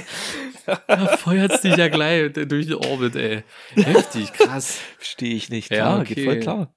[0.87, 3.43] Da feuert's dich ja gleich durch den Orbit, ey.
[3.75, 4.79] Heftig, krass.
[4.97, 5.69] Verstehe ich nicht.
[5.71, 6.13] Ja, Klar, okay.
[6.15, 6.73] geht voll klar.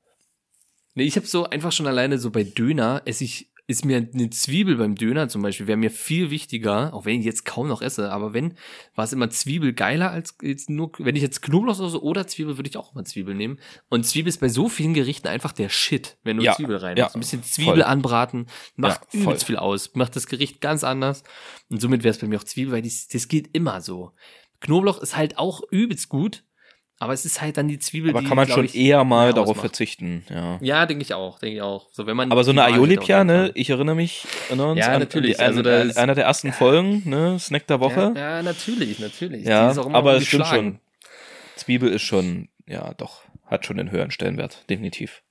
[0.94, 4.30] Nee, ich habe so einfach schon alleine so bei Döner, esse ich, ist mir eine
[4.30, 7.80] Zwiebel beim Döner zum Beispiel, wäre mir viel wichtiger, auch wenn ich jetzt kaum noch
[7.80, 8.54] esse, aber wenn,
[8.94, 12.68] war es immer Zwiebel geiler als jetzt nur, wenn ich jetzt Knoblauchsoße oder Zwiebel, würde
[12.68, 13.58] ich auch immer Zwiebel nehmen.
[13.88, 16.96] Und Zwiebel ist bei so vielen Gerichten einfach der Shit, wenn du Ja, Zwiebel rein
[16.96, 17.16] ja, hast.
[17.16, 17.82] Ein bisschen Zwiebel voll.
[17.82, 21.22] anbraten, macht Ja, übelst viel aus, macht das Gericht ganz anders.
[21.70, 24.12] Und somit wäre es bei mir auch Zwiebel, weil dies, das geht immer so.
[24.60, 26.44] Knoblauch ist halt auch übelst gut,
[26.98, 29.32] aber es ist halt dann die Zwiebel, Aber die, kann man schon ich, eher mal
[29.32, 29.60] darauf ausmacht.
[29.66, 30.58] verzichten, ja.
[30.62, 31.88] Ja, denke ich auch, denke ich auch.
[31.92, 33.50] So, wenn man Aber so eine Wahl Aioli hätte, auf Pia, jeden ne?
[33.54, 36.24] Ich erinnere mich erinnere uns Ja, an, natürlich, an, also an, an ist- einer der
[36.24, 37.38] ersten Folgen, ne?
[37.38, 38.12] Snack der Woche.
[38.14, 39.44] Ja, ja natürlich, natürlich.
[39.44, 40.80] Ja, Die ist auch immer aber es stimmt schon.
[41.56, 45.22] Zwiebel ist schon, ja, doch, hat schon einen höheren Stellenwert, definitiv.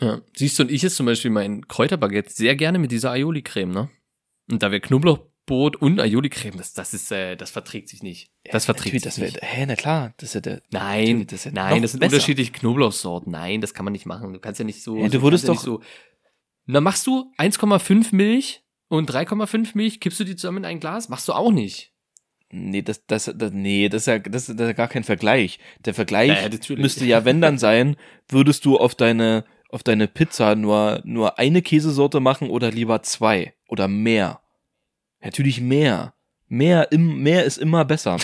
[0.00, 0.20] Ja.
[0.34, 3.90] Siehst du, und ich esse zum Beispiel mein Kräuterbaguette sehr gerne mit dieser Aioli-Creme, ne?
[4.50, 4.80] Und da wäre
[5.46, 8.30] Knoblauchbrot und Aioli-Creme, das, das ist, äh, das verträgt sich nicht.
[8.50, 9.38] Das verträgt sich das wär, nicht.
[9.42, 12.14] hä, na klar, das ist ja der, Nein, das ist ja nein, das sind besser.
[12.14, 13.32] unterschiedliche Knoblauchsorten.
[13.32, 14.32] Nein, das kann man nicht machen.
[14.32, 14.96] Du kannst ja nicht so.
[14.98, 15.82] Ja, du würdest kannst ja so.
[16.66, 21.08] Na, machst du 1,5 Milch und 3,5 Milch, kippst du die zusammen in ein Glas?
[21.08, 21.92] Machst du auch nicht.
[22.54, 25.58] Nee, das, das, das, nee, das ist ja, das ist ja gar kein Vergleich.
[25.86, 26.82] Der Vergleich Ja, natürlich.
[26.82, 27.96] müsste ja, wenn dann sein,
[28.28, 33.54] würdest du auf deine, auf deine Pizza nur, nur eine Käsesorte machen oder lieber zwei
[33.68, 34.41] oder mehr.
[35.22, 36.14] Natürlich mehr.
[36.48, 38.18] Mehr, im, mehr ist immer besser,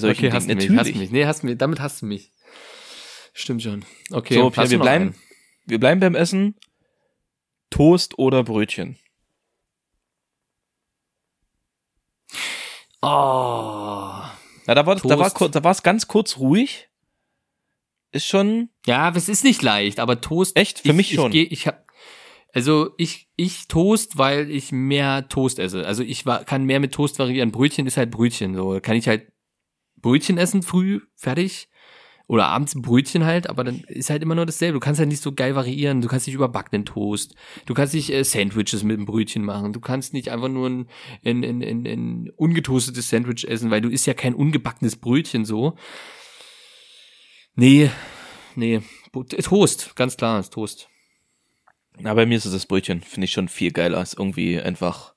[0.00, 1.10] solchen Okay, hast du mich, hast mich.
[1.10, 1.58] Nee, hast du mich.
[1.58, 2.32] Damit hast du mich.
[3.34, 3.84] Stimmt schon.
[4.10, 5.14] Okay, So, du wir bleiben, einen?
[5.66, 6.54] wir bleiben beim Essen.
[7.68, 8.98] Toast oder Brötchen?
[13.02, 13.06] Oh.
[14.66, 16.88] Na, da war, da war, da war es ganz kurz ruhig.
[18.12, 20.56] Ist schon, Ja, es ist nicht leicht, aber Toast.
[20.56, 20.80] Echt?
[20.80, 21.32] Für ich, mich schon.
[21.32, 21.84] Ich, geh- ich hab,
[22.52, 25.86] also ich, ich Toast, weil ich mehr Toast esse.
[25.86, 27.52] Also ich wa- kann mehr mit Toast variieren.
[27.52, 28.54] Brötchen ist halt Brötchen.
[28.54, 29.30] So kann ich halt
[29.96, 31.68] Brötchen essen früh, fertig.
[32.26, 34.74] Oder abends Brötchen halt, aber dann ist halt immer nur dasselbe.
[34.74, 36.00] Du kannst halt nicht so geil variieren.
[36.00, 37.34] Du kannst nicht überbackenen Toast.
[37.66, 39.72] Du kannst nicht äh, Sandwiches mit einem Brötchen machen.
[39.72, 40.86] Du kannst nicht einfach nur ein,
[41.24, 45.76] ein, ein, ein, ein ungetoastetes Sandwich essen, weil du isst ja kein ungebackenes Brötchen so.
[47.56, 47.90] Nee,
[48.54, 48.80] nee.
[49.42, 50.88] Toast, ganz klar, ist Toast.
[51.98, 53.02] Na, bei mir ist es das Brötchen.
[53.02, 55.14] Finde ich schon viel geiler als irgendwie einfach,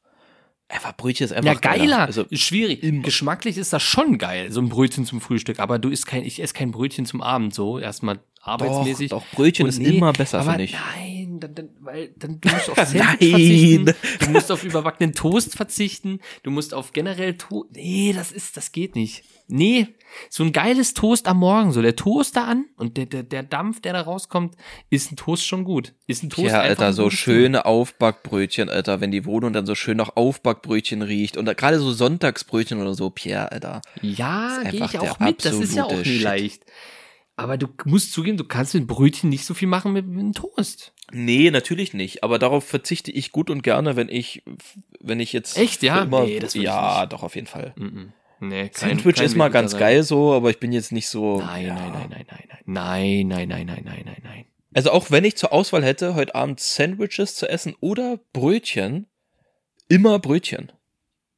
[0.67, 1.99] einfach Brötchen ist einfach Ja, geiler.
[1.99, 2.83] Also, ist schwierig.
[2.83, 3.03] immer.
[3.03, 5.59] Geschmacklich ist das schon geil, so ein Brötchen zum Frühstück.
[5.59, 7.79] Aber du isst kein, ich esse kein Brötchen zum Abend so.
[7.79, 9.09] Erstmal arbeitsmäßig.
[9.09, 10.73] Doch, doch, Brötchen Und ist immer besser, finde ich.
[10.73, 13.17] Nein, dann, dann, weil dann du musst auf Sandwich Nein.
[13.17, 13.93] verzichten.
[14.19, 16.19] Du musst auf überbackenen Toast verzichten.
[16.43, 17.71] Du musst auf generell Toast.
[17.73, 19.23] Nee, das ist, das geht nicht.
[19.47, 19.87] Nee,
[20.29, 23.43] so ein geiles Toast am Morgen, so der Toast da an und der, der, der
[23.43, 24.55] Dampf, der da rauskommt,
[24.89, 25.93] ist ein Toast schon gut.
[26.07, 29.97] Ist ein Toast Ja, Alter, so schöne Aufbackbrötchen, Alter, wenn die Wohnung dann so schön
[29.97, 33.81] nach Aufbackbrötchen riecht und gerade so Sonntagsbrötchen oder so, Pierre, Alter.
[34.01, 35.43] Ja, gehe ich auch mit.
[35.43, 36.23] Das ist ja auch absolute nie Shit.
[36.23, 36.65] leicht.
[37.35, 40.93] Aber du musst zugeben, du kannst mit Brötchen nicht so viel machen mit, mit Toast.
[41.11, 42.23] Nee, natürlich nicht.
[42.23, 44.43] Aber darauf verzichte ich gut und gerne, wenn ich,
[44.99, 45.57] wenn ich jetzt.
[45.57, 46.03] Echt, ja?
[46.03, 47.73] Immer, nee, das ja, doch, auf jeden Fall.
[47.77, 48.13] Mm
[48.43, 51.39] Nee, kein, Sandwich kein ist mal ganz geil so, aber ich bin jetzt nicht so.
[51.39, 51.75] Nein, ja.
[51.75, 52.59] nein, nein, nein, nein, nein.
[52.65, 54.45] Nein, nein, nein, nein, nein, nein, nein.
[54.73, 59.07] Also auch wenn ich zur Auswahl hätte, heute Abend Sandwiches zu essen oder Brötchen,
[59.87, 60.71] immer Brötchen.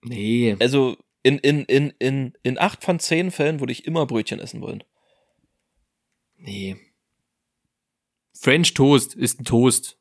[0.03, 0.55] Nee.
[0.59, 4.61] Also in, in, in, in, in acht von zehn Fällen würde ich immer Brötchen essen
[4.61, 4.83] wollen.
[6.45, 6.77] Nee.
[8.39, 9.97] French Toast ist ein Toast.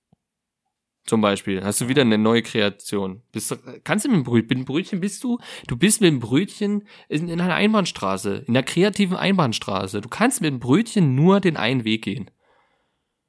[1.07, 1.63] Zum Beispiel.
[1.63, 3.23] Hast du wieder eine neue Kreation.
[3.31, 6.09] Bist du, kannst du mit dem Brötchen, mit dem Brötchen bist du, du bist mit
[6.09, 10.01] dem Brötchen in, in einer Einbahnstraße, in einer kreativen Einbahnstraße.
[10.01, 12.31] Du kannst mit dem Brötchen nur den einen Weg gehen.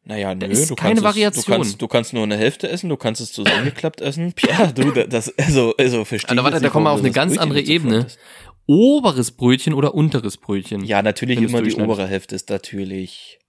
[0.04, 1.40] Naja, nö, ist du keine kannst Variation.
[1.40, 4.34] Es, du, kannst, du kannst nur eine Hälfte essen, du kannst es zusammengeklappt essen.
[4.48, 7.12] Ja, du, das, also, also verstehe Aber ich warte, jetzt da kommen wir auf eine
[7.12, 8.08] ganz Brötchen andere Ebene.
[8.68, 10.84] Oberes Brötchen oder unteres Brötchen?
[10.84, 13.40] Ja, natürlich immer die obere Hälfte ist natürlich.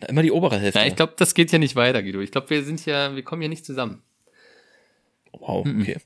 [0.00, 0.80] Na, immer die obere Hälfte.
[0.80, 2.20] Ja, ich glaube, das geht ja nicht weiter, Guido.
[2.20, 4.02] Ich glaube, wir sind ja, wir kommen ja nicht zusammen.
[5.32, 5.96] Wow, okay.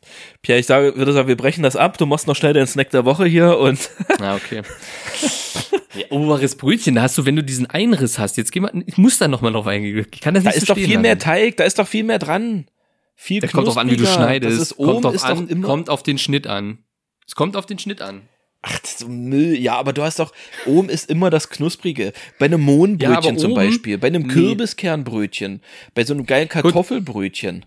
[0.43, 1.97] Pierre, ich sage, würde sagen, wir brechen das ab.
[1.99, 3.91] Du machst noch schnell den Snack der Woche hier und
[4.21, 4.63] Ah, okay.
[5.95, 8.99] ja, oberes Brötchen, da hast du, wenn du diesen Einriss hast, jetzt geh mal, ich
[8.99, 10.07] muss da nochmal drauf eingehen.
[10.13, 11.25] Ich kann das da nicht ist so doch viel mehr lassen.
[11.25, 12.67] Teig, da ist doch viel mehr dran.
[13.17, 14.61] Viel Da kommt drauf an, wie du schneidest.
[14.61, 16.79] Das ist kommt, drauf an, kommt auf den Schnitt an.
[17.27, 18.23] Es kommt auf den Schnitt an.
[18.63, 19.59] Ach, das so Müll.
[19.59, 20.33] Ja, aber du hast doch,
[20.67, 22.13] oben ist immer das Knusprige.
[22.39, 24.27] Bei einem Mohnbrötchen Ja, zum oben- Beispiel, bei einem.
[24.27, 25.61] Kürbiskernbrötchen,
[25.95, 27.67] bei so einem geilen Kartoffelbrötchen.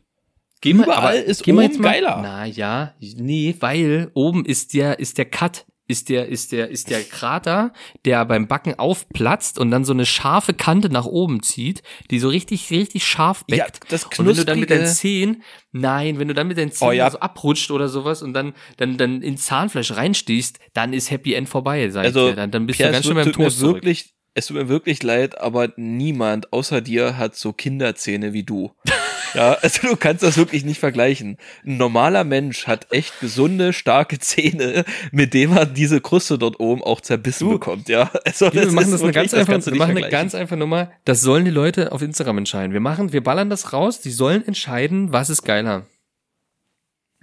[0.61, 2.19] Geh mal, Überall aber ist geh oben jetzt mal, geiler.
[2.23, 6.89] Na ja, nee, weil oben ist der, ist der Cut, ist der, ist der, ist
[6.89, 7.71] der Krater,
[8.05, 11.81] der beim Backen aufplatzt und dann so eine scharfe Kante nach oben zieht,
[12.11, 13.91] die so richtig, richtig scharf Ja, backt.
[13.91, 16.87] das und wenn du dann mit deinen Zehen, nein, wenn du dann mit deinen Zehen
[16.89, 17.09] Oh ja.
[17.09, 21.47] so abrutscht oder sowas und dann, dann, dann ins Zahnfleisch reinstichst, dann ist Happy End
[21.47, 22.35] vorbei, sag Also, ich dir.
[22.35, 25.41] Dann, dann bist Pierre, du ganz schön beim Toast wirklich, es tut mir wirklich leid,
[25.41, 28.71] aber niemand außer dir hat so Kinderzähne wie du.
[29.33, 31.37] Ja, also du kannst das wirklich nicht vergleichen.
[31.65, 36.81] Ein normaler Mensch hat echt gesunde, starke Zähne, mit dem er diese Kruste dort oben
[36.81, 38.09] auch zerbissen bekommt, ja.
[38.23, 40.91] Also wir machen das eine ganz das einfach, du wir machen eine ganz einfach Nummer.
[41.03, 42.71] Das sollen die Leute auf Instagram entscheiden.
[42.71, 43.99] Wir machen, wir ballern das raus.
[43.99, 45.85] Die sollen entscheiden, was ist geiler.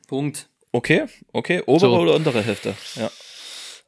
[0.07, 0.51] Punkt.
[0.73, 1.99] Okay, okay, obere So.
[1.99, 3.11] oder untere Hälfte, ja.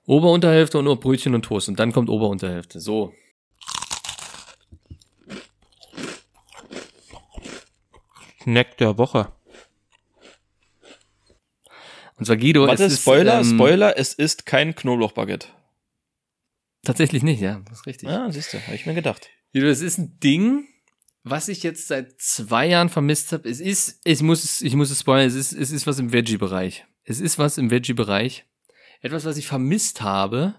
[0.07, 1.68] Oberunterhälfte und nur Brötchen und Toast.
[1.68, 2.80] Und dann kommt Oberunterhälfte.
[2.80, 3.12] So.
[8.42, 9.32] Snack der Woche.
[12.18, 15.48] Und zwar Guido, Warte, es ist, Spoiler, ähm, Spoiler, es ist kein Knoblauchbaguette.
[16.84, 18.09] Tatsächlich nicht, ja, das ist richtig.
[18.09, 19.28] Ja, siehst du, habe ich mir gedacht.
[19.52, 20.68] Guido, es ist ein Ding,
[21.24, 23.48] was ich jetzt seit zwei Jahren vermisst habe.
[23.48, 26.12] Es ist, ich muss es, ich muss es spoilern, es ist, es ist was im
[26.12, 26.86] Veggie-Bereich.
[27.02, 28.46] Es ist was im Veggie-Bereich.
[29.07, 30.54] Etwas, was ich vermisst habe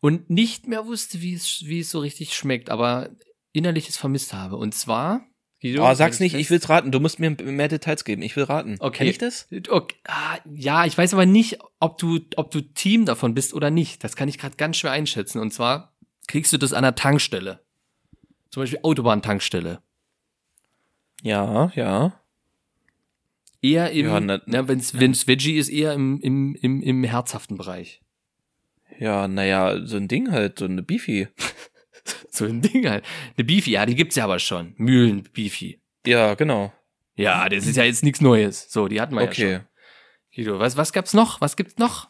[0.00, 3.10] und nicht mehr wusste, wie es, wie es so richtig schmeckt, aber
[3.52, 4.56] innerlich es vermisst habe.
[4.56, 5.26] Und zwar,
[5.60, 6.92] Guido, Oh, sag's halt nicht, ich will's raten.
[6.92, 8.20] Du musst mir mehr Details geben.
[8.22, 8.76] Ich will raten.
[8.80, 8.98] Okay.
[8.98, 9.48] Kenn ich das?
[9.68, 9.96] Okay.
[10.06, 14.04] Ah, ja, ich weiß aber nicht, ob du, ob du Team davon bist oder nicht.
[14.04, 15.40] Das kann ich gerade ganz schwer einschätzen.
[15.40, 15.94] Und zwar
[16.26, 17.64] kriegst du das an der Tankstelle.
[18.50, 19.80] Zum Beispiel Autobahntankstelle.
[21.22, 22.20] Ja, ja.
[23.64, 27.56] Eher im, Ja, ja, na- wenn's, wenn's Veggie ist, eher im, im, im, im herzhaften
[27.56, 28.02] Bereich.
[28.98, 31.28] Ja, naja, so ein Ding halt, so eine Beefy.
[32.30, 33.02] So ein Ding halt.
[33.36, 34.74] Eine Beefy, ja, die gibt's ja aber schon.
[34.76, 35.80] Mühlen Beefy.
[36.04, 36.70] Ja, genau.
[37.16, 38.70] Ja, das ist ja jetzt nichts Neues.
[38.70, 39.54] So, die hatten wir ja Okay.
[39.54, 39.64] schon.
[40.34, 41.40] Guido, was, was gab's noch?
[41.40, 42.08] Was gibt's noch?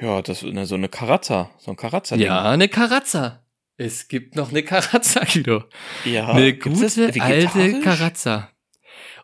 [0.00, 1.50] Ja, das ist so eine Karazza.
[1.58, 2.14] So ein karazza.
[2.16, 3.42] Ja, eine Karazza.
[3.76, 5.64] Es gibt noch eine Karazza, Guido.
[6.04, 6.28] ja.
[6.28, 6.84] eine gute
[7.20, 7.80] alte?
[7.80, 8.50] Karazza.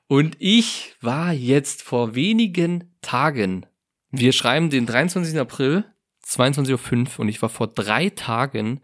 [0.08, 3.66] Und ich war jetzt vor wenigen Tagen,
[4.10, 5.38] wir schreiben den 23.
[5.38, 5.84] April,
[6.24, 8.80] 22.05 Uhr und ich war vor drei Tagen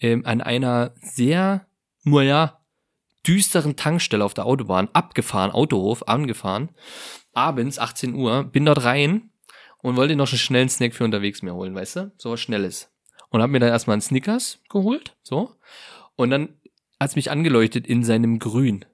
[0.00, 1.66] ähm, an einer sehr,
[2.04, 2.60] naja,
[3.26, 6.70] düsteren Tankstelle auf der Autobahn, abgefahren, Autohof, angefahren,
[7.32, 9.30] abends, 18 Uhr, bin dort rein
[9.78, 12.12] und wollte noch einen schnellen Snack für unterwegs mir holen, weißt du?
[12.18, 12.90] So was Schnelles.
[13.30, 15.54] Und hab mir dann erstmal einen Snickers geholt, so.
[16.16, 16.54] Und dann
[17.00, 18.84] hat's mich angeleuchtet in seinem Grün.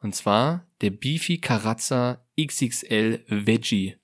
[0.00, 3.96] Und zwar der Beefy Carazza XXL Veggie.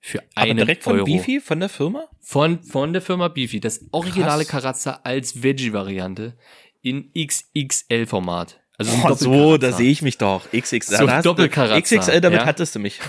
[0.00, 1.04] Für Aber einen direkt von Euro.
[1.04, 2.08] Beefy, von der Firma?
[2.20, 3.60] Von, von der Firma Beefy.
[3.60, 4.62] Das originale Krass.
[4.62, 6.36] Carazza als Veggie-Variante
[6.82, 8.60] in XXL-Format.
[8.78, 10.44] Also Oh, so, da sehe ich mich doch.
[10.52, 10.96] XXL.
[10.96, 12.46] So Doppelkarazza, XXL, damit ja.
[12.46, 13.00] hattest du mich.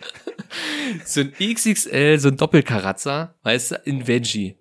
[1.04, 4.58] so ein XXL, so ein Doppelkarazza, weißt du, in Veggie.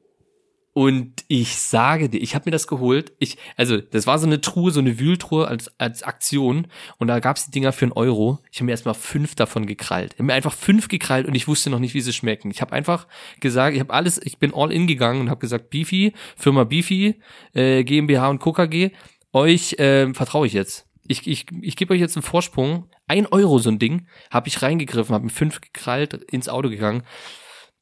[0.74, 3.12] Und ich sage dir, ich habe mir das geholt.
[3.20, 6.68] Ich, also, das war so eine Truhe, so eine Wühltruhe als, als Aktion.
[6.98, 8.40] Und da gab's die Dinger für einen Euro.
[8.52, 10.14] Ich habe mir erstmal fünf davon gekrallt.
[10.14, 12.52] Ich habe mir einfach fünf gekrallt und ich wusste noch nicht, wie sie schmecken.
[12.52, 13.08] Ich habe einfach
[13.42, 17.20] gesagt, ich habe alles, ich bin all in gegangen und habe gesagt, Beefy, Firma Beefy,
[17.54, 18.54] äh, GmbH und Co.
[18.54, 18.92] KG,
[19.34, 20.88] euch äh, vertraue ich jetzt.
[21.06, 22.90] Ich, ich, ich gebe euch jetzt einen Vorsprung.
[23.08, 24.08] Ein Euro so ein Ding.
[24.30, 27.04] Habe ich reingegriffen, habe mir fünf gekrallt, ins Auto gegangen.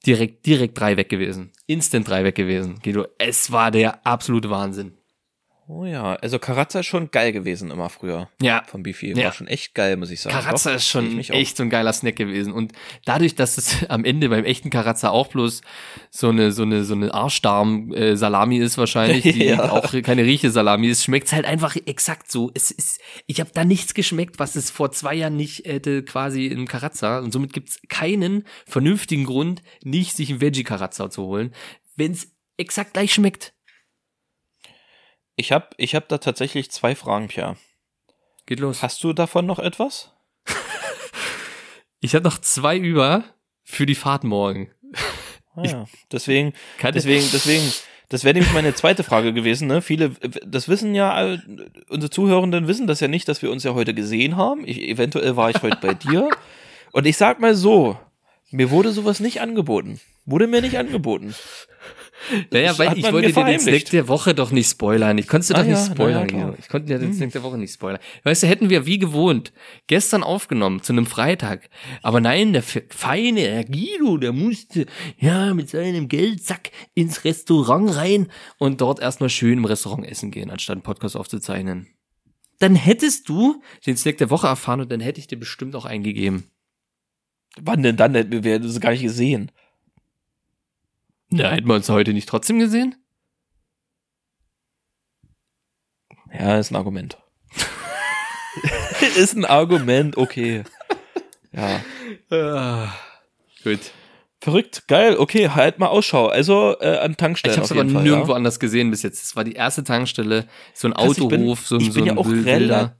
[0.05, 1.51] Direkt, direkt drei weg gewesen.
[1.65, 2.79] Instant drei weg gewesen.
[2.81, 4.98] Guido, es war der absolute Wahnsinn.
[5.71, 8.27] Oh ja, also Karazza ist schon geil gewesen immer früher.
[8.41, 9.15] Ja, Von Beefy.
[9.15, 9.25] Ja.
[9.25, 10.35] War schon echt geil, muss ich sagen.
[10.35, 12.53] Karazza Doch, ist schon echt so ein geiler Snack gewesen.
[12.53, 12.71] Und
[13.05, 15.61] dadurch, dass es am Ende beim echten Karazza auch bloß
[16.09, 19.71] so eine, so eine, so eine Arschdarm-Salami ist wahrscheinlich, die Ja.
[19.71, 22.49] auch keine Rieche-Salami ist, schmeckt's halt einfach exakt so.
[22.55, 26.47] Es ist, ich habe da nichts geschmeckt, was es vor zwei Jahren nicht hätte quasi
[26.47, 27.19] im Karazza.
[27.19, 31.53] Und somit gibt's keinen vernünftigen Grund, nicht sich einen Veggie-Karazza zu holen,
[31.95, 33.53] wenn's exakt gleich schmeckt.
[35.39, 37.55] Ich habe ich hab da tatsächlich zwei Fragen, Pia.
[38.45, 38.83] Geht los.
[38.83, 40.11] Hast du davon noch etwas?
[42.01, 43.23] Ich habe noch zwei über
[43.63, 44.69] für die Fahrt morgen.
[45.55, 45.85] Ah, ja.
[46.11, 47.71] Deswegen, deswegen, deswegen,
[48.09, 49.67] das wäre nämlich meine zweite Frage gewesen.
[49.69, 49.81] Ne?
[49.81, 50.09] Viele,
[50.45, 51.37] das wissen ja,
[51.89, 54.67] unsere Zuhörenden wissen das ja nicht, dass wir uns ja heute gesehen haben.
[54.67, 56.29] Ich, eventuell war ich heute bei dir.
[56.91, 57.97] Und ich sag mal so,
[58.51, 60.01] mir wurde sowas nicht angeboten.
[60.25, 61.33] Wurde mir nicht angeboten.
[62.51, 63.59] Naja, weil ich wollte dir den.
[63.59, 65.17] Snack der Woche doch nicht spoilern.
[65.17, 66.29] Ich konnte Ah doch nicht ja, na spoilern.
[66.29, 67.99] ja, ich konnte dir den Snack der Woche nicht spoilern.
[68.23, 69.53] Weißt du, hätten wir wie gewohnt
[69.87, 71.69] gestern aufgenommen zu einem Freitag.
[72.01, 74.85] Aber nein, der fe- feine Herr Guido, der musste
[75.17, 78.27] ja mit seinem Geldsack ins Restaurant rein
[78.57, 81.87] und dort erstmal schön im Restaurant essen gehen, anstatt einen Podcast aufzuzeichnen.
[82.59, 85.85] Dann hättest du den Snack der Woche erfahren und dann hätte ich dir bestimmt auch
[85.85, 86.43] eingegeben.
[87.61, 88.13] Wann denn dann?
[88.15, 89.51] Hätten wir das gar nicht gesehen.
[91.31, 92.95] Ja, hätten wir uns heute nicht trotzdem gesehen?
[96.33, 97.17] Ja, ist ein Argument.
[99.17, 100.63] ist ein Argument, okay.
[101.51, 101.81] Ja.
[102.35, 102.93] Ah,
[103.63, 103.79] gut.
[104.41, 106.27] Verrückt, geil, okay, halt mal Ausschau.
[106.27, 108.35] Also äh, an Tankstellen Ich habe es auf aber Fall, nirgendwo ja.
[108.37, 109.21] anders gesehen bis jetzt.
[109.21, 112.03] Es war die erste Tankstelle, so ein Krass, ich bin- Autohof, so ein ich bin
[112.03, 112.93] so ja ein auch Wild- rela-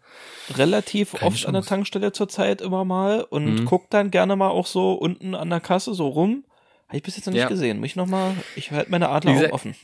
[0.58, 1.70] relativ Keine oft an der Chance.
[1.70, 3.66] Tankstelle zurzeit immer mal und Mhm.
[3.66, 6.44] guck dann gerne mal auch so unten an der Kasse so rum.
[6.90, 7.48] Habe ich bis jetzt noch nicht Ja.
[7.48, 7.78] gesehen.
[7.80, 9.76] Muss ich noch mal, ich halte meine Adler Wie auch gesagt, offen.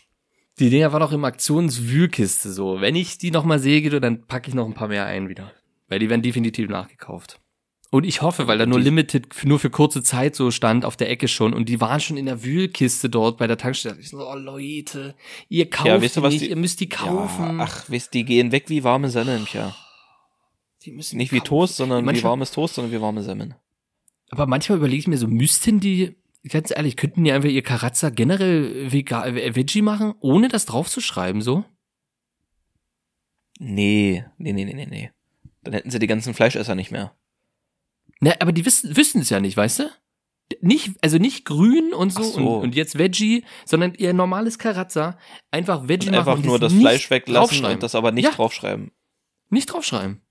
[0.60, 2.82] Die Dinger waren auch im Aktionswühlkiste so.
[2.82, 5.52] Wenn ich die nochmal sehe, Guido, dann packe ich noch ein paar mehr ein wieder.
[5.88, 7.40] Weil die werden definitiv nachgekauft.
[7.91, 11.10] Und ich hoffe, weil da nur Limited nur für kurze Zeit so stand auf der
[11.10, 13.98] Ecke schon und die waren schon in der Wühlkiste dort bei der Tankstelle.
[13.99, 15.15] Ich so, oh Leute,
[15.48, 17.57] ihr kauft Ja, weißt du, die nicht, die- ihr müsst die kaufen.
[17.60, 19.76] Ja, ach, wisst, die gehen weg wie warme Semmeln, ja.
[20.84, 21.48] die müssen Nicht die wie kaufen.
[21.49, 23.56] Toast, sondern wie Manchmal- warmes Toast, sondern wie warme Semmeln.
[24.30, 26.15] Aber manchmal überlege ich mir so, müssten die,
[26.50, 31.42] ganz ehrlich, könnten die einfach ihr Karazza generell Vega äh, Veggie machen, ohne das draufzuschreiben,
[31.42, 31.66] so?
[33.60, 35.12] Nee, nee, nee, nee, nee, nee.
[35.64, 37.16] Dann hätten sie die ganzen Fleischesser nicht mehr.
[38.20, 39.90] Ne, aber die wissen wissen es ja nicht, weißt du?
[40.62, 42.58] Nicht, also nicht grün und so, so.
[42.58, 45.18] Und, und jetzt Veggie, sondern ihr normales Karazza,
[45.50, 48.32] einfach Veggie Und machen einfach und nur das Fleisch weglassen und das aber nicht Ja.
[48.32, 48.92] draufschreiben.
[49.50, 50.22] Nicht draufschreiben.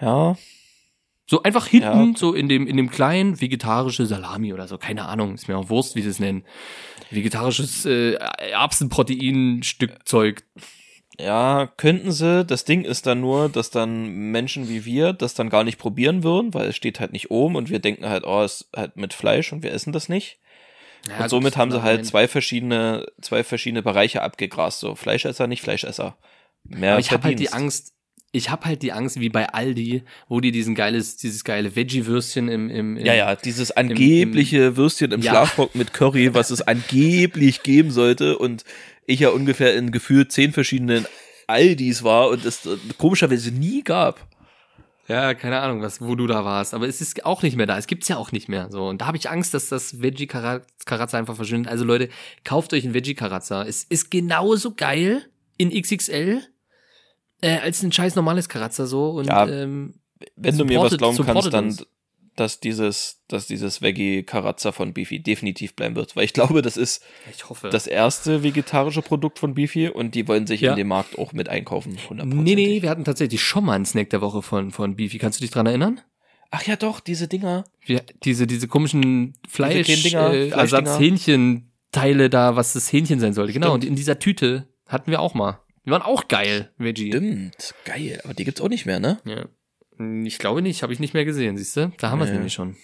[0.00, 0.36] Ja,
[1.26, 2.16] So einfach hinten, Ja.
[2.16, 5.70] so in dem, in dem kleinen vegetarische Salami oder so, keine Ahnung, ist mir auch
[5.70, 6.44] Wurst, wie sie es nennen.
[7.10, 8.14] Vegetarisches äh,
[8.50, 10.44] Erbsenproteinstückzeug.
[11.18, 12.44] Ja, könnten sie.
[12.44, 16.24] Das Ding ist dann nur, dass dann Menschen wie wir das dann gar nicht probieren
[16.24, 18.96] würden, weil es steht halt nicht oben und wir denken halt, oh, es ist halt
[18.96, 20.38] mit Fleisch und wir essen das nicht.
[21.08, 24.80] Ja, und somit haben sie halt zwei verschiedene, zwei verschiedene Bereiche abgegrast.
[24.80, 26.16] So Fleischesser, nicht Fleischesser.
[26.64, 27.52] Mehr Aber ich habe halt die.
[27.52, 27.93] Angst,
[28.34, 32.48] ich habe halt die Angst, wie bei Aldi, wo die diesen geiles, dieses geile Veggie-Würstchen
[32.48, 35.30] im, im, im Ja, ja, dieses angebliche Würstchen im Ja.
[35.30, 38.64] Schlafrock mit Curry, was es angeblich geben sollte und
[39.06, 41.06] ich ja ungefähr in gefühlt zehn verschiedenen
[41.46, 44.26] Aldis war und es äh, komischerweise nie gab.
[45.06, 46.74] Ja, keine Ahnung, was, wo du da warst.
[46.74, 47.78] Aber es ist auch nicht mehr da.
[47.78, 48.68] Es gibt's ja auch nicht mehr.
[48.70, 48.88] So.
[48.88, 51.70] Und da habe ich Angst, dass das Veggie-Karazza einfach verschwindet.
[51.70, 52.08] Also Leute,
[52.42, 53.64] kauft euch ein Veggie-Karazza.
[53.64, 55.24] Es ist genauso geil
[55.58, 56.42] in XXL
[57.44, 59.10] äh, als ein scheiß normales Karazza so.
[59.10, 59.94] Und Ja, ähm,
[60.36, 61.86] Wenn du mir was glauben kannst, dann, uns.
[62.36, 66.16] dass dieses, dass dieses Veggie-Karazza von Beefy definitiv bleiben wird.
[66.16, 67.02] Weil ich glaube, das ist
[67.34, 67.68] ich hoffe.
[67.70, 70.70] das erste vegetarische Produkt von Beefy und die wollen sich Ja.
[70.72, 71.96] in den Markt auch mit einkaufen.
[72.08, 72.24] 100%.
[72.24, 75.18] nee, nee, wir hatten tatsächlich schon mal einen Snack der Woche von, von Beefy.
[75.18, 76.00] Kannst du dich dran erinnern?
[76.50, 77.64] Ach ja, doch, diese Dinger.
[77.84, 80.60] Wir, diese, diese komischen Fleisch, Dinger, äh, Fleischdinger.
[80.60, 83.52] Ersatz-Hähnchenteile da, was das Hähnchen sein sollte.
[83.52, 83.84] Genau, Stimmt.
[83.84, 85.60] und in dieser Tüte hatten wir auch mal.
[85.86, 87.08] Die waren auch geil, Veggie.
[87.08, 88.20] Stimmt, geil.
[88.24, 89.20] Aber die gibt's auch nicht mehr, ne?
[89.24, 89.46] Ja.
[89.98, 91.92] Hm, Ich glaube nicht, habe ich nicht mehr gesehen, siehst du?
[91.98, 92.76] Da haben wir es nämlich schon.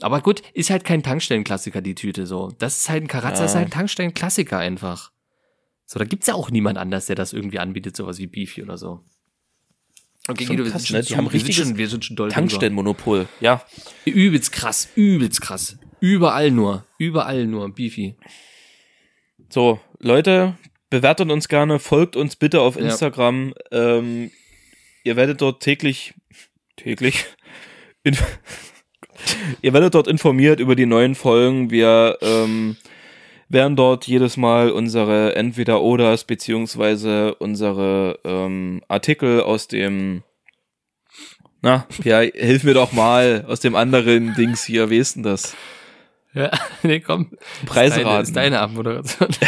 [0.00, 2.50] Aber gut, ist halt kein Tankstellenklassiker, die Tüte so.
[2.58, 3.46] Das ist halt ein Karazza, Ja.
[3.46, 5.12] ist halt ein Tankstellenklassiker einfach.
[5.84, 8.78] So, da gibt's ja auch niemand anders, der das irgendwie anbietet, sowas wie Beefy oder
[8.78, 9.04] so.
[10.28, 10.98] Okay, Guido, wir krass, sind ne?
[10.98, 12.30] schon Die zu- haben wir sind richtiges schon, wir sind schon doll.
[12.30, 13.28] Tankstellenmonopol.
[13.40, 13.64] Ja.
[14.04, 15.76] Übelst krass, übelst krass.
[16.00, 18.16] Überall nur, überall nur Beefy.
[19.48, 20.56] So, Leute,
[20.90, 22.82] bewertet uns gerne, folgt uns bitte auf Ja.
[22.82, 23.54] Instagram.
[23.70, 24.30] Ähm,
[25.04, 26.14] ihr werdet dort täglich,
[26.76, 27.24] täglich,
[29.62, 31.70] ihr werdet dort informiert über die neuen Folgen.
[31.70, 32.76] Wir ähm,
[33.48, 40.22] werden dort jedes Mal unsere Entweder-Oders beziehungsweise unsere ähm, Artikel aus dem
[41.62, 45.54] na, ja, hilf mir doch mal aus dem anderen Dings hier, wie ist denn das?
[46.32, 46.50] Ja,
[46.82, 47.32] nee, komm.
[47.66, 48.22] Preiseraten.
[48.22, 49.28] Ist deine, ist deine Abmoderation.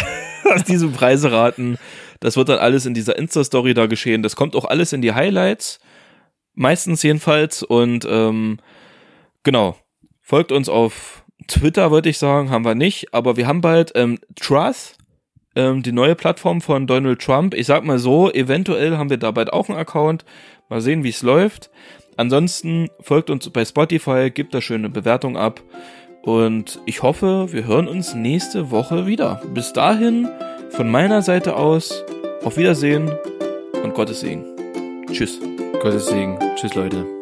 [0.54, 1.78] aus diesem Preiseraten.
[2.20, 4.22] Das wird dann alles in dieser Insta-Story da geschehen.
[4.22, 5.80] Das kommt auch alles in die Highlights.
[6.54, 7.62] Meistens jedenfalls.
[7.62, 8.58] Und ähm,
[9.42, 9.76] genau.
[10.20, 13.12] Folgt uns auf Twitter, würde ich sagen, haben wir nicht.
[13.12, 14.96] Aber wir haben bald ähm, Truth,
[15.56, 17.54] ähm, die neue Plattform von Donald Trump.
[17.54, 20.24] Ich sag mal so, eventuell haben wir da bald auch einen Account.
[20.68, 21.70] Mal sehen, wie es läuft.
[22.16, 25.60] Ansonsten folgt uns bei Spotify, gebt da schöne Bewertung ab.
[26.22, 29.42] Und ich hoffe, wir hören uns nächste Woche wieder.
[29.52, 30.28] Bis dahin,
[30.70, 32.04] von meiner Seite aus,
[32.44, 33.10] auf Wiedersehen
[33.82, 34.44] und Gottes Segen.
[35.10, 35.40] Tschüss.
[35.82, 36.38] Gottes Segen.
[36.56, 37.21] Tschüss, Leute.